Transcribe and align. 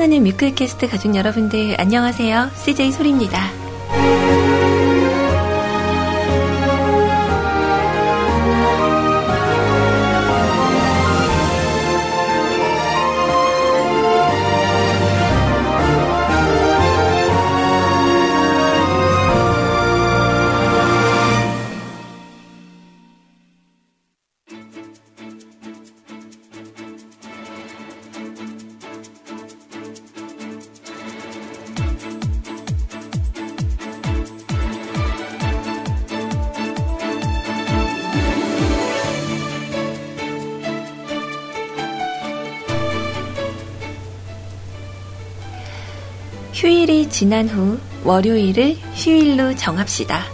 사랑하는 0.00 0.24
뮤클캐스트 0.24 0.88
가족 0.88 1.14
여러분들 1.14 1.78
안녕하세요. 1.78 2.52
CJ 2.54 2.92
소리입니다. 2.92 3.59
지난 47.20 47.50
후 47.50 47.78
월요일을 48.02 48.78
휴일로 48.94 49.54
정합시다. 49.54 50.24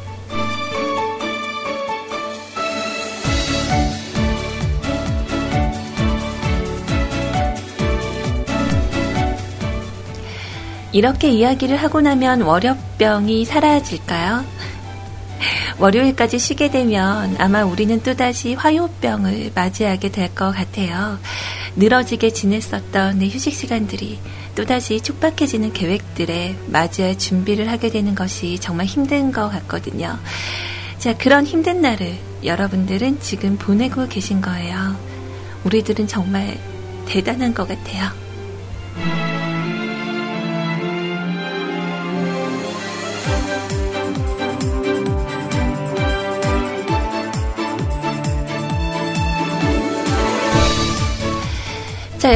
이렇게 10.92 11.28
이야기를 11.28 11.76
하고 11.76 12.00
나면 12.00 12.42
월요병이 12.42 13.44
사라질까요? 13.46 14.44
월요일까지 15.80 16.38
쉬게 16.38 16.70
되면 16.70 17.34
아마 17.40 17.64
우리는 17.64 18.00
또다시 18.00 18.54
화요병을 18.54 19.50
맞이하게 19.56 20.12
될 20.12 20.32
것 20.32 20.52
같아요. 20.52 21.18
늘어지게 21.74 22.30
지냈었던 22.30 23.18
내 23.18 23.26
휴식 23.26 23.54
시간들이 23.54 24.20
또다시 24.56 25.00
촉박해지는 25.00 25.72
계획들에 25.72 26.56
맞이할 26.66 27.18
준비를 27.18 27.70
하게 27.70 27.90
되는 27.90 28.14
것이 28.14 28.58
정말 28.58 28.86
힘든 28.86 29.30
것 29.30 29.48
같거든요. 29.50 30.18
자, 30.98 31.16
그런 31.16 31.44
힘든 31.46 31.82
날을 31.82 32.16
여러분들은 32.42 33.20
지금 33.20 33.58
보내고 33.58 34.08
계신 34.08 34.40
거예요. 34.40 34.96
우리들은 35.64 36.08
정말 36.08 36.58
대단한 37.06 37.54
것 37.54 37.68
같아요. 37.68 38.25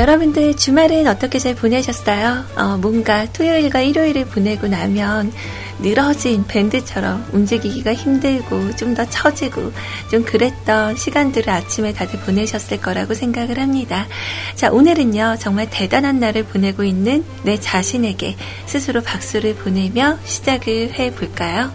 여러분들 0.00 0.56
주말은 0.56 1.06
어떻게 1.06 1.38
잘 1.38 1.54
보내셨어요? 1.54 2.44
어, 2.56 2.78
뭔가 2.78 3.26
토요일과 3.26 3.80
일요일을 3.80 4.24
보내고 4.24 4.66
나면 4.66 5.30
늘어진 5.78 6.46
밴드처럼 6.46 7.28
움직이기가 7.34 7.92
힘들고 7.92 8.76
좀 8.76 8.94
더 8.94 9.04
처지고 9.04 9.72
좀 10.10 10.24
그랬던 10.24 10.96
시간들을 10.96 11.50
아침에 11.50 11.92
다들 11.92 12.18
보내셨을 12.20 12.80
거라고 12.80 13.12
생각을 13.12 13.58
합니다. 13.58 14.06
자, 14.54 14.70
오늘은요, 14.72 15.36
정말 15.38 15.68
대단한 15.68 16.18
날을 16.18 16.44
보내고 16.44 16.82
있는 16.82 17.22
내 17.42 17.60
자신에게 17.60 18.36
스스로 18.64 19.02
박수를 19.02 19.54
보내며 19.54 20.18
시작을 20.24 20.94
해 20.94 21.14
볼까요? 21.14 21.70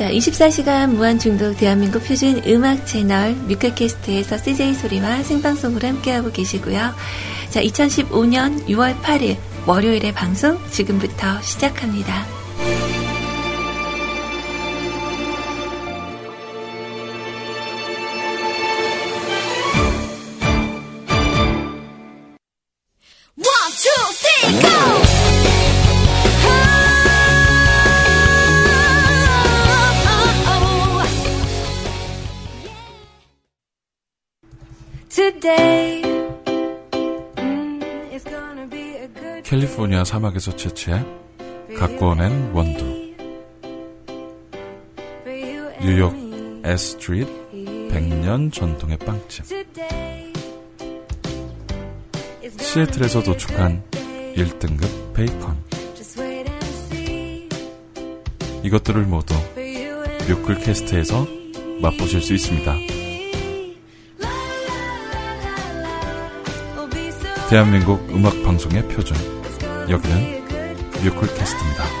자, 0.00 0.08
24시간 0.08 0.94
무한중독 0.94 1.58
대한민국 1.58 2.02
표준 2.02 2.40
음악 2.46 2.86
채널 2.86 3.34
뮤클캐스트에서 3.34 4.38
CJ 4.38 4.72
소리와 4.72 5.22
생방송으로 5.22 5.86
함께하고 5.86 6.32
계시고요. 6.32 6.94
자, 7.50 7.60
2015년 7.60 8.64
6월 8.66 8.98
8일 9.02 9.36
월요일의 9.66 10.12
방송 10.12 10.58
지금부터 10.70 11.42
시작합니다. 11.42 12.39
캘리포니아 39.90 40.04
사막에서 40.04 40.54
채취해 40.54 41.04
오낸 42.10 42.52
원두 42.52 42.84
뉴욕. 45.82 46.14
에스트리트 46.64 47.30
100년 47.90 48.52
전통의 48.52 48.98
빵집 48.98 49.44
시애틀에서 52.60 53.22
도축한 53.24 53.82
good 53.90 54.34
day. 54.34 54.34
1등급 54.34 55.14
베이컨 55.14 55.56
이것들을 58.62 59.02
모두 59.02 59.34
뮤클캐스트에서 60.28 61.26
맛보실 61.82 62.22
수 62.22 62.34
있습니다. 62.34 62.76
대한민국 67.48 68.08
음악 68.10 68.40
방송의 68.44 68.86
표준 68.88 69.39
여기는 69.90 70.44
뮤클캐스트입니다. 71.02 71.99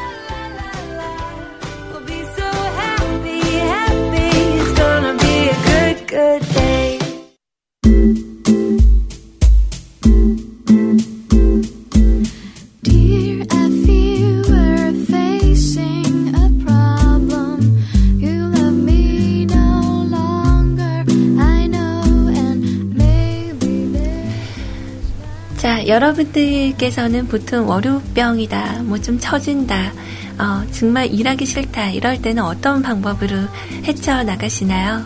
자, 25.80 25.86
여러분들께서는 25.86 27.26
보통 27.28 27.66
월요병이다, 27.66 28.82
뭐 28.82 28.98
좀 28.98 29.18
처진다, 29.18 29.92
어, 30.38 30.62
정말 30.72 31.06
일하기 31.06 31.46
싫다, 31.46 31.88
이럴 31.90 32.20
때는 32.20 32.42
어떤 32.42 32.82
방법으로 32.82 33.36
헤쳐나가시나요? 33.84 35.02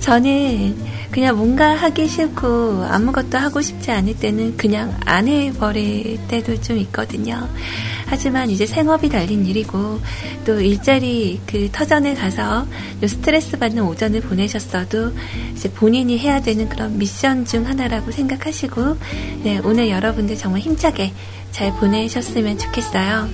저는 0.00 0.76
그냥 1.10 1.36
뭔가 1.38 1.74
하기 1.74 2.06
싫고 2.06 2.84
아무것도 2.90 3.38
하고 3.38 3.62
싶지 3.62 3.90
않을 3.92 4.18
때는 4.18 4.58
그냥 4.58 4.94
안 5.06 5.26
해버릴 5.26 6.18
때도 6.28 6.60
좀 6.60 6.76
있거든요. 6.78 7.48
하지만 8.10 8.50
이제 8.50 8.66
생업이 8.66 9.08
달린 9.10 9.44
일이고 9.46 10.00
또 10.46 10.60
일자리 10.60 11.40
그 11.46 11.68
터전에 11.70 12.14
가서 12.14 12.66
스트레스 13.06 13.58
받는 13.58 13.82
오전을 13.82 14.22
보내셨어도 14.22 15.12
이제 15.54 15.70
본인이 15.70 16.18
해야 16.18 16.40
되는 16.40 16.68
그런 16.68 16.98
미션 16.98 17.44
중 17.44 17.66
하나라고 17.66 18.10
생각하시고 18.10 18.96
네, 19.42 19.60
오늘 19.62 19.90
여러분들 19.90 20.36
정말 20.36 20.62
힘차게 20.62 21.12
잘 21.52 21.72
보내셨으면 21.74 22.58
좋겠어요. 22.58 23.28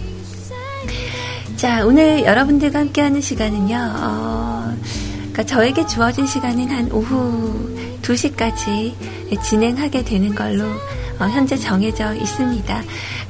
자, 1.56 1.86
오늘 1.86 2.24
여러분들과 2.24 2.80
함께하는 2.80 3.20
시간은요, 3.20 3.76
어, 3.76 4.76
그러니까 5.16 5.44
저에게 5.44 5.86
주어진 5.86 6.26
시간은 6.26 6.68
한 6.68 6.90
오후 6.90 7.74
2시까지 8.02 8.94
진행하게 9.42 10.04
되는 10.04 10.34
걸로 10.34 10.64
어, 11.18 11.26
현재 11.26 11.56
정해져 11.56 12.14
있습니다. 12.14 12.82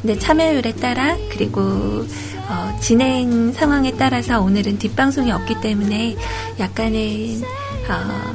근데 0.04 0.18
참여율에 0.18 0.72
따라 0.72 1.16
그리고 1.30 1.62
어, 1.62 2.78
진행 2.78 3.50
상황에 3.54 3.90
따라서 3.92 4.38
오늘은 4.38 4.78
뒷방송이 4.78 5.32
없기 5.32 5.62
때문에 5.62 6.14
약간의 6.60 7.40
어, 7.88 8.34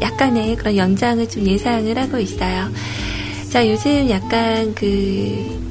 약간의 0.00 0.54
그런 0.54 0.76
연장을 0.76 1.28
좀 1.28 1.44
예상을 1.44 1.98
하고 1.98 2.18
있어요. 2.18 2.70
자, 3.50 3.68
요즘 3.68 4.08
약간 4.08 4.72
그 4.76 5.67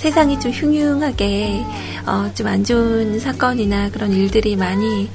세상이 0.00 0.40
좀 0.40 0.50
흉흉하게 0.50 1.62
어, 2.06 2.32
좀 2.34 2.46
안 2.46 2.64
좋은 2.64 3.20
사건이나 3.20 3.90
그런 3.90 4.12
일들이 4.12 4.56
많이 4.56 5.10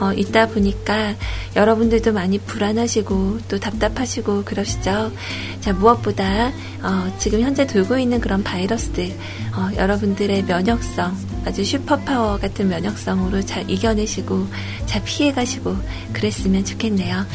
어, 0.00 0.14
있다 0.14 0.48
보니까 0.48 1.14
여러분들도 1.54 2.14
많이 2.14 2.38
불안하시고 2.38 3.40
또 3.48 3.60
답답하시고 3.60 4.44
그러시죠. 4.44 5.12
자 5.60 5.72
무엇보다 5.74 6.48
어, 6.82 7.14
지금 7.18 7.42
현재 7.42 7.66
돌고 7.66 7.98
있는 7.98 8.18
그런 8.18 8.42
바이러스들 8.42 9.12
어, 9.54 9.68
여러분들의 9.76 10.44
면역성 10.44 11.16
아주 11.44 11.62
슈퍼파워 11.62 12.38
같은 12.38 12.70
면역성으로 12.70 13.42
잘 13.42 13.70
이겨내시고 13.70 14.46
잘 14.86 15.04
피해가시고 15.04 15.76
그랬으면 16.14 16.64
좋겠네요. 16.64 17.26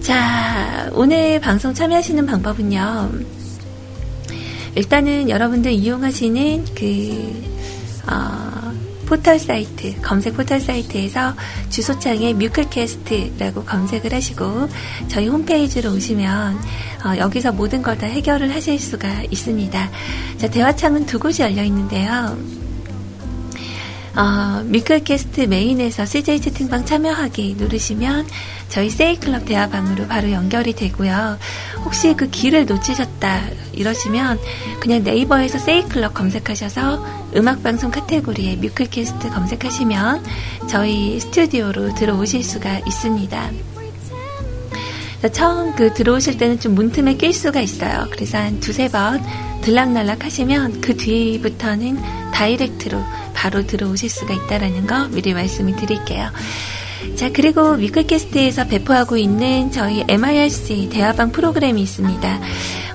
자 0.00 0.88
오늘 0.94 1.40
방송 1.40 1.74
참여하시는 1.74 2.24
방법은요. 2.24 3.39
일단은 4.74 5.28
여러분들 5.28 5.72
이용하시는 5.72 6.64
그 6.74 7.60
어, 8.10 8.72
포털 9.06 9.38
사이트 9.40 10.00
검색 10.00 10.36
포털 10.36 10.60
사이트에서 10.60 11.34
주소창에 11.68 12.32
뮤클캐스트라고 12.34 13.64
검색을 13.64 14.14
하시고 14.14 14.68
저희 15.08 15.26
홈페이지로 15.26 15.90
오시면 15.92 16.56
어, 17.04 17.16
여기서 17.18 17.52
모든 17.52 17.82
걸 17.82 17.98
다 17.98 18.06
해결을 18.06 18.54
하실 18.54 18.78
수가 18.78 19.24
있습니다. 19.30 19.90
자 20.38 20.48
대화창은 20.48 21.06
두 21.06 21.18
곳이 21.18 21.42
열려 21.42 21.64
있는데요. 21.64 22.38
어, 24.16 24.62
뮤클캐스트 24.64 25.42
메인에서 25.42 26.04
CJ 26.04 26.40
채팅방 26.40 26.84
참여하기 26.84 27.54
누르시면 27.58 28.26
저희 28.68 28.90
세이클럽 28.90 29.44
대화방으로 29.44 30.06
바로 30.08 30.30
연결이 30.32 30.74
되고요. 30.74 31.38
혹시 31.84 32.14
그 32.14 32.28
길을 32.28 32.66
놓치셨다 32.66 33.42
이러시면 33.72 34.38
그냥 34.80 35.04
네이버에서 35.04 35.58
세이클럽 35.58 36.14
검색하셔서 36.14 37.20
음악방송 37.36 37.90
카테고리에 37.90 38.56
뮤클캐스트 38.56 39.30
검색하시면 39.30 40.24
저희 40.68 41.20
스튜디오로 41.20 41.94
들어오실 41.94 42.42
수가 42.42 42.80
있습니다. 42.80 43.50
처음 45.32 45.74
그 45.76 45.92
들어오실 45.92 46.38
때는 46.38 46.58
좀 46.58 46.74
문틈에 46.74 47.14
낄 47.14 47.32
수가 47.32 47.60
있어요. 47.60 48.06
그래서 48.10 48.38
한 48.38 48.58
두세 48.58 48.88
번 48.88 49.22
들락날락 49.60 50.24
하시면 50.24 50.80
그 50.80 50.96
뒤부터는 50.96 51.98
다이렉트로 52.32 52.98
바로 53.40 53.66
들어오실 53.66 54.10
수가 54.10 54.34
있다라는 54.34 54.86
거 54.86 55.08
미리 55.08 55.32
말씀을 55.32 55.74
드릴게요. 55.76 56.28
자, 57.16 57.30
그리고 57.32 57.70
위클캐스트에서 57.70 58.66
배포하고 58.66 59.16
있는 59.16 59.70
저희 59.72 60.04
MIRC 60.06 60.90
대화방 60.92 61.32
프로그램이 61.32 61.80
있습니다. 61.80 62.40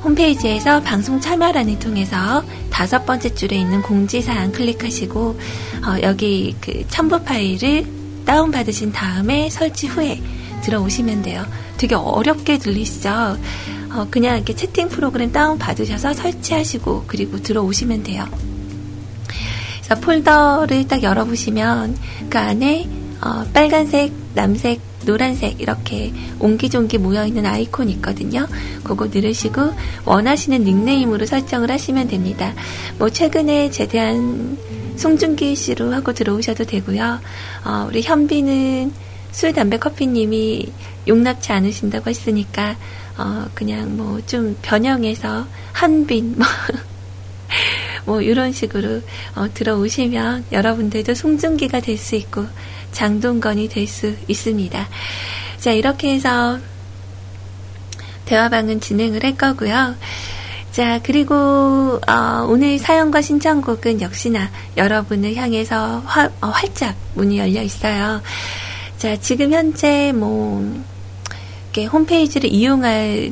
홈페이지에서 0.04 0.82
방송 0.82 1.20
참여란을 1.20 1.80
통해서 1.80 2.44
다섯 2.70 3.08
번째 3.08 3.34
줄에 3.34 3.58
있는 3.58 3.82
공지사항 3.82 4.52
클릭하시고, 4.52 5.40
어, 5.88 5.98
여기 6.04 6.56
그 6.62 6.86
첨부 6.90 7.20
파일을 7.24 7.88
다운받으신 8.28 8.92
다음에 8.92 9.50
설치 9.50 9.88
후에 9.88 10.22
들어오시면 10.62 11.24
돼요. 11.24 11.44
되게 11.78 11.96
어렵게 11.96 12.60
들리시죠? 12.60 13.10
어, 13.96 14.08
그냥 14.12 14.36
이렇게 14.36 14.56
채팅 14.56 14.90
프로그램 14.90 15.32
다운받으셔서 15.32 16.14
설치하시고, 16.14 17.06
그리고 17.08 17.42
들어오시면 17.42 18.04
돼요. 18.04 18.28
그래서 19.86 20.02
폴더를 20.02 20.88
딱 20.88 21.04
열어보시면 21.04 21.98
그 22.30 22.38
안에 22.40 22.90
어, 23.22 23.46
빨간색, 23.54 24.12
남색, 24.34 24.82
노란색 25.06 25.62
이렇게 25.62 26.12
옹기종기 26.40 26.98
모여있는 26.98 27.46
아이콘이 27.46 27.92
있거든요. 27.94 28.48
그거 28.84 29.06
누르시고 29.06 29.74
원하시는 30.06 30.64
닉네임으로 30.64 31.26
설정을 31.28 31.70
하시면 31.70 32.08
됩니다. 32.08 32.54
뭐 32.98 33.10
최근에 33.10 33.70
제대한 33.70 34.58
송중기 34.98 35.56
씨로 35.56 35.94
하고 35.94 36.14
들어오셔도 36.14 36.66
되고요. 36.66 37.20
어, 37.66 37.86
우리 37.88 38.02
현비는 38.02 38.92
술, 39.32 39.54
담배, 39.54 39.78
커피님이 39.78 40.72
용납치 41.08 41.52
않으신다고 41.52 42.10
했으니까 42.10 42.76
어, 43.18 43.46
그냥 43.54 43.96
뭐 43.96 44.20
좀 44.26 44.58
변형해서 44.62 45.46
한빈 45.74 46.36
뭐 46.38 46.48
뭐 48.06 48.22
이런 48.22 48.52
식으로 48.52 49.02
어, 49.36 49.48
들어오시면 49.54 50.46
여러분들도 50.52 51.14
송중기가 51.14 51.80
될 51.82 51.98
수 51.98 52.16
있고 52.16 52.46
장동건이 52.92 53.68
될 53.70 53.88
수 53.88 54.16
있습니다. 54.28 54.88
자 55.60 55.72
이렇게 55.72 56.14
해서 56.14 56.60
대화방은 58.26 58.80
진행을 58.80 59.24
할 59.24 59.36
거고요. 59.38 59.96
자 60.72 61.00
그리고 61.04 62.00
어, 62.08 62.46
오늘 62.48 62.78
사연과 62.80 63.22
신청곡은 63.22 64.02
역시나 64.02 64.50
여러분을 64.78 65.36
향해서 65.36 66.04
화, 66.06 66.26
어, 66.42 66.48
활짝 66.48 66.96
문이 67.16 67.38
열려 67.38 67.62
있어요. 67.62 68.22
자 68.98 69.16
지금 69.18 69.52
현재 69.54 70.12
뭐 70.14 70.62
이렇게 71.66 71.86
홈페이지를 71.86 72.52
이용할 72.52 73.32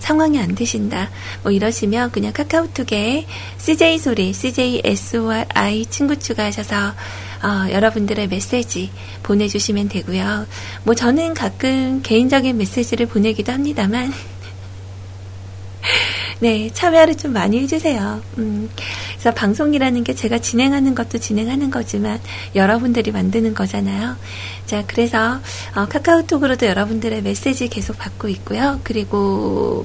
상황이 0.00 0.40
안 0.40 0.54
되신다. 0.54 1.10
뭐 1.42 1.52
이러시면 1.52 2.10
그냥 2.10 2.32
카카오톡에 2.32 3.26
CJ 3.58 3.98
소리, 3.98 4.32
CJ 4.32 4.82
SORI 4.84 5.86
친구 5.86 6.18
추가하셔서 6.18 6.94
어, 7.42 7.70
여러분들의 7.70 8.28
메시지 8.28 8.90
보내주시면 9.22 9.88
되고요. 9.88 10.46
뭐 10.82 10.94
저는 10.94 11.34
가끔 11.34 12.02
개인적인 12.02 12.58
메시지를 12.58 13.06
보내기도 13.06 13.52
합니다만 13.52 14.12
네, 16.40 16.70
참여를 16.72 17.16
좀 17.16 17.34
많이 17.34 17.60
해주세요. 17.60 18.22
음, 18.38 18.70
그래서 19.12 19.34
방송이라는 19.34 20.04
게 20.04 20.14
제가 20.14 20.38
진행하는 20.38 20.94
것도 20.94 21.18
진행하는 21.18 21.70
거지만 21.70 22.18
여러분들이 22.54 23.12
만드는 23.12 23.54
거잖아요. 23.54 24.16
자, 24.64 24.82
그래서 24.86 25.38
어, 25.74 25.86
카카오톡으로도 25.86 26.64
여러분들의 26.66 27.22
메시지 27.22 27.68
계속 27.68 27.98
받고 27.98 28.28
있고요. 28.28 28.80
그리고 28.84 29.84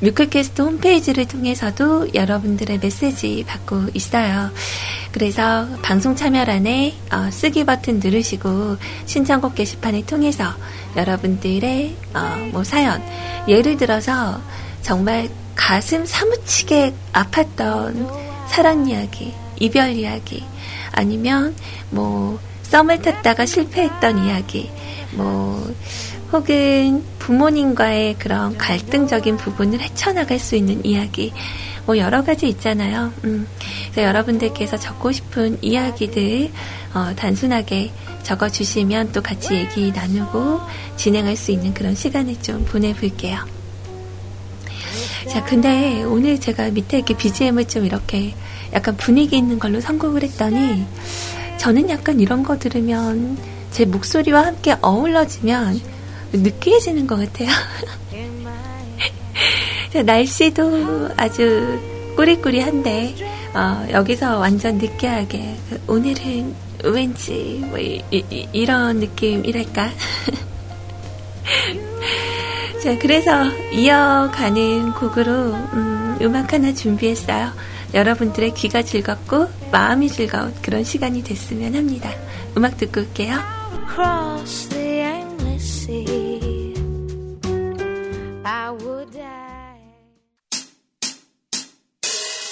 뮤클캐스트 0.00 0.62
홈페이지를 0.62 1.28
통해서도 1.28 2.14
여러분들의 2.14 2.80
메시지 2.80 3.44
받고 3.46 3.90
있어요. 3.94 4.50
그래서 5.12 5.68
방송 5.82 6.16
참여란에 6.16 6.94
어, 7.12 7.30
쓰기 7.30 7.64
버튼 7.64 8.00
누르시고 8.02 8.76
신청곡 9.06 9.54
게시판을 9.54 10.06
통해서 10.06 10.52
여러분들의 10.96 11.94
어, 12.14 12.48
뭐 12.50 12.64
사연 12.64 13.00
예를 13.46 13.76
들어서 13.76 14.40
정말 14.82 15.28
가슴 15.54 16.04
사무치게 16.06 16.94
아팠던 17.12 18.48
사랑 18.48 18.88
이야기, 18.88 19.32
이별 19.58 19.92
이야기, 19.92 20.44
아니면 20.92 21.54
뭐 21.90 22.38
썸을 22.62 23.02
탔다가 23.02 23.46
실패했던 23.46 24.24
이야기, 24.24 24.70
뭐 25.12 25.72
혹은 26.32 27.04
부모님과의 27.18 28.16
그런 28.18 28.56
갈등적인 28.56 29.36
부분을 29.36 29.80
헤쳐나갈 29.80 30.38
수 30.38 30.56
있는 30.56 30.84
이야기, 30.84 31.32
뭐 31.86 31.98
여러 31.98 32.22
가지 32.22 32.48
있잖아요. 32.48 33.12
음, 33.24 33.46
그래서 33.90 34.08
여러분들께서 34.08 34.76
적고 34.76 35.12
싶은 35.12 35.58
이야기들 35.60 36.50
어, 36.94 37.12
단순하게 37.16 37.92
적어주시면 38.22 39.12
또 39.12 39.22
같이 39.22 39.54
얘기 39.54 39.90
나누고 39.92 40.60
진행할 40.96 41.36
수 41.36 41.50
있는 41.50 41.74
그런 41.74 41.94
시간을 41.94 42.40
좀 42.42 42.64
보내볼게요. 42.64 43.59
자, 45.28 45.44
근데 45.44 46.02
오늘 46.04 46.40
제가 46.40 46.70
밑에 46.70 46.98
이렇게 46.98 47.16
BGM을 47.16 47.66
좀 47.66 47.84
이렇게 47.84 48.34
약간 48.72 48.96
분위기 48.96 49.36
있는 49.36 49.58
걸로 49.58 49.80
선곡을 49.80 50.22
했더니 50.22 50.84
저는 51.58 51.90
약간 51.90 52.20
이런 52.20 52.42
거 52.42 52.58
들으면 52.58 53.36
제 53.70 53.84
목소리와 53.84 54.46
함께 54.46 54.76
어울러지면 54.80 55.80
느끼해지는 56.32 57.06
것 57.06 57.16
같아요. 57.16 57.50
자, 59.92 60.02
날씨도 60.02 61.10
아주 61.16 61.78
꾸리꾸리한데 62.16 63.14
어, 63.54 63.86
여기서 63.90 64.38
완전 64.38 64.78
느끼하게 64.78 65.56
그 65.68 65.82
오늘은 65.88 66.54
왠지 66.84 67.60
뭐 67.68 67.78
이, 67.78 68.64
런 68.66 69.00
느낌이랄까. 69.00 69.90
자, 72.82 72.96
그래서 72.98 73.44
이어가는 73.72 74.94
곡으로 74.94 75.32
음, 75.32 76.16
음악 76.22 76.52
하나 76.52 76.72
준비했어요. 76.72 77.52
여러분들의 77.92 78.54
귀가 78.54 78.82
즐겁고 78.82 79.48
마음이 79.70 80.08
즐거운 80.08 80.54
그런 80.62 80.82
시간이 80.82 81.22
됐으면 81.22 81.74
합니다. 81.74 82.10
음악 82.56 82.78
듣고 82.78 83.00
올게요. 83.00 83.36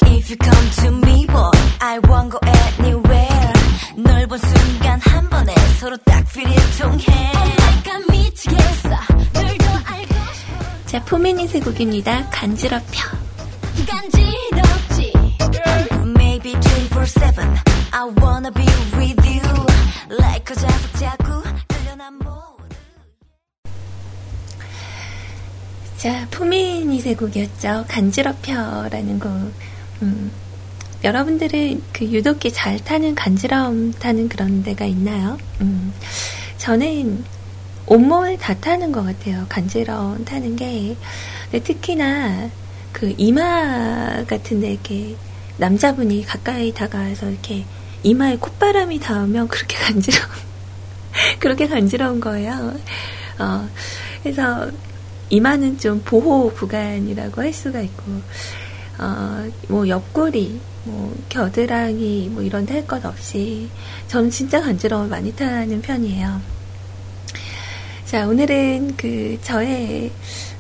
If 0.05 0.31
you 0.31 0.37
come 0.37 0.71
to 0.83 0.93
me, 1.07 1.27
boy, 1.27 1.51
I 1.81 1.99
won't 2.01 2.31
go 2.31 2.39
anywhere. 2.45 3.53
널 3.97 4.27
본 4.27 4.39
순간 4.39 5.01
한 5.01 5.29
번에 5.31 5.55
서로 5.81 5.97
딱 6.05 6.23
필이 6.33 6.55
통해. 6.79 7.05
Oh 7.09 7.55
my 7.63 7.83
God, 7.83 8.13
미치겠어. 8.13 8.91
자, 10.89 11.05
포미닛 11.05 11.55
의 11.55 11.61
곡입니다. 11.61 12.31
간지럽혀. 12.31 13.03
간지럽혀. 13.87 15.13
24/7 16.41 17.39
I 17.93 18.09
wanna 18.19 18.51
be 18.55 18.65
with 18.97 19.21
you 19.29 19.67
like 20.19 20.51
a 20.51 20.57
자석 20.57 20.95
자꾸 20.99 21.43
끌려난 21.69 22.15
모두 22.15 22.75
자, 25.99 26.27
푸미닛의 26.31 27.17
곡이었죠. 27.17 27.85
간지럽혀라는 27.87 29.19
곡. 29.19 29.31
음, 30.01 30.33
여러분들은 31.05 31.83
그 31.93 32.07
유독히 32.07 32.51
잘 32.51 32.83
타는 32.83 33.15
간지러움 33.15 33.93
타는 33.93 34.31
그런 34.31 34.63
데가 34.63 34.87
있나요? 34.87 35.37
음, 35.61 35.93
저는 36.57 37.25
온몸을 37.89 38.39
다 38.39 38.55
타는 38.55 38.93
것 38.93 39.03
같아요. 39.05 39.47
간지러움 39.49 40.25
타는 40.25 40.57
게. 40.57 40.97
특히나 41.65 42.51
그 42.93 43.15
이마 43.17 44.25
같은데 44.27 44.73
이렇게 44.73 45.17
남자분이 45.57 46.25
가까이 46.27 46.73
다가와서 46.73 47.31
이렇게 47.31 47.65
이마에 48.03 48.37
콧바람이 48.37 49.01
닿으면 49.01 49.49
그렇게 49.49 49.77
간지러운, 49.85 50.29
그렇게 51.41 51.67
간지러운 51.67 52.21
거예요. 52.21 52.75
어, 53.39 53.69
그래서 54.23 54.71
이마는 55.31 55.79
좀 55.79 56.01
보호 56.05 56.53
구간이라고 56.53 57.43
할 57.43 57.53
수가 57.53 57.81
있고, 57.83 58.05
어, 58.99 59.49
뭐 59.69 59.89
옆구리, 59.89 60.61
뭐 60.85 61.15
겨드랑이, 61.29 62.29
뭐 62.33 62.43
이런 62.43 62.67
데 62.67 62.75
할 62.75 62.87
것 62.87 63.05
없이 63.05 63.69
저는 64.09 64.31
진짜 64.31 64.61
간지러움을 64.61 65.09
많이 65.09 65.35
타는 65.35 65.83
편이에요. 65.83 66.58
자, 68.09 68.27
오늘은 68.27 68.97
그 68.97 69.39
저의 69.43 70.11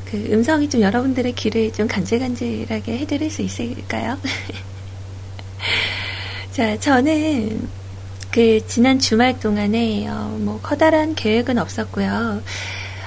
그 0.04 0.18
음성이 0.32 0.68
좀 0.68 0.82
여러분들의 0.82 1.32
귀를 1.32 1.72
좀 1.72 1.88
간질간질하게 1.88 2.98
해드릴 2.98 3.30
수 3.30 3.40
있을까요? 3.40 4.18
자, 6.52 6.78
저는 6.78 7.66
그 8.30 8.60
지난 8.66 8.98
주말 8.98 9.40
동안에 9.40 10.06
어, 10.08 10.36
뭐 10.38 10.60
커다란 10.62 11.14
계획은 11.14 11.56
없었고요. 11.56 12.42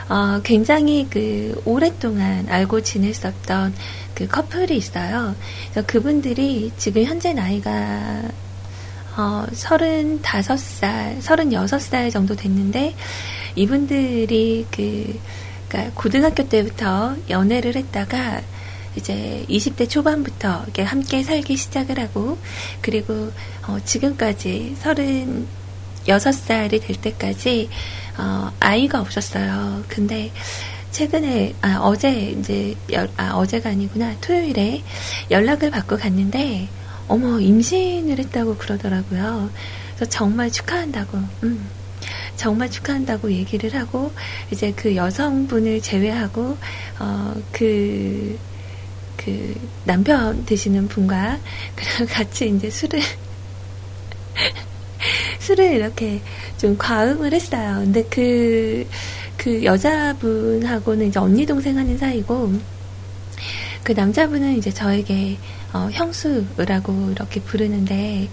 어, 0.10 0.42
굉장히 0.44 1.06
그 1.08 1.62
오랫동안 1.64 2.50
알고 2.50 2.82
지냈었던 2.82 3.76
그 4.16 4.28
커플이 4.28 4.76
있어요. 4.76 5.36
그분들이 5.86 6.72
지금 6.78 7.04
현재 7.04 7.32
나이가 7.32 8.24
어, 9.16 9.46
35살, 9.52 11.22
36살 11.22 12.12
정도 12.12 12.36
됐는데, 12.36 12.96
이분들이 13.56 14.66
그, 14.72 15.20
그니까 15.68 15.92
고등학교 15.96 16.48
때부터 16.48 17.16
연애를 17.30 17.76
했다가, 17.76 18.42
이제 18.96 19.46
20대 19.48 19.90
초반부터 19.90 20.66
함께 20.80 21.24
살기 21.24 21.56
시작을 21.56 21.98
하고, 22.00 22.38
그리고, 22.82 23.32
어, 23.68 23.78
지금까지 23.86 24.76
36살이 24.82 26.82
될 26.82 26.96
때까지, 27.02 27.70
어, 28.18 28.52
아이가 28.60 29.00
없었어요. 29.00 29.84
근데, 29.88 30.32
최근에, 30.92 31.54
아, 31.62 31.80
어제, 31.82 32.36
이제, 32.38 32.76
열- 32.92 33.10
아, 33.16 33.32
어제가 33.36 33.70
아니구나. 33.70 34.14
토요일에 34.20 34.84
연락을 35.30 35.72
받고 35.72 35.98
갔는데, 35.98 36.68
어머, 37.08 37.40
임신을 37.40 38.20
했다고 38.20 38.58
그러더라고요. 38.58 39.50
그래서 39.96 40.10
정말 40.10 40.52
축하한다고, 40.52 41.18
음, 41.44 41.70
정말 42.36 42.70
축하한다고 42.70 43.32
얘기를 43.32 43.74
하고, 43.76 44.12
이제 44.52 44.74
그 44.76 44.96
여성분을 44.96 45.82
제외하고, 45.82 46.58
어, 47.00 47.36
그, 47.52 48.38
그, 49.18 49.56
남편 49.84 50.46
되시는 50.46 50.88
분과, 50.88 51.40
그랑 51.76 52.08
같이 52.08 52.50
이제 52.50 52.70
술을, 52.70 53.02
술을 55.40 55.74
이렇게 55.74 56.22
좀 56.58 56.78
과음을 56.78 57.34
했어요. 57.34 57.80
근데 57.84 58.04
그, 58.10 58.88
그 59.38 59.64
여자분하고는 59.64 61.08
이제 61.08 61.20
언니 61.20 61.46
동생 61.46 61.78
하는 61.78 61.98
사이고, 61.98 62.54
그 63.84 63.94
남자분은 63.94 64.58
이제 64.58 64.72
저에게 64.72 65.38
어, 65.74 65.90
형수라고 65.92 67.12
이렇게 67.12 67.40
부르는데 67.42 68.30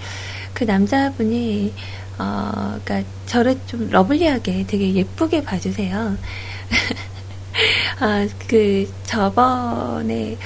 그 0.53 0.65
남자분이 0.65 1.73
어, 2.19 2.81
그러니까 2.85 3.09
저를 3.27 3.59
좀 3.67 3.89
러블리하게 3.91 4.67
되게 4.67 4.95
예쁘게 4.95 5.45
봐주세요. 5.45 6.17
아, 8.01 8.27
그 8.49 8.93
저번에 9.05 10.37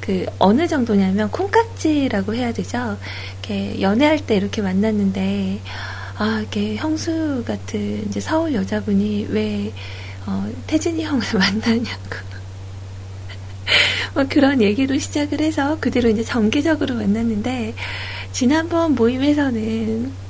그 0.00 0.26
어느 0.38 0.68
정도냐면 0.68 1.30
콩깍지라고 1.30 2.34
해야 2.34 2.52
되죠. 2.52 2.96
이렇게 3.32 3.80
연애할 3.80 4.24
때 4.24 4.36
이렇게 4.36 4.62
만났는데 4.62 5.60
아, 6.18 6.38
이렇게 6.40 6.76
형수 6.76 7.42
같은 7.46 8.06
이제 8.08 8.20
서울 8.20 8.54
여자분이 8.54 9.26
왜 9.30 9.72
어, 10.26 10.48
태진이 10.66 11.04
형을 11.04 11.22
만나냐고. 11.34 12.36
뭐 14.14 14.24
그런 14.28 14.62
얘기로 14.62 14.98
시작을 14.98 15.40
해서 15.40 15.76
그 15.80 15.90
뒤로 15.90 16.08
이제 16.08 16.22
정기적으로 16.22 16.94
만났는데 16.94 17.74
지난번 18.32 18.94
모임에서는 18.94 20.25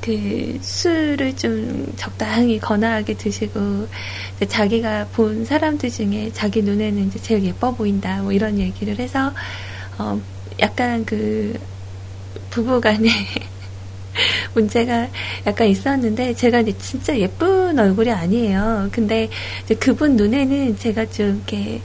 그 0.00 0.58
술을 0.62 1.36
좀 1.36 1.92
적당히 1.96 2.58
거나하게 2.58 3.14
드시고 3.14 3.86
자기가 4.48 5.08
본 5.12 5.44
사람들 5.44 5.90
중에 5.90 6.30
자기 6.32 6.62
눈에는 6.62 7.08
이제 7.08 7.18
제일 7.20 7.44
예뻐 7.44 7.74
보인다 7.74 8.22
뭐 8.22 8.32
이런 8.32 8.58
얘기를 8.58 8.98
해서 8.98 9.32
어 9.98 10.20
약간 10.60 11.04
그 11.04 11.58
부부간에 12.50 13.08
문제가 14.54 15.08
약간 15.46 15.68
있었는데 15.68 16.34
제가 16.34 16.60
이제 16.60 16.76
진짜 16.78 17.16
예쁜 17.18 17.78
얼굴이 17.78 18.10
아니에요. 18.10 18.88
근데 18.92 19.28
그분 19.78 20.16
눈에는 20.16 20.78
제가 20.78 21.06
좀 21.10 21.42
이렇게 21.46 21.80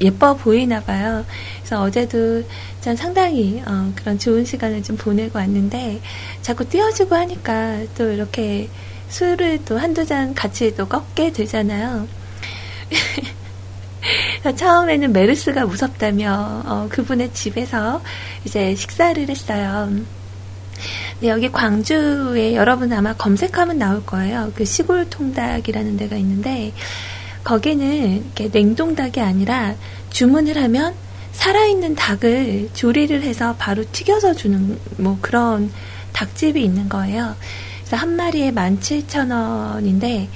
예뻐 0.00 0.34
보이나 0.34 0.80
봐요. 0.80 1.24
그래서 1.72 1.84
어제도 1.84 2.42
전 2.82 2.94
상당히 2.94 3.62
어, 3.64 3.90
그런 3.96 4.18
좋은 4.18 4.44
시간을 4.44 4.82
좀 4.82 4.94
보내고 4.98 5.38
왔는데 5.38 6.02
자꾸 6.42 6.68
띄워주고 6.68 7.14
하니까 7.14 7.78
또 7.96 8.10
이렇게 8.10 8.68
술을 9.08 9.64
또 9.64 9.78
한두 9.78 10.04
잔 10.04 10.34
같이 10.34 10.74
또 10.76 10.86
꺾게 10.86 11.32
되잖아요. 11.32 12.06
처음에는 14.54 15.14
메르스가 15.14 15.64
무섭다며 15.64 16.62
어, 16.66 16.88
그분의 16.90 17.32
집에서 17.32 18.02
이제 18.44 18.74
식사를 18.74 19.26
했어요. 19.26 19.88
근데 21.14 21.28
여기 21.28 21.50
광주에 21.50 22.54
여러분 22.54 22.92
아마 22.92 23.14
검색하면 23.14 23.78
나올 23.78 24.04
거예요. 24.04 24.52
그 24.54 24.66
시골 24.66 25.08
통닭이라는 25.08 25.96
데가 25.96 26.16
있는데 26.16 26.74
거기는 27.44 28.22
이렇게 28.22 28.50
냉동닭이 28.52 29.20
아니라 29.22 29.74
주문을 30.10 30.62
하면 30.64 30.94
살아있는 31.32 31.94
닭을 31.94 32.70
조리를 32.74 33.22
해서 33.22 33.56
바로 33.58 33.84
튀겨서 33.90 34.34
주는 34.34 34.78
뭐 34.98 35.18
그런 35.20 35.72
닭집이 36.12 36.62
있는 36.62 36.88
거예요. 36.88 37.34
그래서 37.80 37.96
한 37.96 38.16
마리에 38.16 38.52
17,000원인데 38.52 40.28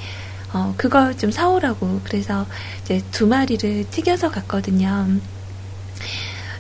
어, 0.53 0.75
그걸 0.77 1.17
좀 1.17 1.31
사오라고 1.31 2.01
그래서 2.05 2.47
이제 2.83 3.03
두 3.11 3.27
마리를 3.27 3.91
튀겨서 3.91 4.31
갔거든요. 4.31 5.07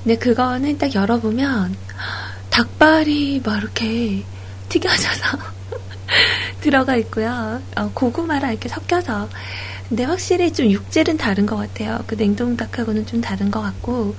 근데 0.02 0.16
그거는 0.18 0.78
딱 0.78 0.94
열어보면 0.94 1.76
닭발이 2.50 3.42
막 3.44 3.58
이렇게 3.58 4.22
튀겨져서 4.68 5.38
들어가 6.60 6.96
있고요. 6.96 7.60
어, 7.76 7.90
고구마랑 7.92 8.52
이렇게 8.52 8.68
섞여서. 8.68 9.28
근데 9.88 10.04
확실히 10.04 10.52
좀 10.52 10.70
육질은 10.70 11.16
다른 11.16 11.46
것 11.46 11.56
같아요. 11.56 12.02
그 12.06 12.16
냉동 12.16 12.56
닭하고는 12.56 13.06
좀 13.06 13.20
다른 13.20 13.50
것 13.50 13.60
같고. 13.62 14.16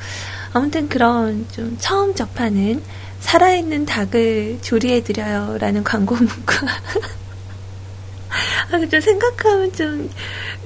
아무튼 0.54 0.88
그런 0.90 1.46
좀 1.52 1.78
처음 1.80 2.16
접하는 2.16 2.82
살아있는 3.20 3.86
닭을 3.86 4.60
조리해드려요. 4.62 5.58
라는 5.60 5.84
광고 5.84 6.16
문구가. 6.16 6.68
아, 8.72 8.80
좀 8.90 9.00
생각하면 9.02 9.72
좀, 9.74 10.10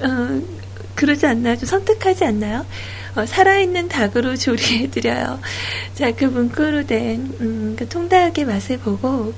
어, 0.02 0.42
그러지 0.94 1.26
않나요? 1.26 1.56
좀 1.56 1.66
선택하지 1.66 2.24
않나요? 2.24 2.66
어, 3.16 3.26
살아있는 3.26 3.88
닭으로 3.88 4.34
조리해드려요. 4.36 5.40
자, 5.94 6.12
그 6.12 6.24
문구로 6.24 6.86
된, 6.86 7.34
음, 7.40 7.76
그 7.78 7.88
통닭의 7.88 8.44
맛을 8.44 8.78
보고, 8.78 9.34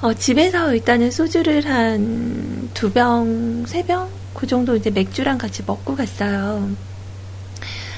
어, 0.00 0.14
집에서 0.14 0.74
일단은 0.74 1.10
소주를 1.10 1.66
한 1.66 2.70
두 2.74 2.92
병, 2.92 3.64
세 3.66 3.84
병? 3.84 4.08
그 4.34 4.46
정도 4.46 4.76
이제 4.76 4.90
맥주랑 4.90 5.38
같이 5.38 5.62
먹고 5.66 5.96
갔어요. 5.96 6.70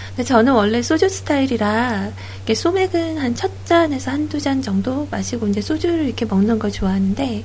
근데 0.08 0.24
저는 0.24 0.52
원래 0.52 0.82
소주 0.82 1.08
스타일이라, 1.08 2.12
소맥은 2.54 3.18
한 3.18 3.34
첫 3.34 3.50
잔에서 3.64 4.10
한두 4.10 4.40
잔 4.40 4.60
정도 4.60 5.08
마시고 5.10 5.48
이제 5.48 5.60
소주를 5.62 6.04
이렇게 6.06 6.26
먹는 6.26 6.58
걸 6.58 6.70
좋아하는데, 6.70 7.44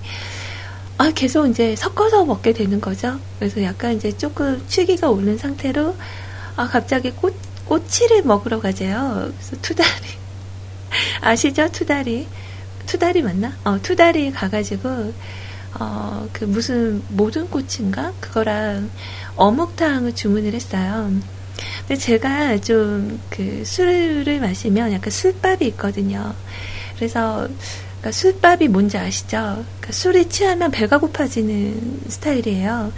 아, 0.98 1.12
계속 1.16 1.48
이제 1.48 1.76
섞어서 1.76 2.26
먹게 2.26 2.54
되는 2.54 2.82
거죠. 2.82 3.20
그래서 3.40 3.64
약간 3.64 3.96
이제 3.96 4.12
조금 4.18 4.62
취기가 4.68 5.10
오른 5.10 5.38
상태로, 5.38 5.96
아, 6.58 6.68
갑자기 6.68 7.12
꽃, 7.12 7.36
꼬치를 7.66 8.24
먹으러 8.24 8.60
가재요. 8.60 9.32
그래서 9.38 9.56
투다리. 9.62 10.08
아시죠? 11.22 11.70
투다리. 11.72 12.28
투다리 12.86 13.22
맞나? 13.22 13.58
어, 13.64 13.80
투다리 13.82 14.32
가가지고, 14.32 15.14
어, 15.80 16.28
그 16.34 16.46
무슨 16.46 17.04
모든 17.10 17.48
꽃인가? 17.50 18.14
그거랑 18.20 18.90
어묵탕을 19.36 20.16
주문을 20.16 20.54
했어요. 20.54 21.12
근데 21.88 21.96
제가 21.96 22.60
좀 22.62 23.20
그 23.38 23.64
술을 23.64 24.40
마시면 24.40 24.92
약간 24.94 25.12
술밥이 25.12 25.68
있거든요. 25.68 26.34
그래서 26.96 27.48
그러니까 28.00 28.12
술밥이 28.12 28.68
뭔지 28.68 28.98
아시죠? 28.98 29.38
그러니까 29.38 29.92
술이 29.92 30.30
취하면 30.30 30.72
배가 30.72 30.98
고파지는 30.98 32.02
스타일이에요. 32.08 32.92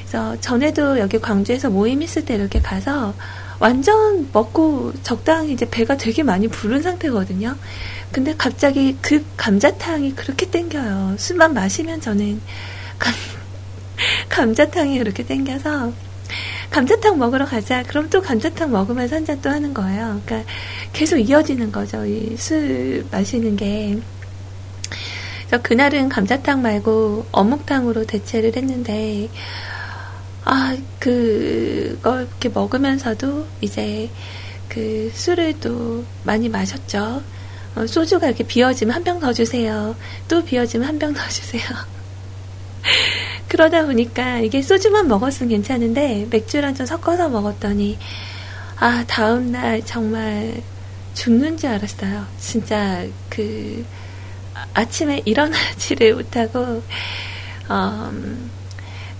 그래서 0.00 0.40
전에도 0.40 0.98
여기 0.98 1.18
광주에서 1.18 1.68
모임 1.68 2.00
있을 2.02 2.24
때 2.24 2.34
이렇게 2.34 2.60
가서 2.60 3.14
완전 3.58 4.28
먹고 4.32 4.92
적당히 5.02 5.52
이제 5.52 5.68
배가 5.70 5.96
되게 5.96 6.22
많이 6.22 6.48
부른 6.48 6.82
상태거든요. 6.82 7.54
근데 8.12 8.34
갑자기 8.36 8.96
그 9.00 9.24
감자탕이 9.36 10.14
그렇게 10.14 10.50
땡겨요. 10.50 11.16
술만 11.18 11.54
마시면 11.54 12.00
저는 12.00 12.40
감, 12.98 13.14
감자탕이 14.28 14.98
그렇게 14.98 15.24
땡겨서 15.24 15.92
감자탕 16.70 17.18
먹으러 17.18 17.44
가자. 17.46 17.82
그럼 17.84 18.08
또 18.10 18.22
감자탕 18.22 18.70
먹으면서 18.72 19.16
한 19.16 19.24
잔 19.26 19.40
또 19.42 19.50
하는 19.50 19.74
거예요. 19.74 20.20
그러니까 20.24 20.50
계속 20.92 21.18
이어지는 21.18 21.72
거죠. 21.72 22.04
이 22.06 22.36
술 22.38 23.06
마시는 23.10 23.56
게. 23.56 23.98
그래서 25.48 25.62
그날은 25.62 26.08
감자탕 26.08 26.62
말고 26.62 27.26
어묵탕으로 27.32 28.06
대체를 28.06 28.56
했는데, 28.56 29.28
아, 30.44 30.76
그걸 30.98 32.22
이렇게 32.28 32.48
먹으면서도 32.48 33.46
이제 33.60 34.10
그 34.68 35.10
술을 35.14 35.60
또 35.60 36.04
많이 36.24 36.48
마셨죠. 36.48 37.22
어, 37.74 37.86
소주가 37.86 38.26
이렇게 38.26 38.44
비어지면 38.44 38.94
한 38.94 39.04
병 39.04 39.20
더 39.20 39.32
주세요. 39.32 39.94
또 40.28 40.44
비어지면 40.44 40.86
한 40.88 40.98
병 40.98 41.14
더 41.14 41.26
주세요. 41.28 41.62
그러다 43.48 43.84
보니까 43.86 44.38
이게 44.40 44.62
소주만 44.62 45.08
먹었으면 45.08 45.50
괜찮은데 45.50 46.26
맥주랑 46.30 46.74
좀 46.74 46.86
섞어서 46.86 47.28
먹었더니 47.28 47.98
아 48.78 49.04
다음날 49.06 49.84
정말 49.84 50.60
죽는 51.14 51.56
줄 51.58 51.70
알았어요. 51.70 52.26
진짜 52.38 53.04
그 53.28 53.84
아- 54.54 54.66
아침에 54.74 55.22
일어나지를 55.24 56.14
못하고 56.16 56.82
음, 57.70 58.50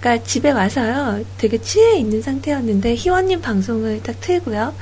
그러니까 0.01 0.25
집에 0.25 0.51
와서요 0.51 1.25
되게 1.39 1.59
취해 1.61 1.99
있는 1.99 2.21
상태였는데 2.23 2.95
희원님 2.97 3.41
방송을 3.41 4.03
딱 4.03 4.21
틀고요. 4.21 4.75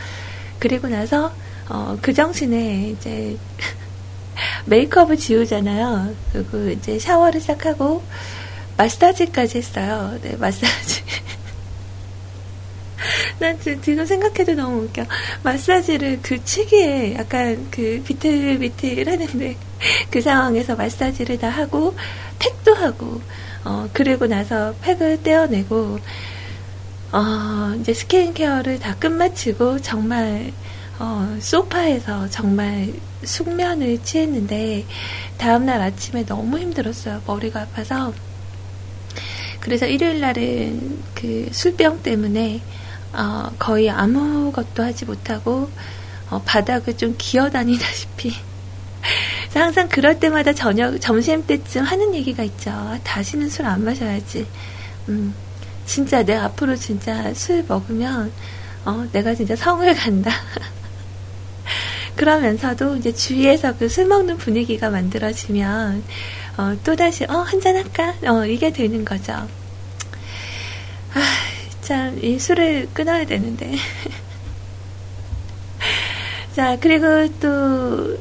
그리고 0.59 0.89
나서 0.89 1.33
어, 1.71 1.97
그 2.03 2.13
정신에 2.13 2.91
이제 2.91 3.39
메이크업을 4.67 5.17
지우잖아요. 5.17 6.15
그리고 6.33 6.69
이제 6.71 6.99
샤워를 6.99 7.41
시작하고 7.41 8.03
마사지까지 8.77 9.59
했어요. 9.59 10.19
네, 10.21 10.37
마사지. 10.37 11.03
난 13.39 13.59
지- 13.61 13.81
지금 13.81 14.05
생각해도 14.05 14.55
너무 14.55 14.83
웃겨. 14.83 15.05
마사지를 15.43 16.21
그 16.23 16.43
치기에 16.45 17.15
약간 17.15 17.69
그 17.71 18.03
비틀비틀 18.05 19.09
하는데 19.09 19.57
그 20.11 20.21
상황에서 20.21 20.77
마사지를 20.77 21.39
다 21.39 21.49
하고 21.49 21.97
팩도 22.39 22.75
하고 22.75 23.21
어 23.65 23.89
그리고 23.93 24.27
나서 24.27 24.75
팩을 24.83 25.23
떼어내고 25.23 25.99
어 27.13 27.75
이제 27.81 27.95
스킨케어를 27.95 28.79
다 28.81 28.95
끝마치고 28.97 29.81
정말 29.81 30.53
어 31.01 31.37
소파에서 31.41 32.29
정말 32.29 32.93
숙면을 33.25 34.03
취했는데 34.03 34.87
다음날 35.39 35.81
아침에 35.81 36.25
너무 36.27 36.59
힘들었어요. 36.59 37.23
머리가 37.27 37.63
아파서 37.63 38.13
그래서 39.61 39.87
일요일 39.87 40.21
날은 40.21 41.03
그 41.15 41.49
술병 41.53 42.03
때문에 42.03 42.63
어, 43.13 43.51
거의 43.59 43.91
아무것도 43.91 44.83
하지 44.83 45.05
못하고 45.05 45.71
어, 46.31 46.43
바닥을 46.45 46.97
좀 46.97 47.15
기어다니다시피 47.19 48.33
항상 49.55 49.89
그럴 49.89 50.19
때마다 50.21 50.53
저녁 50.55 51.01
점심 51.01 51.47
때쯤 51.47 51.83
하는 51.85 52.15
얘기가 52.15 52.43
있죠. 52.45 52.71
아, 52.71 52.99
다시는 53.05 53.49
술 53.49 53.67
안 53.67 53.85
마셔야지. 53.85 54.47
음, 55.09 55.35
진짜 55.87 56.23
내가 56.25 56.45
앞으로 56.47 56.77
진짜 56.77 57.35
술 57.35 57.65
먹으면 57.69 58.33
어, 58.85 59.07
내가 59.13 59.35
진짜 59.35 59.57
성을 59.57 59.93
간다. 59.95 60.33
그러면서도 62.17 62.97
이제 62.97 63.13
주위에서 63.15 63.77
그 63.77 63.89
술 63.89 64.07
먹는 64.07 64.37
분위기가 64.39 64.91
만들어지면 64.91 66.03
어, 66.59 66.77
또다시 66.85 67.25
어, 67.25 67.39
한잔 67.39 67.77
할까? 67.77 68.15
어, 68.27 68.45
이게 68.47 68.73
되는 68.73 69.05
거죠. 69.05 69.33
아, 69.33 69.49
참, 71.81 72.19
이 72.23 72.39
술을 72.39 72.89
끊어야 72.93 73.25
되는데. 73.25 73.75
자, 76.55 76.77
그리고 76.81 77.29
또, 77.41 78.19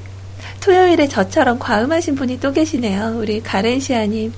토요일에 0.61 1.07
저처럼 1.07 1.59
과음하신 1.59 2.15
분이 2.15 2.39
또 2.39 2.51
계시네요. 2.53 3.15
우리 3.17 3.41
가렌시아님. 3.41 4.33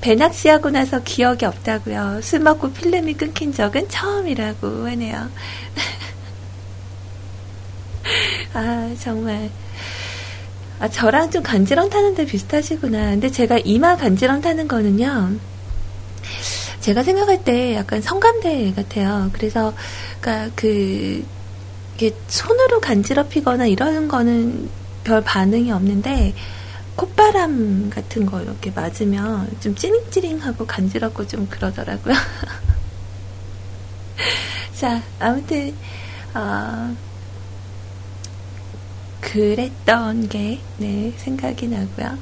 배낚시하고 0.00 0.70
나서 0.70 1.00
기억이 1.02 1.44
없다고요. 1.44 2.20
술 2.22 2.40
먹고 2.40 2.72
필름이 2.72 3.14
끊긴 3.14 3.52
적은 3.52 3.88
처음이라고 3.88 4.86
하네요. 4.88 5.30
아, 8.54 8.94
정말. 8.98 9.50
아, 10.78 10.88
저랑 10.88 11.30
좀 11.30 11.42
간지럼 11.42 11.90
타는데 11.90 12.26
비슷하시구나. 12.26 13.10
근데 13.10 13.30
제가 13.30 13.58
이마 13.64 13.96
간지럼 13.96 14.40
타는 14.40 14.68
거는요. 14.68 15.38
제가 16.80 17.02
생각할 17.02 17.44
때 17.44 17.76
약간 17.76 18.02
성감대 18.02 18.72
같아요. 18.74 19.30
그래서, 19.32 19.72
그니까 20.20 20.50
그, 20.56 21.24
이게 21.94 22.12
손으로 22.26 22.80
간지럽히거나 22.80 23.66
이러는 23.66 24.08
거는 24.08 24.68
별 25.04 25.22
반응이 25.22 25.70
없는데, 25.70 26.34
콧바람 26.96 27.88
같은 27.88 28.26
거 28.26 28.42
이렇게 28.42 28.70
맞으면 28.70 29.48
좀 29.60 29.74
찌링찌링하고 29.74 30.66
간지럽고 30.66 31.26
좀 31.26 31.46
그러더라고요. 31.48 32.14
자, 34.74 35.00
아무튼, 35.20 35.74
어, 36.34 36.94
그랬던 39.22 40.28
게, 40.28 40.60
네, 40.76 41.12
생각이 41.16 41.68
나고요. 41.68 42.18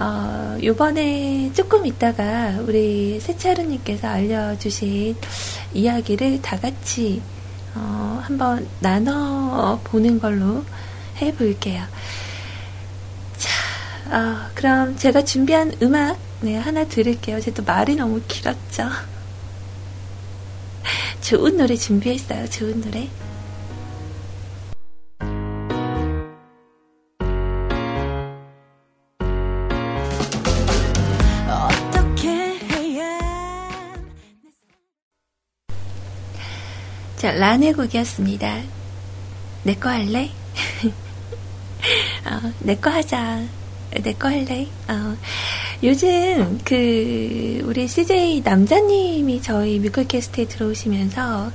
어, 0.00 0.58
요번에 0.62 1.50
조금 1.54 1.86
있다가 1.86 2.58
우리 2.66 3.18
세차루님께서 3.20 4.06
알려주신 4.06 5.16
이야기를 5.72 6.42
다 6.42 6.58
같이, 6.58 7.22
어, 7.74 8.20
한번 8.22 8.68
나눠보는 8.80 10.20
걸로 10.20 10.64
해볼게요. 11.22 11.82
자, 13.38 14.16
어, 14.16 14.50
그럼 14.54 14.96
제가 14.96 15.24
준비한 15.24 15.72
음악, 15.82 16.18
네, 16.40 16.56
하나 16.56 16.84
들을게요. 16.84 17.40
제 17.40 17.50
또 17.52 17.62
말이 17.64 17.96
너무 17.96 18.20
길었죠. 18.28 18.88
좋은 21.22 21.56
노래 21.56 21.74
준비했어요. 21.76 22.48
좋은 22.48 22.80
노래. 22.80 23.08
자, 37.28 37.32
란의 37.34 37.74
곡이었습니다. 37.74 38.62
내 39.64 39.74
거 39.74 39.90
할래? 39.90 40.30
어, 42.24 42.52
내거 42.60 42.88
하자. 42.88 43.42
내 44.02 44.14
거 44.14 44.28
할래? 44.30 44.66
어, 44.88 45.14
요즘 45.82 46.58
그 46.64 47.60
우리 47.64 47.86
CJ 47.86 48.40
남자님이 48.42 49.42
저희 49.42 49.78
뮤클캐스트에 49.78 50.46
들어오시면서 50.46 51.52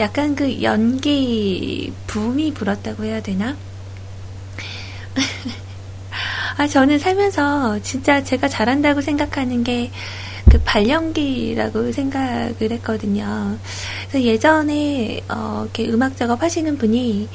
약간 0.00 0.34
그 0.34 0.62
연기 0.62 1.92
붐이 2.06 2.54
불었다고 2.54 3.04
해야 3.04 3.20
되나? 3.20 3.54
아, 6.56 6.66
저는 6.66 6.98
살면서 6.98 7.82
진짜 7.82 8.24
제가 8.24 8.48
잘한다고 8.48 9.02
생각하는 9.02 9.62
게 9.62 9.90
그 10.52 10.60
발연기라고 10.64 11.92
생각을 11.92 12.72
했거든요. 12.72 13.56
그래서 14.10 14.22
예전에 14.22 15.22
어, 15.30 15.62
이렇게 15.64 15.88
음악 15.90 16.14
작업하시는 16.14 16.76
분이 16.76 17.26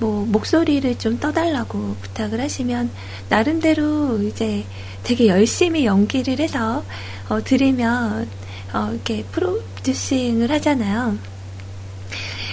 뭐 0.00 0.26
목소리를 0.26 0.98
좀 0.98 1.18
떠달라고 1.18 1.96
부탁을 2.02 2.42
하시면 2.42 2.90
나름대로 3.30 4.18
이제 4.22 4.66
되게 5.02 5.28
열심히 5.28 5.86
연기를 5.86 6.40
해서 6.40 6.84
어, 7.30 7.42
들으면 7.42 8.28
어, 8.74 8.90
이렇게 8.92 9.24
프로듀싱을 9.32 10.50
하잖아요. 10.50 11.16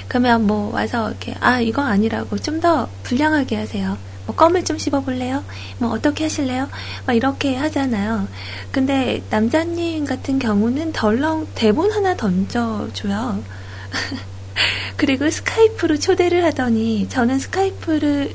그러면 0.08 0.48
뭐 0.48 0.72
와서 0.74 1.10
이렇게 1.10 1.36
아 1.42 1.60
이거 1.60 1.82
아니라고 1.82 2.38
좀 2.38 2.62
더 2.62 2.88
불량하게 3.04 3.58
하세요. 3.58 3.98
뭐 4.26 4.36
껌을 4.36 4.64
좀 4.64 4.78
씹어볼래요? 4.78 5.44
뭐 5.78 5.90
어떻게 5.92 6.26
하실래요? 6.26 6.70
막 7.06 7.14
이렇게 7.14 7.56
하잖아요. 7.56 8.28
근데 8.72 9.24
남자님 9.30 10.06
같은 10.06 10.40
경우는 10.40 10.94
덜렁 10.94 11.48
대본 11.56 11.92
하나 11.92 12.16
던져줘요. 12.16 13.44
그리고 14.98 15.30
스카이프로 15.30 16.00
초대를 16.00 16.44
하더니 16.46 17.08
저는 17.10 17.40
스카이프를 17.40 18.34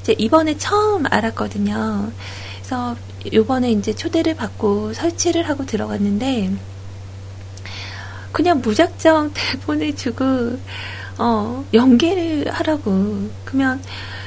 이제 0.00 0.14
이번에 0.18 0.56
처음 0.56 1.04
알았거든요. 1.06 2.12
그래서 2.58 2.96
요번에 3.32 3.72
이제 3.72 3.92
초대를 3.94 4.36
받고 4.36 4.92
설치를 4.92 5.48
하고 5.48 5.66
들어갔는데 5.66 6.52
그냥 8.32 8.60
무작정 8.60 9.32
대본을 9.34 9.96
주고 9.96 10.58
어 11.18 11.64
연기를 11.72 12.50
하라고 12.52 13.28
그러면 13.44 13.82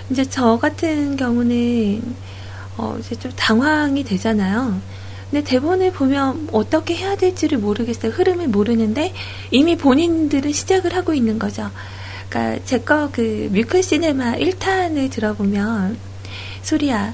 이제 0.10 0.26
저 0.26 0.58
같은 0.58 1.16
경우는 1.18 2.02
어 2.78 2.98
이제 3.00 3.16
좀 3.16 3.32
당황이 3.36 4.04
되잖아요. 4.04 4.82
근데 5.30 5.44
대본을 5.44 5.92
보면 5.92 6.50
어떻게 6.52 6.96
해야 6.96 7.16
될지를 7.16 7.60
모르겠어요. 7.60 8.12
흐름을 8.12 8.48
모르는데 8.48 9.14
이미 9.52 9.76
본인들은 9.78 10.52
시작을 10.52 10.96
하고 10.96 11.14
있는 11.14 11.38
거죠. 11.38 11.70
그러니까 12.30 12.64
제 12.66 12.80
거 12.80 13.10
그 13.12 13.50
뮤클 13.52 13.84
시네마 13.84 14.34
1탄을 14.38 15.12
들어보면 15.12 15.98
소리야 16.64 17.14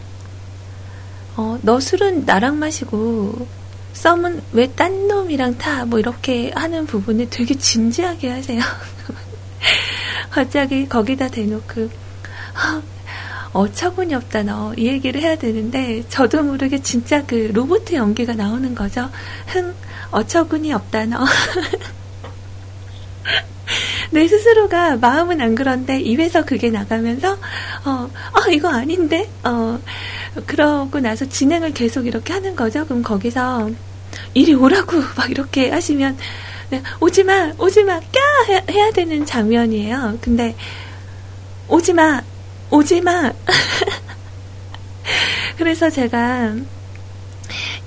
어, 1.38 1.60
너 1.62 1.80
술은 1.80 2.26
나랑 2.26 2.60
마시고 2.60 3.48
썸은 3.94 4.42
왜 4.54 4.68
딴 4.68 5.08
놈이랑 5.08 5.58
타? 5.58 5.86
뭐 5.86 6.00
이렇게 6.00 6.52
하는 6.56 6.86
부분을 6.86 7.30
되게 7.30 7.56
진지하게 7.58 8.30
하세요. 8.30 8.62
갑자기 10.32 10.88
거기다 10.88 11.28
대놓고 11.30 11.82
아, 11.84 12.05
어처구니 13.54 14.14
없다 14.16 14.44
너 14.44 14.74
이 14.78 14.88
얘기를 14.88 15.22
해야 15.22 15.38
되는데 15.38 16.04
저도 16.10 16.44
모르게 16.44 16.82
진짜 16.82 17.26
그 17.26 17.52
로봇 17.54 17.92
연기가 17.94 18.34
나오는 18.34 18.74
거죠. 18.76 19.10
흥 19.48 19.74
어처구니 20.12 20.74
없다 20.74 21.06
너. 21.06 21.26
내 24.12 24.28
스스로가 24.28 24.98
마음은 24.98 25.42
안 25.42 25.56
그런데 25.56 26.00
입에서 26.00 26.46
그게 26.46 26.70
나가면서 26.70 27.34
어, 27.86 28.10
아 28.34 28.50
이거 28.52 28.70
아닌데 28.70 29.28
어 29.44 29.80
그러고 30.46 31.00
나서 31.00 31.26
진행을 31.28 31.74
계속 31.74 32.06
이렇게 32.06 32.34
하는 32.34 32.56
거죠. 32.56 32.86
그럼 32.86 33.02
거기서 33.04 33.72
이리 34.34 34.54
오라고 34.54 34.98
막 35.18 35.30
이렇게 35.30 35.70
하시면 35.72 36.18
네, 36.70 36.82
오지마 37.00 37.54
오지마 37.58 38.00
까 38.00 38.06
해- 38.50 38.64
해야 38.70 38.92
되는 38.92 39.26
장면이에요. 39.26 40.18
근데 40.22 40.56
오지마 41.68 42.22
오지 42.70 43.02
마 43.02 43.32
그래서 45.58 45.90
제가 45.90 46.56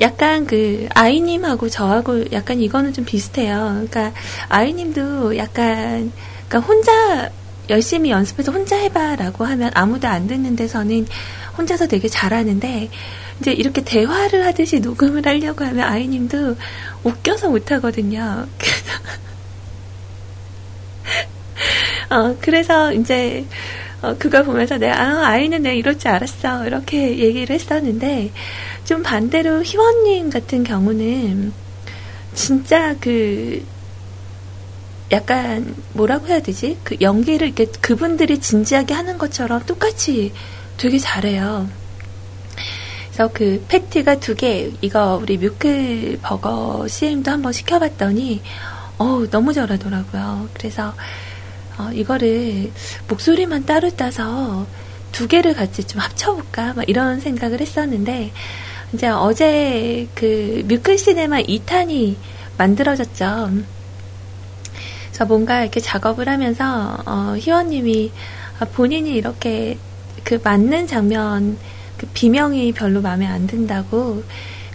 약간 0.00 0.46
그 0.46 0.88
아이님하고 0.94 1.68
저하고 1.68 2.30
약간 2.32 2.60
이거는 2.60 2.92
좀 2.92 3.04
비슷해요. 3.04 3.86
그러니까 3.88 4.12
아이님도 4.48 5.36
약간 5.36 6.12
그러니까 6.48 6.60
혼자 6.60 7.30
열심히 7.68 8.10
연습해서 8.10 8.52
혼자 8.52 8.76
해봐라고 8.76 9.44
하면 9.44 9.70
아무도 9.74 10.06
안 10.08 10.26
듣는 10.26 10.56
데서는 10.56 11.06
혼자서 11.56 11.86
되게 11.88 12.08
잘하는데 12.08 12.90
이제 13.40 13.52
이렇게 13.52 13.82
대화를 13.82 14.46
하듯이 14.46 14.80
녹음을 14.80 15.26
하려고 15.26 15.64
하면 15.64 15.86
아이님도 15.86 16.56
웃겨서 17.04 17.50
못하거든요. 17.50 18.46
어, 22.10 22.36
그래서 22.40 22.92
이제 22.92 23.44
어, 24.02 24.14
그걸 24.18 24.44
보면서 24.44 24.78
내가 24.78 25.00
아, 25.00 25.26
아이는 25.28 25.62
내가 25.62 25.74
이럴 25.74 25.98
줄 25.98 26.08
알았어 26.08 26.66
이렇게 26.66 27.18
얘기를 27.18 27.54
했었는데 27.54 28.30
좀 28.84 29.02
반대로 29.02 29.62
희원님 29.62 30.30
같은 30.30 30.64
경우는 30.64 31.52
진짜 32.34 32.94
그 33.00 33.64
약간 35.10 35.74
뭐라고 35.94 36.26
해야 36.26 36.40
되지? 36.40 36.78
그 36.84 36.96
연기를 37.00 37.48
이렇게 37.48 37.66
그분들이 37.80 38.40
진지하게 38.40 38.94
하는 38.94 39.18
것처럼 39.18 39.64
똑같이 39.64 40.32
되게 40.76 40.98
잘해요. 40.98 41.68
그래서 43.18 43.32
그 43.32 43.64
패티가 43.66 44.20
두 44.20 44.36
개, 44.36 44.70
이거 44.80 45.18
우리 45.20 45.38
뮤클 45.38 46.20
버거 46.22 46.86
CM도 46.86 47.32
한번 47.32 47.52
시켜봤더니, 47.52 48.42
어우, 48.98 49.28
너무 49.28 49.52
잘하더라고요. 49.52 50.48
그래서, 50.54 50.94
어, 51.78 51.90
이거를 51.92 52.70
목소리만 53.08 53.64
따로 53.64 53.90
따서 53.90 54.66
두 55.12 55.28
개를 55.28 55.54
같이 55.54 55.84
좀 55.84 56.00
합쳐볼까? 56.00 56.74
막 56.74 56.88
이런 56.88 57.20
생각을 57.20 57.60
했었는데, 57.60 58.32
이제 58.92 59.08
어제 59.08 60.08
그 60.14 60.64
뮤클 60.66 60.98
시네마 60.98 61.42
2탄이 61.42 62.16
만들어졌죠. 62.56 63.50
그래서 65.08 65.24
뭔가 65.26 65.62
이렇게 65.62 65.80
작업을 65.80 66.28
하면서, 66.28 66.98
어, 67.06 67.36
희원님이 67.38 68.10
아, 68.60 68.64
본인이 68.64 69.10
이렇게 69.10 69.78
그 70.24 70.40
맞는 70.42 70.88
장면, 70.88 71.58
그 71.96 72.06
비명이 72.12 72.72
별로 72.72 73.00
마음에 73.00 73.26
안 73.26 73.46
든다고, 73.46 74.24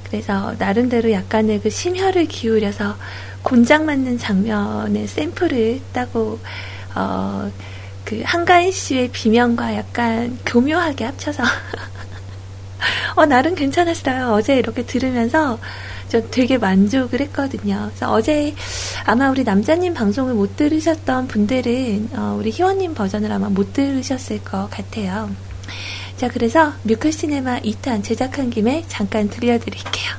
그래서 0.05 0.55
나름대로 0.57 1.11
약간의 1.11 1.61
그 1.61 1.69
심혈을 1.69 2.27
기울여서 2.27 2.95
곤장 3.41 3.85
맞는 3.85 4.19
장면의 4.19 5.07
샘플을 5.07 5.81
따고, 5.91 6.39
어, 6.95 7.51
그 8.06 8.21
한가인 8.23 8.71
씨의 8.71 9.10
비명과 9.10 9.75
약간 9.75 10.38
교묘하게 10.45 11.06
합쳐서, 11.06 11.43
어, 13.15 13.25
나름 13.25 13.56
괜찮았어요. 13.56 14.34
어제 14.34 14.58
이렇게 14.58 14.86
들으면서 14.86 15.60
저 16.10 16.21
되게 16.29 16.58
만족을 16.58 17.21
했거든요. 17.21 17.88
그래서 17.88 18.12
어제 18.12 18.53
아마 19.06 19.29
우리 19.32 19.43
남자님 19.43 19.95
방송을 19.95 20.36
못 20.36 20.56
들으셨던 20.56 21.27
분들은 21.27 22.10
어, 22.13 22.38
우리 22.39 22.51
희원님 22.51 22.93
버전을 22.93 23.32
아마 23.32 23.49
못 23.49 23.73
들으셨을 23.73 24.43
것 24.43 24.69
같아요. 24.69 25.32
자, 26.17 26.27
그래서 26.27 26.71
뮤클 26.84 27.12
시네마 27.12 27.62
2탄 27.62 28.03
제작한 28.03 28.49
김에 28.49 28.86
잠깐 28.88 29.29
들려드릴게요. 29.29 30.12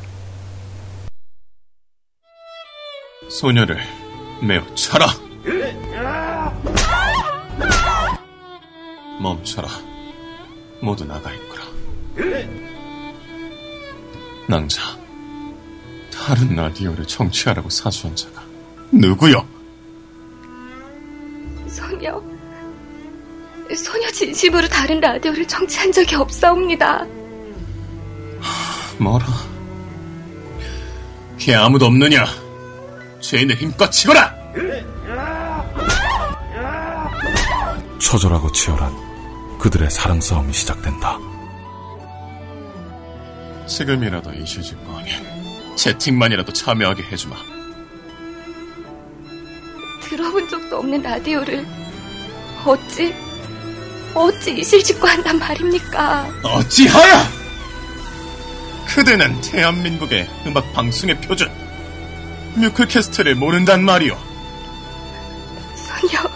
소녀를 3.31 3.79
매우 4.43 4.63
쳐라. 4.75 5.07
멈춰라. 9.25 9.69
모두 10.83 11.07
나가 11.07 11.33
있거라. 11.33 11.65
낭자, 14.47 14.83
다른 16.13 16.55
라디오를 16.55 17.07
청취하라고 17.07 17.71
사수한 17.71 18.15
자가 18.15 18.43
누구여? 18.93 19.47
소녀, 21.67 22.23
소녀 23.75 24.11
진심으로 24.11 24.69
다른 24.69 25.01
라디오를 25.01 25.49
청취한 25.49 25.91
적이 25.91 26.17
없사옵니다. 26.17 27.07
뭐라? 28.99 29.27
걔 31.39 31.55
아무도 31.55 31.87
없느냐? 31.87 32.27
죄인을 33.21 33.57
힘껏 33.57 33.91
치거라! 33.91 34.35
처절하고 37.99 38.53
치열한 38.53 39.04
그들의 39.65 39.91
사랑 39.91 40.21
싸움이 40.21 40.53
시작된다. 40.53 41.19
지금이라도 43.67 44.35
이슈질 44.35 44.77
거니 44.85 45.11
채팅만이라도 45.75 46.53
참여하게 46.53 47.03
해주마. 47.05 47.35
들어본 50.03 50.51
적도 50.51 50.77
없는 50.77 51.01
라디오를 51.01 51.67
어찌, 52.67 53.15
어찌 54.13 54.53
이실직고 54.59 55.07
한단 55.07 55.39
말입니까? 55.39 56.29
어찌하여! 56.43 57.25
그대는 58.87 59.41
대한민국의 59.41 60.29
음악 60.47 60.71
방송의 60.75 61.23
표준 61.23 61.51
뮤클캐스트를 62.57 63.35
모른단 63.35 63.83
말이오. 63.83 64.15
소녀, 65.75 66.31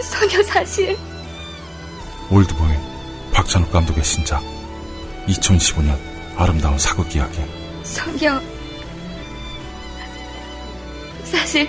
소녀 0.00 0.42
사실 0.44 0.96
올드보이 2.30 2.70
박찬욱 3.32 3.70
감독의 3.72 4.04
신작 4.04 4.42
2015년 5.26 5.96
아름다운 6.36 6.78
사극 6.78 7.14
이야기 7.14 7.38
소녀 7.82 8.40
사실 11.24 11.68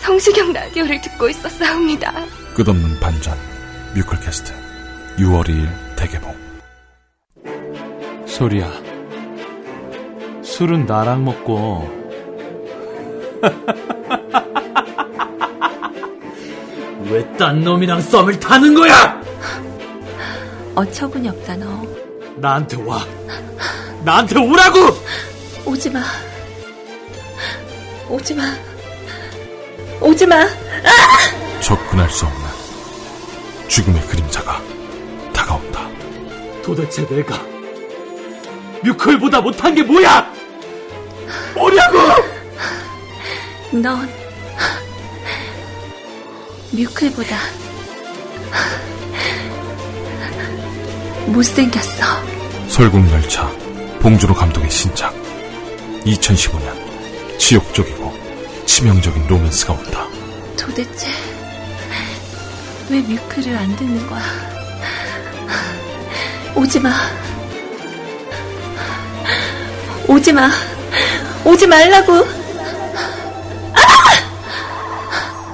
성시경 0.00 0.52
라디오를 0.52 1.00
듣고 1.00 1.28
있었사옵니다. 1.28 2.12
끝없는 2.54 2.98
반전 3.00 3.36
뮤클캐스트 3.94 4.52
6월 5.18 5.46
2일 5.48 5.68
대개봉 5.96 6.34
소리야. 8.26 8.70
술은 10.42 10.86
나랑 10.86 11.24
먹고. 11.24 11.88
왜 17.10 17.36
딴 17.36 17.60
놈이랑 17.60 18.00
썸을 18.00 18.40
타는 18.40 18.74
거야? 18.74 19.21
어처구니 20.74 21.28
없다 21.28 21.56
너. 21.56 21.86
나한테 22.36 22.76
와. 22.82 23.04
나한테 24.04 24.38
오라고! 24.38 24.78
오지 25.66 25.90
마. 25.90 26.02
오지 28.08 28.34
마. 28.34 28.42
오지 30.00 30.26
마. 30.26 30.36
접근할 31.60 32.10
수 32.10 32.24
없는 32.26 32.40
죽음의 33.68 34.00
그림자가 34.08 34.60
다가온다. 35.32 35.88
도대체 36.62 37.06
내가 37.06 37.38
뮤클보다 38.82 39.40
못한 39.40 39.74
게 39.74 39.82
뭐야? 39.82 40.32
뭐냐고! 41.54 41.98
넌 43.72 44.08
뮤클보다 46.72 47.36
못생겼어. 51.32 52.04
설국열차 52.68 53.50
봉준호 54.00 54.34
감독의 54.34 54.70
신작 54.70 55.14
2015년 56.04 57.38
지옥적이고 57.38 58.12
치명적인 58.66 59.26
로맨스가 59.26 59.72
온다. 59.72 60.06
도대체 60.56 61.08
왜 62.88 63.00
뮤클을 63.00 63.56
안 63.56 63.74
듣는 63.76 64.06
거야? 64.06 64.22
오지 66.54 66.80
마. 66.80 66.90
오지 70.08 70.32
마. 70.32 70.50
오지 71.44 71.66
말라고. 71.66 72.26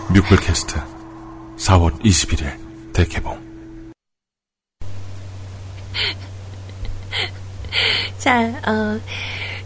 뮤클캐스트 0.08 0.80
4월 1.58 2.00
21일 2.00 2.52
대개봉 2.92 3.47
자, 8.28 8.60
어, 8.66 9.00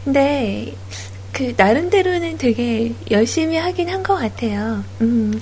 근데, 0.04 0.72
그, 1.32 1.52
나름대로는 1.56 2.38
되게 2.38 2.94
열심히 3.10 3.56
하긴 3.56 3.88
한 3.88 4.04
것 4.04 4.14
같아요. 4.14 4.84
음, 5.00 5.40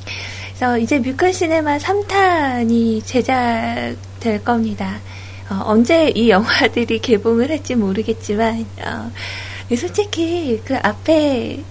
그래서 0.49 0.79
이제 0.79 0.99
뮤클 1.01 1.31
시네마 1.35 1.77
3탄이 1.77 3.05
제작될 3.05 4.43
겁니다. 4.43 5.01
어, 5.51 5.61
언제 5.67 6.09
이 6.15 6.31
영화들이 6.31 7.01
개봉을 7.05 7.51
할지 7.51 7.75
모르겠지만, 7.75 8.65
어, 8.87 9.13
솔직히 9.77 10.59
그 10.65 10.79
앞에 10.83 11.63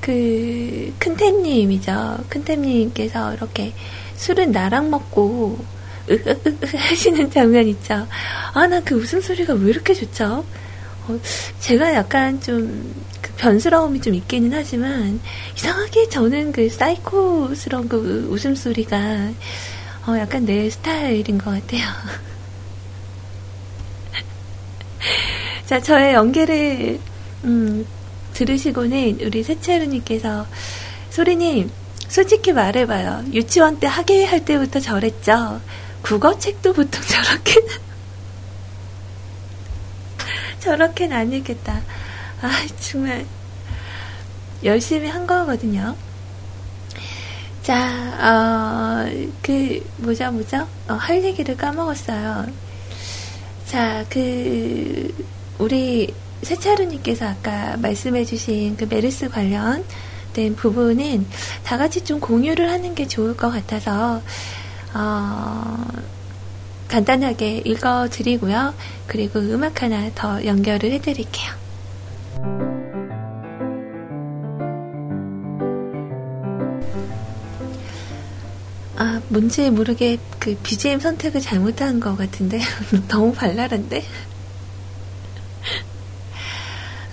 그 0.00 0.94
큰템님이죠. 1.00 2.18
큰템님께서 2.28 3.34
이렇게 3.34 3.72
술은 4.14 4.52
나랑 4.52 4.88
먹고 4.90 5.58
으으으 6.08 6.36
하시는 6.76 7.28
장면 7.32 7.66
있죠. 7.66 8.06
아, 8.54 8.66
나 8.68 8.80
그 8.84 8.94
웃음소리가 8.94 9.54
왜 9.54 9.70
이렇게 9.70 9.92
좋죠? 9.94 10.44
어, 11.08 11.18
제가 11.60 11.94
약간 11.94 12.40
좀, 12.40 12.94
그 13.20 13.32
변스러움이 13.36 14.00
좀 14.00 14.14
있기는 14.14 14.52
하지만, 14.52 15.20
이상하게 15.56 16.08
저는 16.08 16.52
그 16.52 16.68
사이코스러운 16.68 17.88
그 17.88 18.28
웃음소리가, 18.30 19.30
어, 20.06 20.18
약간 20.18 20.44
내 20.44 20.68
스타일인 20.70 21.38
것 21.38 21.50
같아요. 21.50 21.82
자, 25.66 25.80
저의 25.80 26.14
연기를, 26.14 26.98
음, 27.44 27.86
들으시고는 28.34 29.20
우리 29.22 29.42
세채루님께서, 29.42 30.46
소리님, 31.10 31.70
솔직히 32.08 32.52
말해봐요. 32.52 33.24
유치원 33.32 33.78
때 33.80 33.86
학예할 33.86 34.44
때부터 34.44 34.80
저랬죠? 34.80 35.60
국어책도 36.02 36.72
보통 36.72 37.02
저렇게는, 37.02 37.68
저렇게는 40.66 41.16
아니겠다. 41.16 41.80
아, 42.42 42.66
정말, 42.80 43.24
열심히 44.64 45.08
한 45.08 45.24
거거든요. 45.24 45.94
자, 47.62 47.76
어, 48.20 49.28
그, 49.42 49.80
뭐죠, 49.98 50.32
뭐죠? 50.32 50.66
어, 50.88 50.94
할 50.94 51.22
얘기를 51.22 51.56
까먹었어요. 51.56 52.46
자, 53.66 54.04
그, 54.10 55.14
우리 55.58 56.12
세차루님께서 56.42 57.26
아까 57.26 57.76
말씀해주신 57.76 58.76
그 58.76 58.86
메르스 58.90 59.28
관련된 59.28 60.56
부분은 60.56 61.26
다 61.62 61.78
같이 61.78 62.02
좀 62.02 62.18
공유를 62.18 62.68
하는 62.70 62.96
게 62.96 63.06
좋을 63.06 63.36
것 63.36 63.50
같아서, 63.50 64.20
어, 64.94 65.86
간단하게 66.88 67.62
읽어드리고요. 67.64 68.74
그리고 69.06 69.40
음악 69.40 69.82
하나 69.82 70.10
더 70.14 70.44
연결을 70.44 70.92
해드릴게요. 70.92 71.66
아, 78.98 79.20
뭔지 79.28 79.70
모르게 79.70 80.18
그 80.38 80.56
BGM 80.62 81.00
선택을 81.00 81.40
잘못한 81.40 82.00
것 82.00 82.16
같은데. 82.16 82.60
너무 83.08 83.32
발랄한데? 83.34 84.04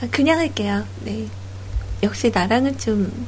아, 0.01 0.07
그냥 0.11 0.39
할게요. 0.39 0.85
네. 1.01 1.27
역시 2.01 2.31
나랑은 2.33 2.77
좀. 2.77 3.27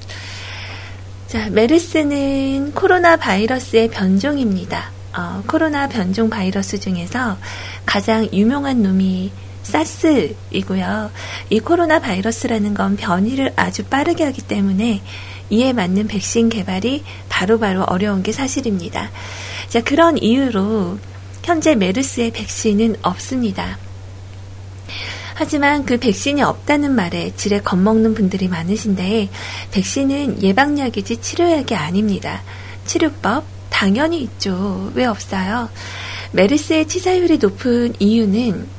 자, 1.28 1.50
메르스는 1.50 2.74
코로나 2.74 3.18
바이러스의 3.18 3.90
변종입니다. 3.90 4.95
어, 5.17 5.43
코로나 5.47 5.88
변종 5.88 6.30
바이러스 6.30 6.80
중에서 6.80 7.38
가장 7.86 8.28
유명한 8.34 8.84
놈이 8.84 9.32
사스이고요. 9.63 11.12
이 11.49 11.60
코로나 11.60 11.99
바이러스라는 11.99 12.73
건 12.73 12.95
변이를 12.97 13.54
아주 13.56 13.84
빠르게 13.86 14.23
하기 14.25 14.41
때문에 14.41 15.01
이에 15.49 15.73
맞는 15.73 16.08
백신 16.08 16.49
개발이 16.49 17.04
바로바로 17.30 17.84
어려운 17.84 18.23
게 18.23 18.32
사실입니다. 18.32 19.10
자, 19.69 19.82
그런 19.82 20.17
이유로 20.17 20.99
현재 21.43 21.75
메르스의 21.75 22.32
백신은 22.32 22.97
없습니다. 23.01 23.78
하지만 25.36 25.86
그 25.86 25.97
백신이 25.97 26.41
없다는 26.41 26.91
말에 26.91 27.34
지레 27.36 27.60
겁먹는 27.60 28.15
분들이 28.15 28.47
많으신데 28.47 29.30
백신은 29.71 30.41
예방약이지 30.41 31.17
치료약이 31.17 31.75
아닙니다. 31.75 32.41
치료법 32.86 33.55
당연히 33.76 34.22
있죠. 34.22 34.90
왜 34.96 35.04
없어요? 35.04 35.70
메르스의 36.32 36.88
치사율이 36.88 37.40
높은 37.40 37.94
이유는 38.00 38.70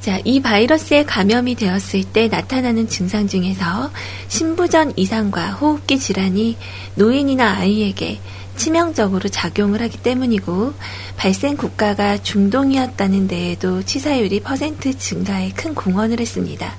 자, 0.00 0.20
이 0.24 0.40
바이러스에 0.40 1.04
감염이 1.04 1.56
되었을 1.56 2.04
때 2.04 2.28
나타나는 2.28 2.88
증상 2.88 3.26
중에서 3.26 3.90
신부전 4.28 4.92
이상과 4.94 5.54
호흡기 5.54 5.98
질환이 5.98 6.56
노인이나 6.94 7.56
아이에게 7.56 8.20
치명적으로 8.56 9.28
작용을 9.28 9.82
하기 9.82 9.98
때문이고 9.98 10.72
발생 11.16 11.56
국가가 11.56 12.22
중동이었다는 12.22 13.26
데에도 13.26 13.82
치사율이 13.82 14.38
퍼센트 14.40 14.96
증가에 14.96 15.50
큰 15.50 15.74
공헌을 15.74 16.20
했습니다. 16.20 16.76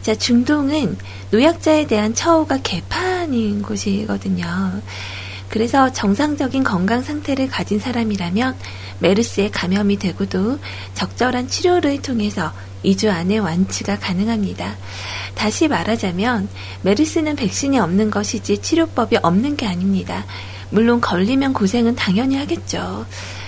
자, 0.00 0.14
중동은 0.14 0.96
노약자에 1.32 1.86
대한 1.86 2.14
처우가 2.14 2.60
개판인 2.62 3.60
곳이거든요. 3.60 4.80
그래서 5.48 5.92
정상적인 5.92 6.62
건강 6.62 7.02
상태를 7.02 7.48
가진 7.48 7.78
사람이라면 7.78 8.56
메르스에 9.00 9.50
감염이 9.50 9.98
되고도 9.98 10.58
적절한 10.94 11.48
치료를 11.48 12.02
통해서 12.02 12.52
2주 12.84 13.10
안에 13.10 13.38
완치가 13.38 13.98
가능합니다. 13.98 14.76
다시 15.34 15.68
말하자면 15.68 16.48
메르스는 16.82 17.36
백신이 17.36 17.78
없는 17.78 18.10
것이지 18.10 18.58
치료법이 18.58 19.18
없는 19.22 19.56
게 19.56 19.66
아닙니다. 19.66 20.24
물론 20.70 21.00
걸리면 21.00 21.54
고생은 21.54 21.96
당연히 21.96 22.36
하겠죠. 22.36 23.06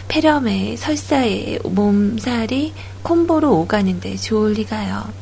폐렴에 0.09 0.77
설사에 0.77 1.59
몸살이 1.63 2.73
콤보로 3.03 3.61
오가는데 3.61 4.17
좋을 4.17 4.55
리가요. 4.55 5.13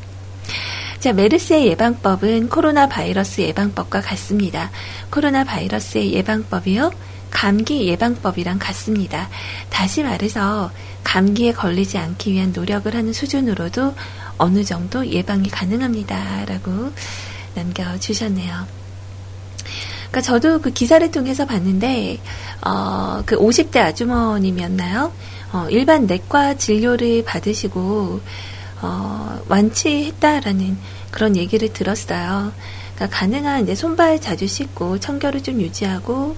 자, 0.99 1.13
메르스의 1.13 1.67
예방법은 1.67 2.49
코로나 2.49 2.89
바이러스 2.89 3.39
예방법과 3.39 4.01
같습니다. 4.01 4.69
코로나 5.09 5.45
바이러스의 5.45 6.13
예방법이요? 6.13 6.91
감기 7.31 7.87
예방법이랑 7.87 8.59
같습니다. 8.59 9.29
다시 9.69 10.03
말해서 10.03 10.71
감기에 11.05 11.53
걸리지 11.53 11.97
않기 11.97 12.33
위한 12.33 12.51
노력을 12.51 12.93
하는 12.93 13.13
수준으로도 13.13 13.95
어느 14.37 14.65
정도 14.65 15.07
예방이 15.07 15.49
가능합니다. 15.49 16.43
라고 16.43 16.91
남겨주셨네요. 17.55 18.67
그러니까 20.09 20.21
저도 20.21 20.59
그 20.59 20.71
기사를 20.71 21.09
통해서 21.11 21.45
봤는데, 21.45 22.19
어, 22.65 23.23
그 23.25 23.37
50대 23.37 23.77
아주머님이었나요? 23.77 25.13
어, 25.53 25.67
일반 25.69 26.07
내과 26.07 26.57
진료를 26.57 27.23
받으시고, 27.23 28.19
어, 28.81 29.41
완치했다라는 29.47 30.77
그런 31.11 31.35
얘기를 31.35 31.71
들었어요. 31.73 32.51
그러니까 32.95 33.17
가능한 33.17 33.63
이제 33.63 33.75
손발 33.75 34.19
자주 34.21 34.47
씻고 34.47 34.99
청결을 34.99 35.41
좀 35.43 35.61
유지하고 35.61 36.35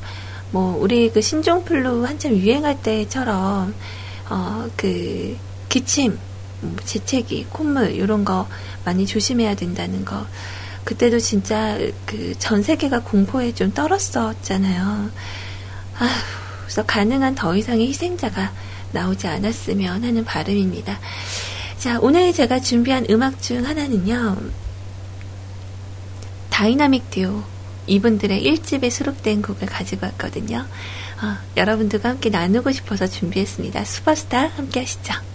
뭐 0.51 0.77
우리 0.79 1.11
그 1.11 1.21
신종플루 1.21 2.05
한참 2.05 2.33
유행할 2.33 2.81
때처럼 2.81 3.73
어 4.29 4.67
그 4.75 5.37
기침, 5.69 6.17
뭐 6.61 6.75
재채기, 6.83 7.47
콧물 7.49 7.91
이런 7.91 8.25
거 8.25 8.47
많이 8.83 9.05
조심해야 9.05 9.55
된다는 9.55 10.03
거. 10.05 10.25
그때도 10.83 11.19
진짜 11.19 11.77
그 12.05 12.33
전 12.39 12.61
세계가 12.63 13.01
공포에 13.03 13.53
좀 13.53 13.71
떨었었잖아요. 13.73 15.09
아휴, 15.99 16.09
그래서 16.63 16.83
가능한 16.85 17.35
더 17.35 17.55
이상의 17.55 17.87
희생자가 17.87 18.51
나오지 18.91 19.27
않았으면 19.27 20.03
하는 20.03 20.25
바람입니다. 20.25 20.99
자, 21.81 21.97
오늘 21.99 22.31
제가 22.31 22.59
준비한 22.59 23.07
음악 23.09 23.41
중 23.41 23.65
하나는요. 23.65 24.37
다이나믹 26.51 27.09
듀오 27.09 27.41
이분들의 27.87 28.43
1집에 28.43 28.91
수록된 28.91 29.41
곡을 29.41 29.67
가지고 29.67 30.05
왔거든요. 30.05 30.59
어, 30.59 31.37
여러분들과 31.57 32.09
함께 32.09 32.29
나누고 32.29 32.71
싶어서 32.71 33.07
준비했습니다. 33.07 33.83
슈퍼스타 33.83 34.49
함께 34.49 34.81
하시죠. 34.81 35.30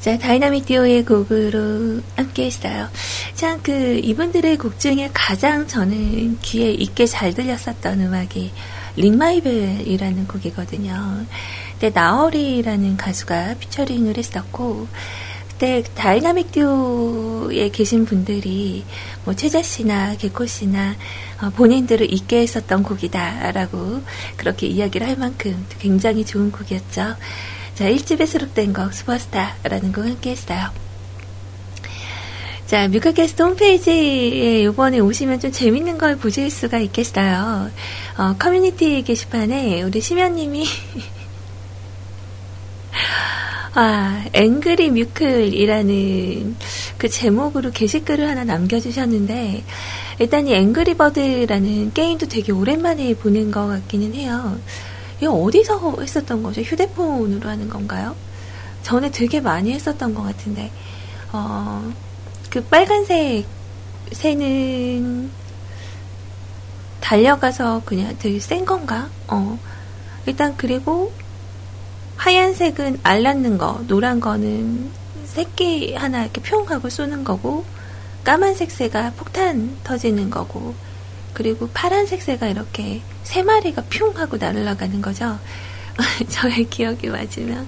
자, 0.00 0.16
다이나믹 0.16 0.66
듀오의 0.66 1.04
곡으로 1.04 2.00
함께 2.14 2.46
했어요. 2.46 2.88
참, 3.34 3.60
그, 3.62 4.00
이분들의 4.02 4.56
곡 4.56 4.78
중에 4.78 5.10
가장 5.12 5.66
저는 5.66 6.38
귀에 6.40 6.70
익게 6.70 7.06
잘 7.06 7.34
들렸었던 7.34 8.00
음악이 8.00 8.52
Ring 8.96 9.27
My 9.27 9.43
Bell이라는 9.43 10.28
곡이거든요. 10.28 11.26
그때 11.74 11.90
나얼이라는 11.90 12.96
가수가 12.96 13.56
피처링을 13.58 14.16
했었고, 14.16 14.86
그때 15.48 15.82
다이나믹 15.96 16.52
듀오에 16.52 17.70
계신 17.70 18.04
분들이 18.04 18.84
뭐 19.24 19.34
최자 19.34 19.60
씨나 19.60 20.14
개코 20.14 20.46
씨나 20.46 20.94
어, 21.42 21.50
본인들을 21.50 22.12
있게 22.14 22.42
했었던 22.42 22.84
곡이다라고 22.84 24.02
그렇게 24.36 24.68
이야기를 24.68 25.08
할 25.08 25.16
만큼 25.16 25.66
굉장히 25.80 26.24
좋은 26.24 26.52
곡이었죠. 26.52 27.16
자, 27.78 27.88
1집에 27.88 28.26
수록된 28.26 28.72
곡 28.72 28.92
슈퍼스타라는 28.92 29.92
곡 29.92 30.04
함께 30.04 30.30
했어요. 30.30 30.70
자, 32.66 32.88
뮤카캐스트 32.88 33.40
홈페이지에 33.40 34.62
이번에 34.62 34.98
오시면 34.98 35.38
좀 35.38 35.52
재밌는 35.52 35.96
걸 35.96 36.16
보실 36.16 36.50
수가 36.50 36.78
있겠어요. 36.78 37.70
어, 38.16 38.34
커뮤니티 38.36 39.04
게시판에 39.04 39.84
우리 39.84 40.00
심연님이 40.00 40.66
아, 43.74 44.24
앵그리 44.32 44.90
뮤클이라는 44.90 46.56
그 46.98 47.08
제목으로 47.08 47.70
게시글을 47.70 48.28
하나 48.28 48.42
남겨주셨는데, 48.42 49.62
일단 50.18 50.48
이 50.48 50.54
앵그리버드라는 50.54 51.92
게임도 51.94 52.26
되게 52.26 52.50
오랜만에 52.50 53.14
보는 53.14 53.52
것 53.52 53.68
같기는 53.68 54.14
해요. 54.14 54.58
이거 55.20 55.32
어디서 55.32 55.96
했었던 56.00 56.42
거죠? 56.42 56.60
휴대폰으로 56.60 57.48
하는 57.48 57.68
건가요? 57.68 58.14
전에 58.82 59.10
되게 59.10 59.40
많이 59.40 59.72
했었던 59.72 60.14
것 60.14 60.22
같은데, 60.22 60.70
어, 61.32 61.92
그 62.50 62.62
빨간색 62.64 63.46
새는 64.12 65.30
달려가서 67.00 67.82
그냥 67.84 68.16
되게 68.18 68.38
센 68.38 68.64
건가? 68.64 69.08
어. 69.28 69.58
일단 70.26 70.54
그리고 70.56 71.12
하얀색은 72.16 73.00
알 73.02 73.22
낳는 73.22 73.58
거, 73.58 73.82
노란 73.86 74.20
거는 74.20 74.90
새끼 75.24 75.94
하나 75.94 76.22
이렇게 76.22 76.40
평 76.42 76.68
하고 76.68 76.88
쏘는 76.88 77.24
거고, 77.24 77.64
까만색 78.24 78.70
새가 78.70 79.12
폭탄 79.16 79.76
터지는 79.84 80.30
거고, 80.30 80.74
그리고 81.32 81.68
파란색 81.72 82.22
새가 82.22 82.48
이렇게 82.48 83.02
세 83.22 83.42
마리가 83.42 83.84
퓨 83.90 84.12
하고 84.16 84.36
날아가는 84.36 85.00
거죠. 85.00 85.38
저의 86.28 86.68
기억이 86.68 87.08
맞으면. 87.08 87.66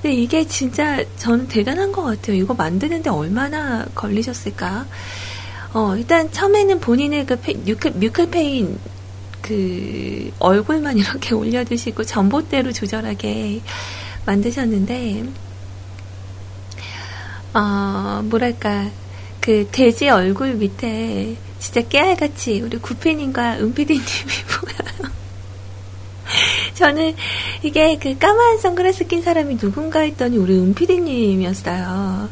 근데 0.00 0.14
이게 0.14 0.46
진짜 0.46 1.04
저는 1.16 1.48
대단한 1.48 1.90
것 1.90 2.02
같아요. 2.02 2.36
이거 2.36 2.54
만드는데 2.54 3.10
얼마나 3.10 3.84
걸리셨을까? 3.94 4.86
어, 5.74 5.96
일단 5.96 6.30
처음에는 6.30 6.80
본인의 6.80 7.26
그 7.26 7.40
페, 7.40 7.54
뮤클, 7.54 7.92
뮤클페인 7.92 8.78
그 9.42 10.30
얼굴만 10.38 10.96
이렇게 10.98 11.34
올려두시고 11.34 12.04
전봇대로 12.04 12.72
조절하게 12.72 13.60
만드셨는데, 14.24 15.24
어, 17.54 18.22
뭐랄까, 18.24 18.90
그 19.40 19.66
돼지 19.72 20.08
얼굴 20.08 20.54
밑에 20.54 21.36
진짜 21.58 21.80
깨알같이 21.82 22.60
우리 22.60 22.78
구피님과 22.78 23.58
은피디님이 23.58 24.04
보여요. 24.60 25.12
저는 26.74 27.14
이게 27.62 27.98
그 27.98 28.16
까만 28.16 28.58
선글라스 28.58 29.06
낀 29.08 29.22
사람이 29.22 29.58
누군가 29.58 30.00
했더니 30.00 30.36
우리 30.36 30.56
은피디님이었어요. 30.56 32.28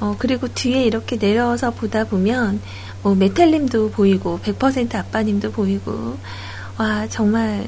어, 0.00 0.16
그리고 0.18 0.48
뒤에 0.48 0.82
이렇게 0.82 1.16
내려서 1.16 1.70
보다 1.70 2.04
보면 2.04 2.60
뭐 3.02 3.14
메탈님도 3.14 3.90
보이고 3.90 4.40
100% 4.42 4.94
아빠님도 4.96 5.52
보이고 5.52 6.18
와 6.78 7.06
정말 7.08 7.64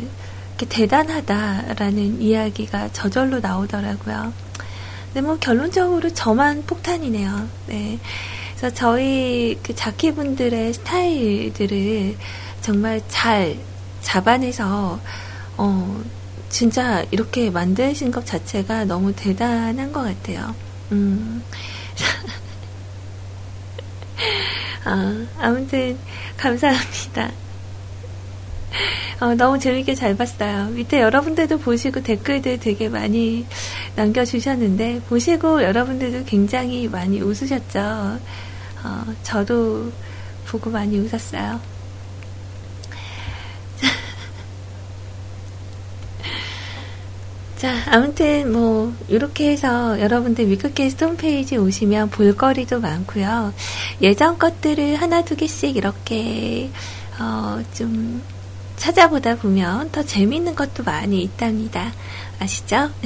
이렇게 0.57 0.67
대단하다라는 0.67 2.21
이야기가 2.21 2.93
저절로 2.93 3.41
나오더라고요. 3.41 4.33
근데 5.13 5.21
뭐 5.21 5.37
결론적으로 5.39 6.13
저만 6.13 6.65
폭탄이네요. 6.67 7.49
네. 7.69 8.01
그래서 8.65 8.77
저희 8.77 9.59
그 9.63 9.75
자키분들의 9.75 10.73
스타일들을 10.73 12.17
정말 12.63 13.03
잘 13.09 13.59
잡아내서 14.01 14.99
어 15.59 16.03
진짜 16.49 17.05
이렇게 17.11 17.51
만드신 17.51 18.11
것 18.11 18.25
자체가 18.25 18.87
너무 18.87 19.13
대단한 19.15 19.93
것 19.93 20.03
같아요. 20.03 20.55
음. 20.93 21.43
아, 24.85 25.27
아무튼 25.39 25.99
감사합니다. 26.39 27.33
어, 29.21 29.35
너무 29.35 29.59
재밌게 29.59 29.95
잘 29.95 30.17
봤어요. 30.17 30.71
밑에 30.71 31.01
여러분들도 31.01 31.59
보시고 31.59 32.03
댓글들 32.03 32.61
되게 32.61 32.89
많이 32.89 33.47
남겨주셨는데, 33.95 35.03
보시고 35.09 35.63
여러분들도 35.63 36.25
굉장히 36.25 36.89
많이 36.89 37.21
웃으셨죠. 37.21 38.19
어, 38.85 39.05
저도 39.23 39.91
보고 40.47 40.71
많이 40.71 40.99
웃었어요. 40.99 41.61
자, 47.57 47.83
아무튼 47.91 48.53
뭐 48.53 48.95
이렇게 49.09 49.51
해서 49.51 49.99
여러분들 50.01 50.49
위크캐스트 50.51 51.05
홈페이지 51.05 51.57
오시면 51.57 52.11
볼거리도 52.11 52.81
많고요. 52.81 53.55
예전 54.03 54.39
것들을 54.39 54.97
하나 54.97 55.25
두 55.25 55.35
개씩 55.35 55.77
이렇게 55.77 56.71
어, 57.19 57.63
좀 57.73 58.23
찾아보다 58.77 59.37
보면 59.37 59.91
더 59.93 60.03
재밌는 60.03 60.55
것도 60.55 60.83
많이 60.83 61.23
있답니다. 61.23 61.91
아시죠? 62.39 62.91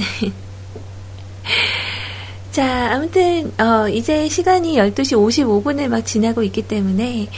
자, 2.51 2.93
아무튼, 2.93 3.53
어, 3.59 3.87
이제 3.89 4.27
시간이 4.27 4.75
12시 4.77 5.13
55분을 5.15 5.87
막 5.87 6.01
지나고 6.05 6.41
있기 6.43 6.63
때문에, 6.67 7.29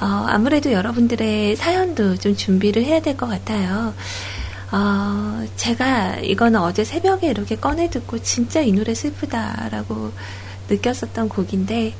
어, 0.00 0.04
아무래도 0.28 0.72
여러분들의 0.72 1.54
사연도 1.56 2.16
좀 2.16 2.34
준비를 2.34 2.84
해야 2.84 3.00
될 3.00 3.16
것 3.16 3.26
같아요. 3.28 3.94
어, 4.72 5.46
제가 5.56 6.16
이거는 6.16 6.60
어제 6.60 6.82
새벽에 6.84 7.28
이렇게 7.30 7.54
꺼내 7.56 7.88
듣고 7.88 8.18
진짜 8.18 8.60
이 8.60 8.72
노래 8.72 8.92
슬프다라고 8.94 10.12
느꼈었던 10.68 11.28
곡인데, 11.28 11.94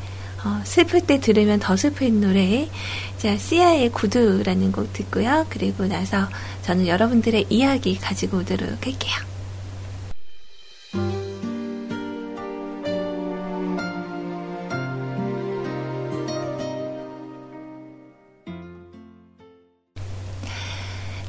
어, 0.45 0.61
슬플 0.64 1.03
때 1.03 1.21
들으면 1.21 1.61
더 1.61 1.77
슬픈 1.77 2.21
노래. 2.21 2.69
자, 3.19 3.37
시아의 3.37 3.91
구두라는 3.93 4.73
곡 4.73 4.93
듣고요. 4.93 5.47
그리고 5.51 5.87
나서 5.87 6.29
저는 6.62 6.89
여러분들의 6.89 7.47
이야기 7.49 7.97
가지고 7.99 8.39
오도록 8.39 8.69
할게요. 8.85 9.36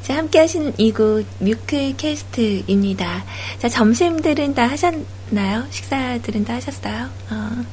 자, 0.08 0.16
함께 0.16 0.39
하시는 0.39 0.74
이곳 0.78 1.26
뮤클캐스트입니다. 1.39 3.26
자, 3.60 3.68
점심들은 3.68 4.53
다 4.53 4.66
하셨나요? 4.66 5.66
식사들은 5.70 6.45
다 6.45 6.53
하셨어요? 6.53 7.10
어. 7.30 7.66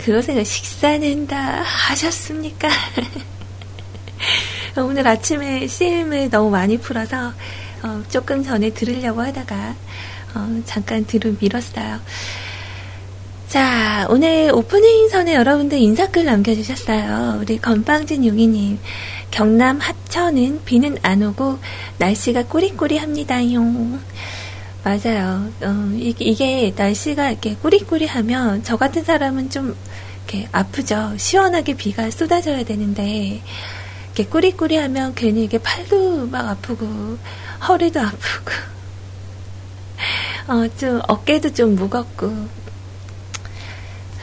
그것을 0.00 0.44
식사는 0.44 1.28
다 1.28 1.62
하셨습니까? 1.62 2.68
오늘 4.76 5.06
아침에 5.06 5.68
CM을 5.68 6.30
너무 6.30 6.50
많이 6.50 6.78
풀어서 6.78 7.32
어, 7.84 8.02
조금 8.08 8.42
전에 8.42 8.70
들으려고 8.70 9.20
하다가 9.20 9.76
어, 10.34 10.62
잠깐 10.66 11.06
뒤로 11.06 11.32
밀었어요. 11.38 12.00
자, 13.46 14.08
오늘 14.10 14.50
오프닝 14.52 15.10
선에 15.10 15.34
여러분들 15.34 15.78
인사글 15.78 16.24
남겨주셨어요. 16.24 17.38
우리 17.40 17.58
건빵진 17.58 18.26
용이님. 18.26 18.80
경남 19.32 19.80
합천은 19.80 20.62
비는 20.64 20.98
안 21.02 21.22
오고 21.22 21.58
날씨가 21.98 22.44
꾸리꾸리합니다용. 22.44 23.98
맞아요. 24.84 25.50
어, 25.62 25.92
이게, 25.96 26.72
날씨가 26.76 27.30
이렇게 27.30 27.56
꾸리꾸리하면 27.56 28.62
저 28.62 28.76
같은 28.76 29.02
사람은 29.02 29.48
좀 29.48 29.74
이렇게 30.28 30.48
아프죠. 30.52 31.14
시원하게 31.16 31.74
비가 31.76 32.10
쏟아져야 32.10 32.62
되는데 32.64 33.40
이렇게 34.06 34.26
꾸리꾸리하면 34.26 35.14
괜히 35.14 35.44
이게 35.44 35.56
팔도 35.56 36.26
막 36.26 36.48
아프고 36.50 37.16
허리도 37.66 38.00
아프고 38.00 38.52
어, 40.48 40.68
좀 40.76 41.00
어깨도 41.08 41.54
좀 41.54 41.74
무겁고 41.74 42.26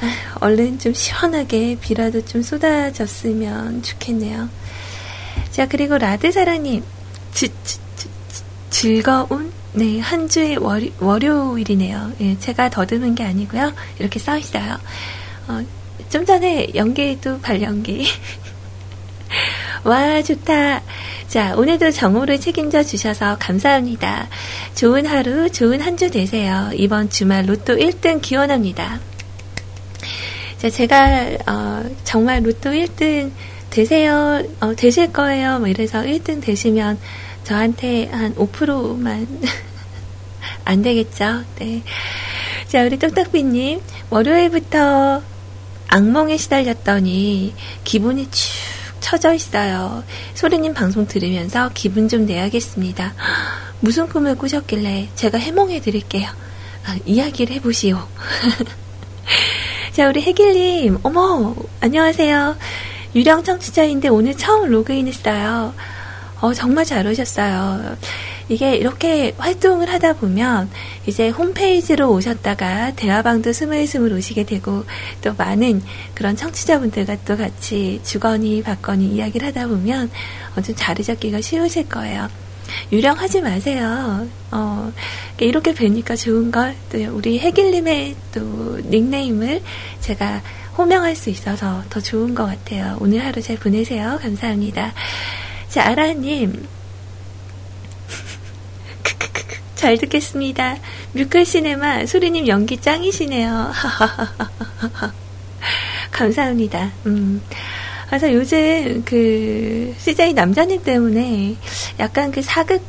아, 0.01 0.37
얼른 0.41 0.77
좀 0.77 0.93
시원하게 0.93 1.77
비라도 1.81 2.23
좀 2.25 2.43
쏟아졌으면 2.43 3.81
좋겠네요. 3.81 4.58
자, 5.51 5.67
그리고 5.67 5.97
라드사랑님, 5.97 6.83
지, 7.33 7.47
지, 7.63 7.79
지, 7.95 8.07
지- 8.29 8.43
즐거운, 8.69 9.51
네, 9.73 9.99
한 9.99 10.27
주의 10.29 10.55
월, 10.57 10.89
월요일이네요. 10.99 12.11
예, 12.21 12.39
제가 12.39 12.69
더듬은 12.69 13.15
게 13.15 13.23
아니고요. 13.23 13.73
이렇게 13.99 14.19
써 14.19 14.37
있어요. 14.37 14.77
어, 15.47 15.61
좀 16.09 16.25
전에 16.25 16.67
연기도 16.75 17.39
발연기. 17.39 18.07
와, 19.83 20.21
좋다. 20.21 20.81
자, 21.27 21.55
오늘도 21.55 21.91
정오를 21.91 22.39
책임져 22.39 22.83
주셔서 22.83 23.37
감사합니다. 23.39 24.27
좋은 24.75 25.05
하루, 25.05 25.49
좋은 25.51 25.79
한 25.81 25.95
주 25.97 26.09
되세요. 26.09 26.69
이번 26.73 27.09
주말 27.09 27.47
로또 27.47 27.75
1등 27.75 28.21
기원합니다. 28.21 28.99
자, 30.57 30.69
제가, 30.69 31.29
어, 31.47 31.83
정말 32.03 32.45
로또 32.45 32.71
1등 32.71 33.31
되세요, 33.69 34.43
어, 34.59 34.75
되실 34.75 35.11
거예요. 35.11 35.59
뭐 35.59 35.67
이래서 35.67 36.01
1등 36.01 36.41
되시면 36.41 36.99
저한테 37.43 38.07
한 38.07 38.35
5%만 38.35 39.27
안 40.65 40.81
되겠죠. 40.81 41.43
네. 41.59 41.83
자, 42.67 42.83
우리 42.83 42.97
똑딱비님, 42.97 43.81
월요일부터 44.09 45.21
악몽에 45.87 46.37
시달렸더니 46.37 47.53
기분이 47.83 48.29
축 48.29 48.69
처져 48.99 49.33
있어요. 49.33 50.03
소리님 50.35 50.73
방송 50.73 51.07
들으면서 51.07 51.71
기분 51.73 52.07
좀 52.07 52.25
내야겠습니다. 52.25 53.13
무슨 53.81 54.07
꿈을 54.07 54.35
꾸셨길래 54.35 55.09
제가 55.15 55.37
해몽해 55.37 55.81
드릴게요. 55.81 56.29
아, 56.85 56.97
이야기를 57.05 57.55
해보시오. 57.55 57.97
자, 59.93 60.07
우리 60.07 60.21
혜길님, 60.21 60.99
어머, 61.03 61.55
안녕하세요. 61.81 62.55
유령 63.15 63.43
청취자인데 63.43 64.09
오늘 64.09 64.35
처음 64.37 64.69
로그인했어요. 64.69 65.73
어, 66.41 66.53
정말 66.53 66.85
잘 66.85 67.05
오셨어요. 67.05 67.97
이게 68.47 68.75
이렇게 68.75 69.35
활동을 69.37 69.91
하다 69.91 70.13
보면 70.13 70.69
이제 71.05 71.29
홈페이지로 71.29 72.11
오셨다가 72.11 72.93
대화방도 72.95 73.53
스물스물 73.53 74.13
오시게 74.13 74.45
되고 74.45 74.85
또 75.21 75.33
많은 75.37 75.83
그런 76.15 76.35
청취자분들과 76.35 77.17
또 77.25 77.37
같이 77.37 77.99
주거니 78.03 78.63
받거니 78.63 79.07
이야기를 79.07 79.47
하다 79.49 79.67
보면 79.67 80.09
어, 80.55 80.61
좀 80.61 80.75
자리 80.75 81.03
잡기가 81.03 81.41
쉬우실 81.41 81.89
거예요. 81.89 82.27
유령하지 82.91 83.41
마세요. 83.41 84.27
어, 84.51 84.91
이렇게 85.39 85.73
뵈니까 85.73 86.15
좋은 86.15 86.51
걸, 86.51 86.75
또 86.91 86.99
우리 87.11 87.39
혜길님의 87.39 88.15
또 88.33 88.77
닉네임을 88.85 89.61
제가 90.01 90.41
호명할 90.79 91.13
수 91.13 91.29
있어서 91.29 91.83
더 91.89 91.99
좋은 91.99 92.33
것 92.33 92.45
같아요. 92.45 92.95
오늘 93.01 93.25
하루 93.25 93.41
잘 93.41 93.57
보내세요. 93.57 94.17
감사합니다. 94.21 94.93
자, 95.67 95.83
아라님. 95.87 96.65
잘 99.75 99.97
듣겠습니다. 99.97 100.77
뮤클 101.11 101.43
시네마 101.45 102.05
소리님 102.05 102.47
연기 102.47 102.77
짱이시네요. 102.77 103.71
감사합니다. 106.11 106.93
음. 107.07 107.41
그래서 108.07 108.31
요즘 108.33 109.03
그 109.03 109.93
CJ 109.97 110.33
남자님 110.33 110.81
때문에 110.83 111.57
약간 111.99 112.31
그 112.31 112.41
사극 112.41 112.81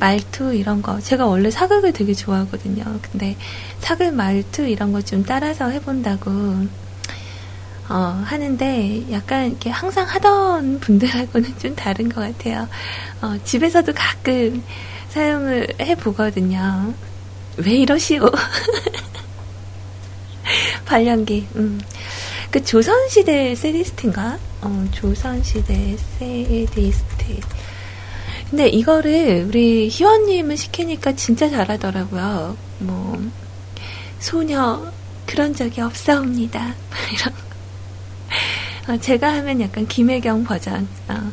말투 0.00 0.52
이런 0.54 0.80
거 0.82 0.98
제가 1.00 1.26
원래 1.26 1.50
사극을 1.50 1.92
되게 1.92 2.14
좋아하거든요. 2.14 2.84
근데 3.02 3.36
사극 3.80 4.14
말투 4.14 4.66
이런 4.66 4.92
거 4.92 5.02
좀 5.02 5.24
따라서 5.24 5.68
해본다고 5.68 6.66
어, 7.88 8.22
하는데 8.24 9.04
약간 9.10 9.46
이렇게 9.46 9.70
항상 9.70 10.06
하던 10.06 10.80
분들하고는 10.80 11.58
좀 11.58 11.74
다른 11.74 12.08
것 12.08 12.20
같아요. 12.20 12.68
어, 13.22 13.36
집에서도 13.44 13.92
가끔 13.94 14.62
사용을 15.08 15.68
해 15.80 15.94
보거든요. 15.94 16.92
왜 17.56 17.72
이러시오? 17.72 18.30
발연기. 20.84 21.46
음. 21.56 21.80
그 22.50 22.64
조선시대 22.64 23.54
세디스트인가? 23.54 24.38
어, 24.62 24.88
조선시대 24.92 25.96
세디스트. 26.18 27.40
근데 28.50 28.68
이거를 28.68 29.44
우리 29.48 29.88
희원님은 29.90 30.56
시키니까 30.56 31.12
진짜 31.12 31.50
잘하더라고요. 31.50 32.56
뭐, 32.78 33.20
소녀, 34.18 34.90
그런 35.26 35.54
적이 35.54 35.82
없사옵니다. 35.82 36.74
이런 37.12 37.34
제가 39.00 39.32
하면 39.34 39.60
약간 39.60 39.86
김혜경 39.86 40.44
버전. 40.44 40.88
어. 41.08 41.32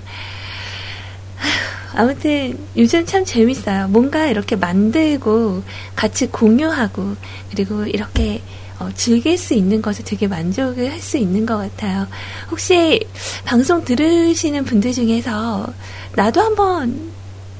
아무튼 1.93 2.58
요즘 2.76 3.06
참 3.06 3.24
재밌어요. 3.24 3.88
뭔가 3.88 4.28
이렇게 4.28 4.56
만들고 4.58 5.64
같이 5.96 6.28
공유하고 6.28 7.16
그리고 7.52 7.86
이렇게 7.86 8.41
어, 8.80 8.89
즐길 8.93 9.38
수 9.38 9.54
있는 9.54 9.82
것을 9.82 10.04
되게 10.04 10.28
만족을 10.28 10.91
할 10.91 11.00
수 11.00 11.18
있는 11.18 11.46
것 11.46 11.58
같아요. 11.58 12.08
혹시 12.52 13.00
방송 13.46 13.86
들으시는 13.86 14.66
분들 14.66 14.91
중에서 14.91 15.68
나도 16.16 16.41
한번 16.41 17.14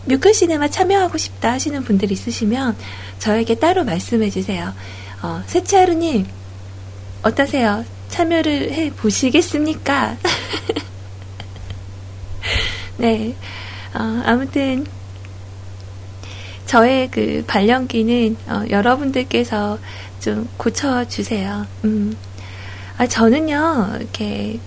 뮤클 0.06 0.34
시네마 0.34 0.68
참여하고 0.68 1.18
싶다 1.18 1.54
하시는 1.54 1.82
분들 1.84 2.12
있으시면 2.12 2.76
저에게 3.20 3.56
따로 3.56 3.86
말씀해 3.86 4.30
주세요. 4.30 4.74
어, 5.22 5.42
세치하루님 5.48 6.26
어떠세요? 7.24 7.86
참여를 8.16 8.72
해 8.72 8.92
보시겠습니까? 8.92 10.16
네. 12.96 13.36
어, 13.94 14.22
아무튼 14.24 14.86
저의 16.66 17.12
그 17.12 17.44
발령기는 17.46 18.38
어, 18.48 18.64
여러분들께서 18.70 19.80
좀 20.22 20.48
고쳐주세요. 20.56 21.68
음. 21.84 22.16
아, 22.98 23.06
저는요, 23.06 23.98
이렇게 24.00 24.62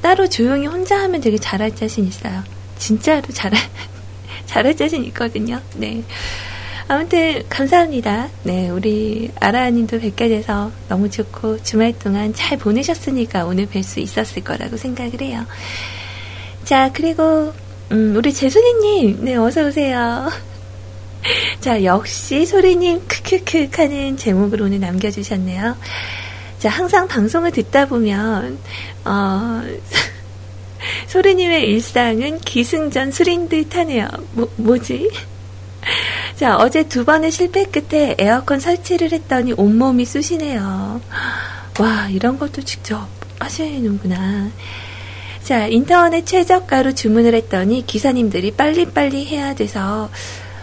따로 0.00 0.28
조용히 0.28 0.68
혼자 0.68 0.96
하면 1.02 1.20
되게 1.20 1.36
잘할 1.36 1.74
자신 1.74 2.06
있어요. 2.06 2.44
진짜로 2.78 3.26
잘할, 3.32 3.58
잘할 4.46 4.76
자신 4.76 5.04
있거든요. 5.06 5.60
네. 5.74 6.04
아무튼, 6.86 7.42
감사합니다. 7.48 8.28
네, 8.42 8.68
우리 8.68 9.30
아라님도 9.40 10.00
뵙게 10.00 10.28
돼서 10.28 10.70
너무 10.88 11.08
좋고, 11.08 11.62
주말 11.62 11.98
동안 11.98 12.34
잘 12.34 12.58
보내셨으니까 12.58 13.46
오늘 13.46 13.66
뵐 13.66 13.82
수 13.82 14.00
있었을 14.00 14.44
거라고 14.44 14.76
생각을 14.76 15.22
해요. 15.22 15.46
자, 16.64 16.90
그리고, 16.92 17.54
음, 17.90 18.14
우리 18.16 18.34
재순이님, 18.34 19.24
네, 19.24 19.36
어서 19.36 19.66
오세요. 19.66 20.30
자, 21.60 21.82
역시 21.84 22.44
소리님 22.44 23.06
크크크 23.08 23.68
하는 23.76 24.18
제목으로 24.18 24.66
오늘 24.66 24.80
남겨주셨네요. 24.80 25.76
자, 26.58 26.68
항상 26.68 27.08
방송을 27.08 27.50
듣다 27.52 27.86
보면, 27.86 28.58
어, 29.06 29.62
소리님의 31.08 31.64
일상은 31.64 32.38
기승전 32.40 33.10
술인 33.10 33.48
듯 33.48 33.74
하네요. 33.74 34.06
뭐, 34.32 34.52
뭐지? 34.56 35.10
자, 36.36 36.56
어제 36.56 36.88
두 36.88 37.04
번의 37.04 37.30
실패 37.30 37.64
끝에 37.64 38.14
에어컨 38.18 38.60
설치를 38.60 39.12
했더니 39.12 39.52
온몸이 39.52 40.04
쑤시네요. 40.04 41.00
와, 41.80 42.08
이런 42.10 42.38
것도 42.38 42.62
직접 42.62 43.08
하시는구나. 43.38 44.50
자, 45.42 45.66
인터넷 45.66 46.24
최저가로 46.24 46.94
주문을 46.94 47.34
했더니 47.34 47.86
기사님들이 47.86 48.52
빨리빨리 48.52 49.26
해야 49.26 49.54
돼서 49.54 50.08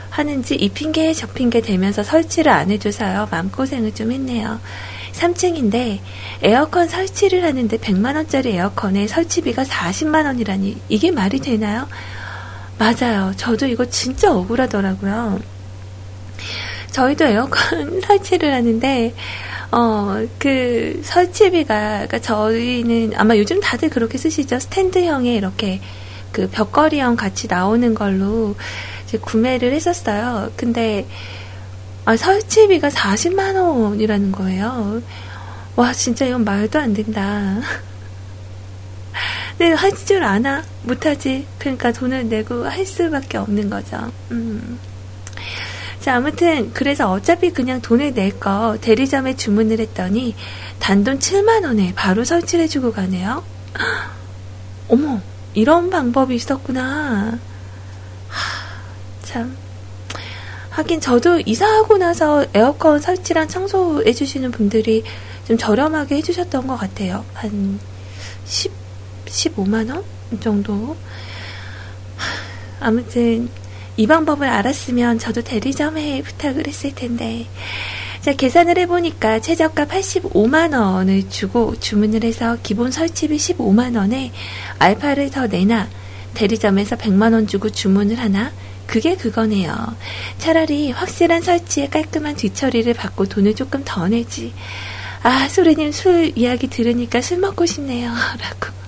하는지 0.09 0.55
이 0.55 0.69
핑계 0.69 1.13
저 1.13 1.28
핑계 1.28 1.61
대면서 1.61 2.03
설치를 2.03 2.51
안 2.51 2.72
해줘서요. 2.72 3.28
마음고생을 3.32 3.93
좀 3.93 4.11
했네요. 4.11 4.59
3층인데 5.13 5.99
에어컨 6.41 6.88
설치를 6.88 7.43
하는데 7.43 7.78
100만원짜리 7.78 8.47
에어컨에 8.47 9.07
설치비가 9.07 9.63
40만원이라니 9.63 10.78
이게 10.89 11.11
말이 11.11 11.39
되나요? 11.39 11.88
맞아요. 12.82 13.32
저도 13.38 13.68
이거 13.68 13.86
진짜 13.86 14.34
억울하더라고요. 14.34 15.40
저희도 16.90 17.26
에어컨 17.26 18.02
설치를 18.02 18.52
하는데, 18.52 19.14
어, 19.72 20.26
그 20.40 21.00
설치비가, 21.04 22.08
그러니까 22.08 22.18
저희는 22.18 23.14
아마 23.18 23.38
요즘 23.38 23.62
다들 23.62 23.92
그렇게 23.92 24.18
쓰시죠. 24.18 24.58
스탠드형에 24.58 25.36
이렇게 25.36 25.80
그 26.32 26.50
벽걸이형 26.50 27.18
같이 27.18 27.48
나오는 27.48 27.94
걸로 27.94 28.56
이제 29.06 29.20
구매를 29.20 29.74
했었어요. 29.74 30.52
근데, 30.56 31.08
아, 32.06 32.18
설치비가 32.18 32.90
40만원이라는 32.90 34.32
거예요. 34.32 35.04
와, 35.76 35.94
진짜 35.94 36.26
이건 36.26 36.46
말도 36.46 36.80
안 36.80 36.96
된다. 36.96 37.60
근데 39.62 39.76
할 39.76 39.91
줄 39.91 40.24
아나? 40.24 40.64
못하지. 40.82 41.45
그러니까 41.59 41.91
돈을 41.91 42.30
내고 42.30 42.66
할 42.68 42.84
수밖에 42.84 43.38
없는 43.38 43.70
거죠. 43.70 44.12
음. 44.32 44.80
자, 45.99 46.16
아무튼, 46.16 46.74
그래서 46.74 47.12
어차피 47.12 47.51
그냥 47.51 47.80
돈을 47.80 48.16
낼 48.16 48.39
거 48.39 48.80
대리점에 48.82 49.36
주문을 49.36 49.80
했더니 49.80 50.36
단돈 50.80 51.20
7만원에 51.20 51.93
바로 51.93 52.24
설치를 52.24 52.64
해주고 52.64 52.91
가네요. 52.91 53.43
헉, 53.78 53.86
어머, 54.89 55.22
이런 55.53 55.91
방법이 55.91 56.34
있었구나. 56.34 57.38
하, 58.30 59.22
참. 59.22 59.55
하긴 60.72 61.01
저도 61.01 61.39
이사하고 61.45 61.99
나서 61.99 62.47
에어컨 62.55 62.99
설치랑 62.99 63.47
청소해주시는 63.47 64.49
분들이 64.49 65.03
좀 65.47 65.55
저렴하게 65.55 66.16
해주셨던 66.16 66.66
것 66.66 66.78
같아요. 66.78 67.24
한 67.36 67.80
10, 68.45 68.81
15만원 69.32 70.04
정도. 70.40 70.96
하, 72.18 72.88
아무튼, 72.88 73.50
이 73.98 74.08
방법을 74.08 74.48
알았으면 74.48 75.20
저도 75.20 75.42
대리점에 75.42 76.22
부탁을 76.24 76.68
했을 76.68 76.94
텐데. 76.96 77.48
자, 78.22 78.34
계산을 78.34 78.78
해보니까 78.78 79.40
최저가 79.40 79.88
85만원을 79.88 81.30
주고 81.30 81.76
주문을 81.80 82.24
해서 82.24 82.58
기본 82.62 82.92
설치비 82.92 83.38
15만원에 83.38 84.30
알파를 84.78 85.32
더 85.32 85.48
내나 85.48 85.90
대리점에서 86.36 86.98
100만원 86.98 87.48
주고 87.48 87.70
주문을 87.70 88.20
하나 88.20 88.52
그게 88.86 89.16
그거네요. 89.16 89.74
차라리 90.38 90.92
확실한 90.92 91.42
설치에 91.42 91.88
깔끔한 91.88 92.36
뒤처리를 92.36 92.94
받고 92.94 93.26
돈을 93.26 93.56
조금 93.56 93.82
더 93.86 94.08
내지. 94.08 94.54
아, 95.24 95.48
소래님 95.48 95.92
술 95.92 96.32
이야기 96.36 96.68
들으니까 96.68 97.22
술 97.22 97.38
먹고 97.40 97.66
싶네요. 97.66 98.10
라고. 98.42 98.81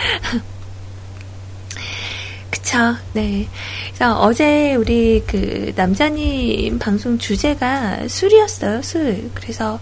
그쵸, 2.50 2.96
네. 3.12 3.48
그래서 3.88 4.18
어제 4.20 4.74
우리 4.74 5.22
그 5.26 5.72
남자님 5.76 6.78
방송 6.78 7.18
주제가 7.18 8.08
술이었어요, 8.08 8.82
술. 8.82 9.30
그래서 9.34 9.80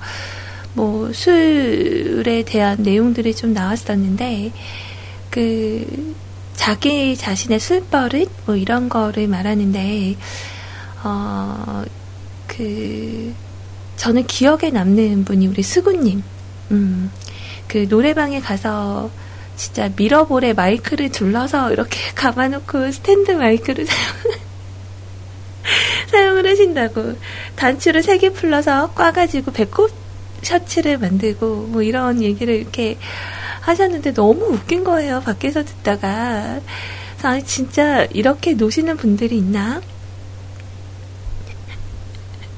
뭐 0.74 1.12
술에 1.12 2.42
대한 2.44 2.82
내용들이 2.82 3.34
좀 3.34 3.52
나왔었는데, 3.52 4.52
그, 5.30 6.14
자기 6.54 7.16
자신의 7.16 7.60
술버릇? 7.60 8.30
뭐 8.46 8.56
이런 8.56 8.88
거를 8.88 9.28
말하는데, 9.28 10.16
어, 11.04 11.84
그, 12.46 13.34
저는 13.96 14.26
기억에 14.26 14.70
남는 14.70 15.24
분이 15.24 15.46
우리 15.46 15.62
수구님. 15.62 16.22
음, 16.70 17.10
그 17.66 17.86
노래방에 17.88 18.40
가서 18.40 19.10
진짜 19.58 19.90
미러볼에 19.94 20.52
마이크를 20.54 21.10
둘러서 21.10 21.72
이렇게 21.72 21.98
감아놓고 22.14 22.92
스탠드 22.92 23.32
마이크를 23.32 23.84
사용, 23.86 24.14
사용을 26.10 26.48
하신다고. 26.48 27.14
단추를 27.56 28.02
세 28.02 28.18
개 28.18 28.30
풀러서 28.30 28.92
꽈가지고 28.92 29.52
배꼽 29.52 29.90
셔츠를 30.42 30.98
만들고 30.98 31.66
뭐 31.72 31.82
이런 31.82 32.22
얘기를 32.22 32.54
이렇게 32.54 32.96
하셨는데 33.62 34.14
너무 34.14 34.44
웃긴 34.46 34.84
거예요. 34.84 35.20
밖에서 35.20 35.64
듣다가. 35.64 36.60
아니, 37.22 37.44
진짜 37.44 38.04
이렇게 38.12 38.54
노시는 38.54 38.96
분들이 38.96 39.38
있나? 39.38 39.82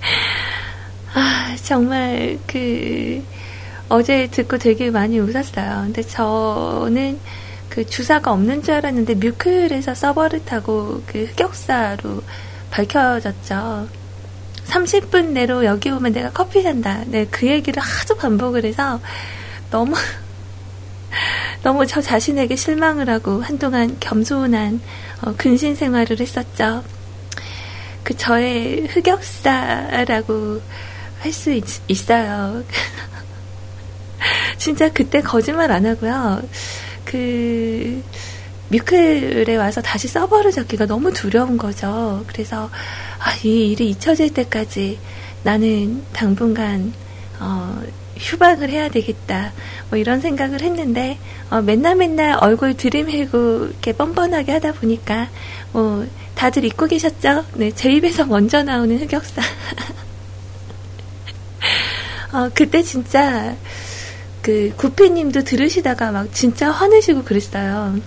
아, 1.14 1.57
정말 1.64 2.38
그 2.46 3.22
어제 3.91 4.28
듣고 4.28 4.57
되게 4.57 4.91
많이 4.91 5.18
웃었어요. 5.18 5.82
근데 5.86 6.03
저는 6.03 7.18
그 7.68 7.84
주사가 7.84 8.32
없는 8.32 8.62
줄 8.62 8.74
알았는데 8.74 9.16
뮤클에서 9.16 9.95
서버릇하고 9.95 11.03
그 11.07 11.24
흑역사로 11.24 12.22
밝혀졌죠. 12.70 13.88
30분 14.66 15.30
내로 15.30 15.64
여기 15.64 15.91
오면 15.91 16.12
내가 16.12 16.30
커피 16.30 16.62
산다. 16.62 17.03
네, 17.07 17.26
그 17.28 17.49
얘기를 17.49 17.82
하도 17.82 18.16
반복을 18.16 18.64
해서 18.64 19.01
너무 19.72 19.97
너무 21.64 21.84
저 21.84 22.01
자신에게 22.01 22.55
실망을 22.55 23.11
하고 23.11 23.43
한동안 23.43 23.97
겸손한 23.99 24.80
어, 25.22 25.34
근신 25.36 25.74
생활을 25.74 26.20
했었죠. 26.20 26.84
그 28.05 28.16
저의 28.16 28.86
흑역사라고 28.86 30.61
할 31.20 31.32
수 31.32 31.61
있어요. 31.88 32.62
진짜 34.61 34.88
그때 34.92 35.20
거짓말 35.22 35.72
안 35.72 35.86
하고요. 35.86 36.42
그 37.06 38.02
뮤클에 38.68 39.56
와서 39.56 39.80
다시 39.80 40.06
서버를 40.06 40.52
잡기가 40.52 40.84
너무 40.86 41.14
두려운 41.14 41.56
거죠. 41.56 42.22
그래서 42.26 42.68
아, 43.18 43.34
이 43.42 43.70
일이 43.70 43.88
잊혀질 43.88 44.34
때까지 44.34 44.98
나는 45.42 46.02
당분간 46.12 46.92
어, 47.40 47.82
휴방을 48.18 48.68
해야 48.68 48.90
되겠다. 48.90 49.54
뭐 49.88 49.98
이런 49.98 50.20
생각을 50.20 50.61
했는데 50.61 51.18
어, 51.48 51.62
맨날 51.62 51.96
맨날 51.96 52.36
얼굴 52.38 52.74
들이밀고 52.74 53.64
이렇게 53.64 53.94
뻔뻔하게 53.94 54.52
하다 54.52 54.72
보니까 54.72 55.30
뭐 55.72 56.06
다들 56.34 56.66
잊고 56.66 56.86
계셨죠? 56.86 57.46
네, 57.54 57.70
제 57.70 57.90
입에서 57.90 58.26
먼저 58.26 58.62
나오는 58.62 59.00
흑역사. 59.00 59.40
어, 62.32 62.50
그때 62.54 62.82
진짜 62.82 63.56
그 64.43 64.72
구피님도 64.76 65.45
들으시다가 65.45 66.12
막 66.12 66.32
진짜 66.32 66.70
화내시고 66.70 67.24
그랬어요. 67.24 67.99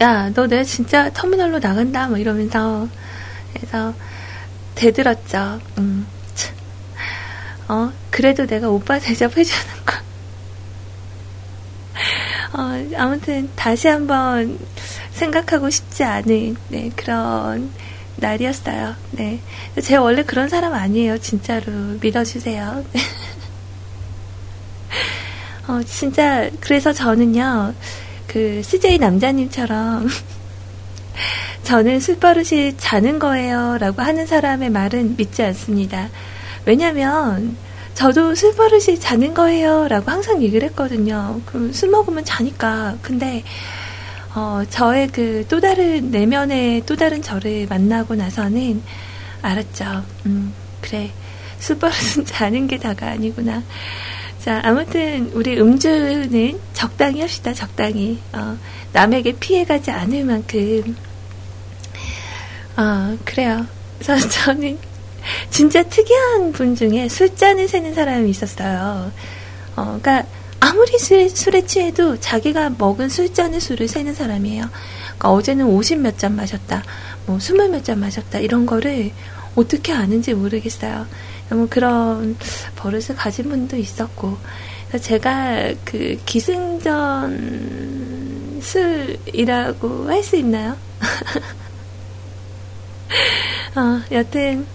야, 0.00 0.30
너 0.30 0.46
내가 0.46 0.62
진짜 0.62 1.10
터미널로 1.12 1.58
나간다, 1.58 2.08
뭐 2.08 2.18
이러면서. 2.18 2.88
그래서 3.52 3.94
대들었죠. 4.74 5.60
음, 5.78 6.06
참. 6.34 6.54
어, 7.68 7.92
그래도 8.10 8.46
내가 8.46 8.68
오빠 8.68 8.98
대접해주는 8.98 9.74
거. 9.84 9.94
어, 12.60 12.88
아무튼 12.96 13.50
다시 13.56 13.88
한번 13.88 14.58
생각하고 15.12 15.68
싶지 15.68 16.04
않은 16.04 16.56
네, 16.68 16.90
그런 16.94 17.72
날이었어요. 18.16 18.94
네. 19.12 19.40
제가 19.82 20.02
원래 20.02 20.22
그런 20.22 20.48
사람 20.48 20.74
아니에요. 20.74 21.18
진짜로 21.18 21.72
믿어주세요. 22.00 22.84
어, 25.66 25.80
진짜 25.84 26.48
그래서 26.60 26.92
저는요. 26.92 27.74
그 28.26 28.62
CJ 28.62 28.98
남자님처럼 28.98 30.06
저는 31.64 32.00
술 32.00 32.18
버릇이 32.18 32.76
자는 32.76 33.18
거예요 33.18 33.78
라고 33.78 34.02
하는 34.02 34.26
사람의 34.26 34.70
말은 34.70 35.16
믿지 35.16 35.42
않습니다. 35.42 36.08
왜냐면 36.66 37.56
저도 37.94 38.34
술 38.34 38.54
버릇이 38.54 39.00
자는 39.00 39.34
거예요 39.34 39.88
라고 39.88 40.10
항상 40.10 40.42
얘기를 40.42 40.68
했거든요. 40.68 41.40
그럼 41.46 41.72
술 41.72 41.90
먹으면 41.90 42.24
자니까. 42.24 42.96
근데 43.02 43.42
어, 44.34 44.62
저의 44.70 45.08
그 45.08 45.44
또 45.48 45.60
다른 45.60 46.10
내면의 46.10 46.82
또 46.86 46.94
다른 46.94 47.22
저를 47.22 47.66
만나고 47.68 48.14
나서는 48.14 48.82
알았죠. 49.42 50.04
음, 50.26 50.52
그래. 50.80 51.10
술 51.58 51.78
버릇은 51.78 52.24
자는 52.26 52.66
게 52.68 52.78
다가 52.78 53.08
아니구나. 53.08 53.62
자, 54.48 54.62
아무튼 54.64 55.30
우리 55.34 55.60
음주는 55.60 56.58
적당히 56.72 57.20
합시다. 57.20 57.52
적당히. 57.52 58.18
어, 58.32 58.56
남에게 58.94 59.32
피해가지 59.32 59.90
않을 59.90 60.24
만큼. 60.24 60.96
어, 62.78 63.18
그래요. 63.26 63.66
그래서 63.98 64.16
저는 64.26 64.78
진짜 65.50 65.82
특이한 65.82 66.52
분 66.52 66.74
중에 66.74 67.10
술잔을 67.10 67.68
세는 67.68 67.92
사람이 67.92 68.30
있었어요. 68.30 69.12
어, 69.76 69.98
그러니까 70.00 70.24
아무리 70.60 70.98
술, 70.98 71.28
술에 71.28 71.66
취해도 71.66 72.18
자기가 72.18 72.70
먹은 72.78 73.10
술잔의 73.10 73.60
수를 73.60 73.86
세는 73.86 74.14
사람이에요. 74.14 74.64
그러니까 75.18 75.30
어제는 75.30 75.66
50 75.66 75.98
몇 75.98 76.16
잔 76.16 76.34
마셨다, 76.34 76.82
뭐 77.26 77.36
20 77.36 77.68
몇 77.70 77.84
잔 77.84 78.00
마셨다 78.00 78.38
이런 78.38 78.64
거를 78.64 79.12
어떻게 79.56 79.92
아는지 79.92 80.32
모르겠어요. 80.32 81.06
너무 81.48 81.66
그런 81.68 82.36
버릇을 82.76 83.16
가진 83.16 83.48
분도 83.48 83.76
있었고, 83.76 84.36
제가 85.00 85.72
그 85.84 86.18
기승전 86.26 87.78
술이라고 88.62 90.08
할 90.08 90.22
수 90.22 90.36
있나요? 90.36 90.76
어, 93.76 94.00
여튼, 94.10 94.66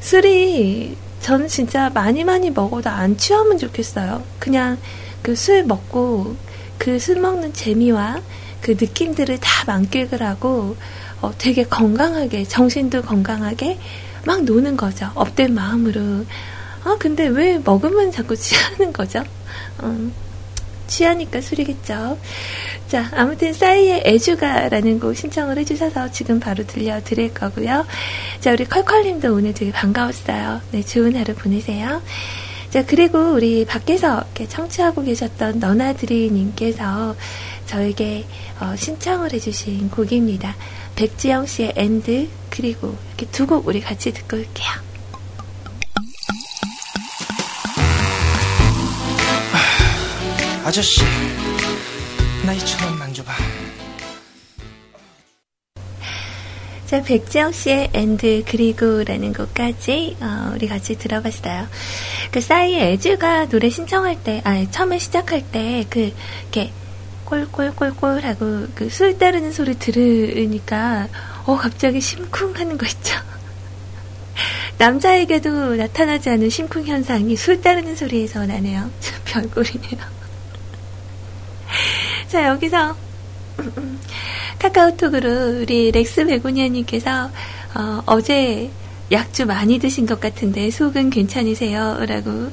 술이, 0.00 0.96
저는 1.20 1.48
진짜 1.48 1.90
많이 1.90 2.24
많이 2.24 2.50
먹어도 2.50 2.88
안 2.90 3.16
취하면 3.16 3.58
좋겠어요. 3.58 4.22
그냥 4.38 4.78
그 5.22 5.34
술 5.36 5.64
먹고, 5.64 6.36
그 6.78 6.98
술 6.98 7.20
먹는 7.20 7.52
재미와 7.52 8.20
그 8.62 8.70
느낌들을 8.72 9.38
다 9.38 9.64
만끽을 9.66 10.22
하고, 10.22 10.76
어, 11.20 11.30
되게 11.36 11.64
건강하게, 11.64 12.44
정신도 12.44 13.02
건강하게 13.02 13.78
막 14.24 14.44
노는 14.44 14.76
거죠. 14.76 15.10
업된 15.14 15.54
마음으로. 15.54 16.24
아, 16.84 16.96
근데 16.98 17.26
왜 17.26 17.58
먹으면 17.58 18.10
자꾸 18.10 18.36
취하는 18.36 18.92
거죠? 18.92 19.22
음, 19.82 20.12
취하니까 20.86 21.40
술이겠죠. 21.40 22.18
자, 22.88 23.08
아무튼 23.12 23.52
싸이의 23.52 24.02
애주가라는 24.04 24.98
곡 24.98 25.14
신청을 25.14 25.58
해주셔서 25.58 26.10
지금 26.10 26.40
바로 26.40 26.66
들려드릴 26.66 27.32
거고요. 27.32 27.86
자, 28.40 28.52
우리 28.52 28.64
컬컬님도 28.64 29.32
오늘 29.32 29.54
되게 29.54 29.70
반가웠어요. 29.70 30.60
네, 30.72 30.82
좋은 30.82 31.16
하루 31.16 31.34
보내세요. 31.34 32.02
자, 32.70 32.84
그리고 32.86 33.32
우리 33.32 33.64
밖에서 33.64 34.18
이렇게 34.18 34.48
청취하고 34.48 35.02
계셨던 35.02 35.58
너나드리님께서 35.58 37.16
저에게 37.66 38.26
어, 38.60 38.74
신청을 38.76 39.32
해주신 39.32 39.90
곡입니다. 39.90 40.54
백지영 41.00 41.46
씨의 41.46 41.72
엔드, 41.76 42.28
그리고 42.50 42.94
이렇게 43.08 43.24
두 43.32 43.46
곡 43.46 43.66
우리 43.66 43.80
같이 43.80 44.12
듣고 44.12 44.36
올게요. 44.36 44.68
아저씨, 50.64 51.00
나 52.44 52.54
2천원 52.54 52.96
만져봐. 52.98 53.32
자, 56.86 57.02
백지영 57.02 57.52
씨의 57.52 57.90
엔드 57.94 58.44
그리고라는 58.46 59.32
곡까지 59.32 60.16
어, 60.20 60.52
우리 60.54 60.66
같이 60.66 60.98
들어봤어요. 60.98 61.68
그 62.32 62.40
싸이의 62.40 62.92
애주가 62.92 63.48
노래 63.48 63.70
신청할 63.70 64.22
때, 64.24 64.40
아 64.44 64.66
처음에 64.70 64.98
시작할 64.98 65.42
때 65.50 65.84
그 65.88 66.12
이렇게 66.42 66.72
꼴꼴꼴꼴 67.30 68.24
하고 68.24 68.66
그 68.74 68.90
술 68.90 69.16
따르는 69.18 69.52
소리 69.52 69.78
들으니까 69.78 71.08
어 71.46 71.56
갑자기 71.56 72.00
심쿵하는 72.00 72.76
거 72.76 72.86
있죠. 72.86 73.14
남자에게도 74.78 75.76
나타나지 75.76 76.30
않은 76.30 76.50
심쿵 76.50 76.84
현상이 76.86 77.36
술 77.36 77.60
따르는 77.60 77.94
소리에서 77.96 78.44
나네요. 78.46 78.90
참 79.00 79.20
별꼴이네요. 79.24 80.00
자, 82.28 82.46
여기서 82.48 82.96
카카오톡으로 84.58 85.60
우리 85.60 85.90
렉스 85.92 86.26
베고니아님께서 86.26 87.30
어, 87.74 88.02
어제 88.06 88.70
약주 89.12 89.46
많이 89.46 89.78
드신 89.80 90.06
것 90.06 90.20
같은데 90.20 90.70
속은 90.70 91.10
괜찮으세요? 91.10 91.98
라고 92.06 92.50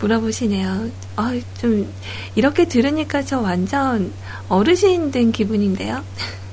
물어보시네요. 0.00 0.90
어, 1.16 1.22
좀 1.58 1.90
이렇게 2.34 2.66
들으니까 2.66 3.22
저 3.22 3.40
완전 3.40 4.12
어르신 4.48 5.10
된 5.10 5.32
기분인데요. 5.32 6.04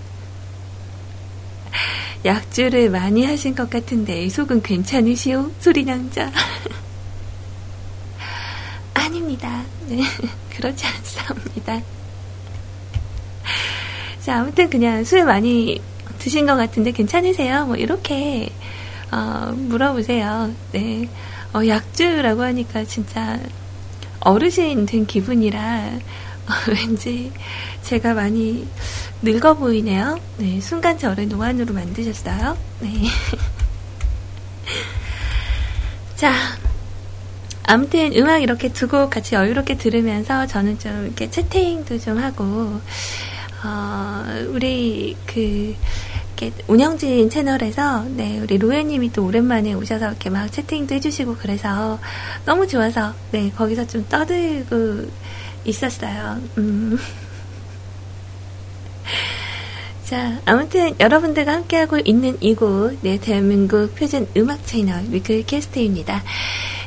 약주를 2.23 2.91
많이 2.91 3.25
하신 3.25 3.55
것 3.55 3.69
같은데 3.69 4.29
속은 4.29 4.61
괜찮으시오? 4.61 5.51
소리남자. 5.59 6.31
아닙니다. 8.93 9.63
네, 9.87 10.01
그렇지 10.55 10.85
않습니다. 10.85 11.81
자, 14.21 14.39
아무튼 14.39 14.69
그냥 14.69 15.03
술 15.03 15.25
많이 15.25 15.81
드신 16.19 16.45
것 16.45 16.55
같은데 16.55 16.91
괜찮으세요? 16.91 17.65
뭐 17.65 17.75
이렇게 17.75 18.49
어, 19.11 19.51
물어보세요. 19.55 20.53
네, 20.71 21.09
어, 21.53 21.65
약주라고 21.65 22.43
하니까 22.43 22.83
진짜 22.85 23.39
어르신 24.21 24.85
된 24.85 25.05
기분이라 25.05 25.89
어, 26.47 26.51
왠지 26.71 27.31
제가 27.83 28.13
많이 28.13 28.67
늙어 29.21 29.55
보이네요. 29.55 30.17
네, 30.37 30.59
순간 30.61 30.97
저를 30.97 31.27
노안으로 31.27 31.73
만드셨어요. 31.73 32.57
네. 32.79 32.91
자, 36.15 36.33
아무튼 37.63 38.13
음악 38.15 38.41
이렇게 38.43 38.71
두 38.71 38.87
곡 38.87 39.09
같이 39.09 39.35
여유롭게 39.35 39.77
들으면서 39.77 40.45
저는 40.47 40.79
좀 40.79 41.05
이렇게 41.05 41.29
채팅도 41.29 41.99
좀 41.99 42.17
하고 42.21 42.79
어, 43.63 44.25
우리 44.49 45.15
그 45.25 45.75
이렇게 46.41 46.63
운영진 46.67 47.29
채널에서 47.29 48.03
네 48.15 48.39
우리 48.39 48.57
로에님이 48.57 49.13
또 49.13 49.25
오랜만에 49.25 49.73
오셔서 49.73 50.07
이렇게 50.07 50.31
막 50.31 50.51
채팅도 50.51 50.95
해주시고 50.95 51.35
그래서 51.35 51.99
너무 52.45 52.67
좋아서 52.67 53.13
네 53.31 53.51
거기서 53.55 53.85
좀 53.85 54.05
떠들고 54.09 55.05
있었어요. 55.65 56.41
음. 56.57 56.97
자, 60.03 60.41
아무튼 60.43 60.93
여러분들과 60.99 61.53
함께하고 61.53 61.99
있는 62.03 62.35
이곳, 62.41 62.97
네, 63.01 63.17
대한민국 63.17 63.95
표준 63.95 64.27
음악 64.35 64.65
채널 64.67 65.05
위클캐스트입니다. 65.09 66.21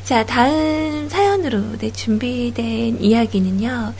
자, 0.03 0.23
다음 0.27 1.09
사연으로 1.09 1.77
네, 1.79 1.91
준비된 1.91 3.01
이야기는요. 3.01 3.95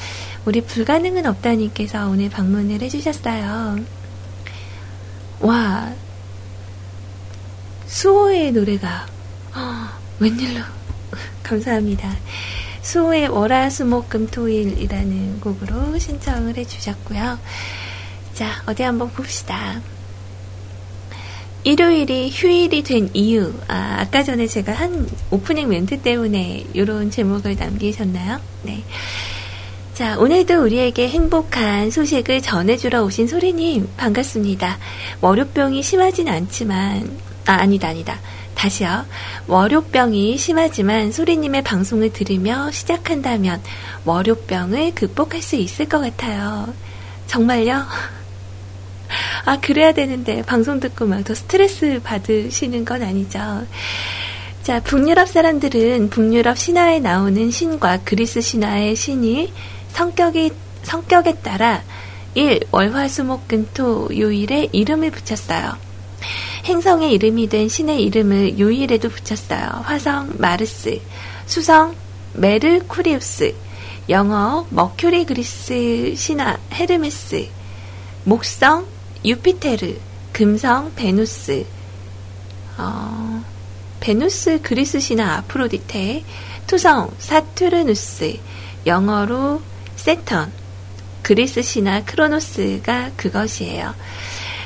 우리 0.45 0.61
불가능은 0.61 1.25
없다님께서 1.25 2.07
오늘 2.07 2.29
방문을 2.29 2.83
해주셨어요. 2.83 4.04
와, 5.39 5.93
수호의 7.87 8.51
노래가, 8.51 9.07
어, 9.53 9.87
웬일로. 10.19 10.61
감사합니다. 11.43 12.15
수호의 12.81 13.29
월화수목금토일이라는 13.29 15.41
곡으로 15.41 15.97
신청을 15.97 16.57
해주셨고요. 16.57 17.39
자, 18.33 18.61
어디 18.65 18.83
한번 18.83 19.09
봅시다. 19.11 19.81
일요일이 21.63 22.29
휴일이 22.31 22.83
된 22.83 23.09
이유. 23.13 23.53
아, 23.67 23.97
아까 24.01 24.23
전에 24.23 24.45
제가 24.45 24.71
한 24.71 25.07
오프닝 25.31 25.67
멘트 25.67 26.01
때문에 26.01 26.67
이런 26.73 27.09
제목을 27.09 27.55
남기셨나요? 27.55 28.39
네. 28.61 28.83
자, 29.95 30.17
오늘도 30.19 30.61
우리에게 30.61 31.07
행복한 31.07 31.89
소식을 31.89 32.41
전해주러 32.41 33.05
오신 33.05 33.29
소리님, 33.29 33.87
반갑습니다. 33.95 34.77
월요병이 35.21 35.81
심하진 35.81 36.27
않지만, 36.27 37.17
아, 37.45 37.53
아니다, 37.53 37.87
아니다. 37.87 38.19
다시요. 38.55 39.05
월요병이 39.47 40.37
심하지만 40.37 41.13
소리님의 41.13 41.63
방송을 41.63 42.11
들으며 42.11 42.71
시작한다면 42.71 43.61
월요병을 44.03 44.95
극복할 44.95 45.41
수 45.41 45.55
있을 45.55 45.87
것 45.87 46.01
같아요. 46.01 46.73
정말요? 47.27 47.85
아, 49.45 49.59
그래야 49.61 49.93
되는데, 49.93 50.41
방송 50.41 50.81
듣고 50.81 51.05
막 51.05 51.23
더 51.23 51.33
스트레스 51.33 52.01
받으시는 52.03 52.83
건 52.83 53.01
아니죠. 53.01 53.65
자, 54.61 54.81
북유럽 54.81 55.29
사람들은 55.29 56.09
북유럽 56.09 56.57
신화에 56.57 56.99
나오는 56.99 57.49
신과 57.49 57.99
그리스 58.03 58.41
신화의 58.41 58.97
신이 58.97 59.53
성격이, 59.95 60.51
성격에 60.83 61.35
따라 61.35 61.81
일 62.33 62.59
월화수목금토 62.69 64.09
요일에 64.17 64.67
이름을 64.73 65.09
붙였어요. 65.09 65.77
행성의 66.65 67.13
이름이 67.13 67.47
된 67.47 67.69
신의 67.69 68.03
이름을 68.03 68.59
요일에도 68.59 69.07
붙였어요. 69.07 69.83
화성 69.85 70.33
마르스, 70.37 70.99
수성 71.45 71.95
메르쿠리우스, 72.33 73.55
영어 74.09 74.67
Mercury 74.69 75.25
그리스 75.25 76.13
신화 76.17 76.57
헤르메스, 76.73 77.47
목성 78.25 78.85
유피테르, 79.23 79.95
금성 80.33 80.91
베누스, 80.95 81.65
어, 82.77 83.41
베누스 84.01 84.59
그리스 84.61 84.99
신화 84.99 85.35
아프로디테, 85.35 86.25
토성 86.67 87.11
사투르누스, 87.17 88.39
영어로 88.85 89.61
세턴, 89.95 90.51
그리스 91.21 91.61
신화 91.61 92.03
크로노스가 92.03 93.11
그것이에요. 93.17 93.95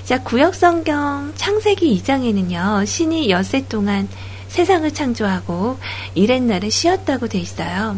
자, 0.04 0.22
구역성경 0.24 1.34
창세기 1.36 2.02
2장에는요, 2.02 2.86
신이 2.86 3.30
엿새 3.30 3.68
동안 3.68 4.10
세상을 4.48 4.92
창조하고 4.92 5.78
이렛날을 6.16 6.72
쉬었다고 6.72 7.28
돼 7.28 7.40
있어요. 7.40 7.98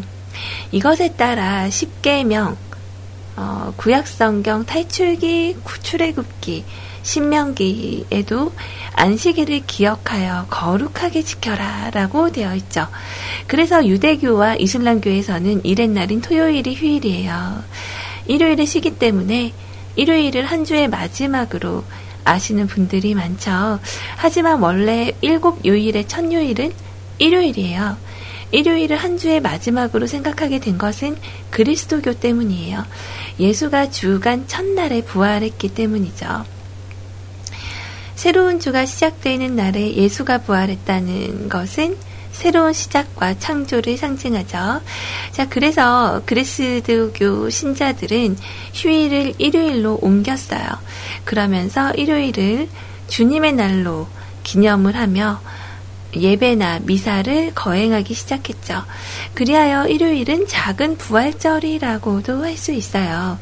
이것에 0.72 1.14
따라 1.14 1.68
10계명, 1.70 2.58
어, 3.38 3.74
구약성경 3.78 4.66
탈출기, 4.66 5.58
출애굽기, 5.82 6.66
신명기에도 7.04 8.52
안식일을 8.94 9.64
기억하여 9.66 10.46
거룩하게 10.50 11.24
지켜라 11.24 11.90
라고 11.92 12.32
되어 12.32 12.56
있죠. 12.56 12.88
그래서 13.48 13.86
유대교와 13.86 14.56
이슬람교에서는 14.56 15.66
이렛날인 15.66 16.22
토요일이 16.22 16.76
휴일이에요. 16.76 17.64
일요일에 18.28 18.66
쉬기 18.66 18.98
때문에 18.98 19.54
일요일을 19.96 20.46
한 20.46 20.64
주의 20.64 20.88
마지막으로 20.88 21.84
아시는 22.24 22.68
분들이 22.68 23.16
많죠. 23.16 23.80
하지만 24.18 24.62
원래 24.62 25.14
일곱 25.22 25.66
요일의 25.66 26.08
첫 26.08 26.32
요일은 26.32 26.72
일요일이에요. 27.18 27.98
일요일을 28.52 28.98
한 28.98 29.18
주의 29.18 29.40
마지막으로 29.40 30.08
생각하게 30.08 30.60
된 30.60 30.78
것은 30.78 31.16
그리스도교 31.50 32.16
때문이에요. 32.16 32.86
예수가 33.40 33.92
주간 33.92 34.48
첫날에 34.48 35.02
부활했기 35.04 35.74
때문이죠. 35.74 36.46
새로운 38.22 38.60
주가 38.60 38.86
시작되는 38.86 39.56
날에 39.56 39.96
예수가 39.96 40.44
부활했다는 40.44 41.50
것은 41.50 41.98
새로운 42.32 42.72
시작과 42.72 43.40
창조를 43.40 43.98
상징하죠. 43.98 44.80
자, 45.32 45.50
그래서 45.50 46.22
그리스도교 46.28 47.50
신자들은 47.50 48.38
휴일을 48.76 49.34
일요일로 49.40 49.98
옮겼어요. 50.04 50.62
그러면서 51.26 51.90
일요일을 51.94 52.70
주님의 53.08 53.54
날로 53.54 54.08
기념을 54.44 54.96
하며 54.96 55.42
예배나 56.16 56.80
미사를 56.84 57.52
거행하기 57.54 58.14
시작했죠. 58.14 58.84
그리하여 59.34 59.88
일요일은 59.88 60.48
작은 60.48 60.98
부활절이라고도 60.98 62.44
할 62.46 62.58
수 62.58 62.72
있어요. 62.74 63.40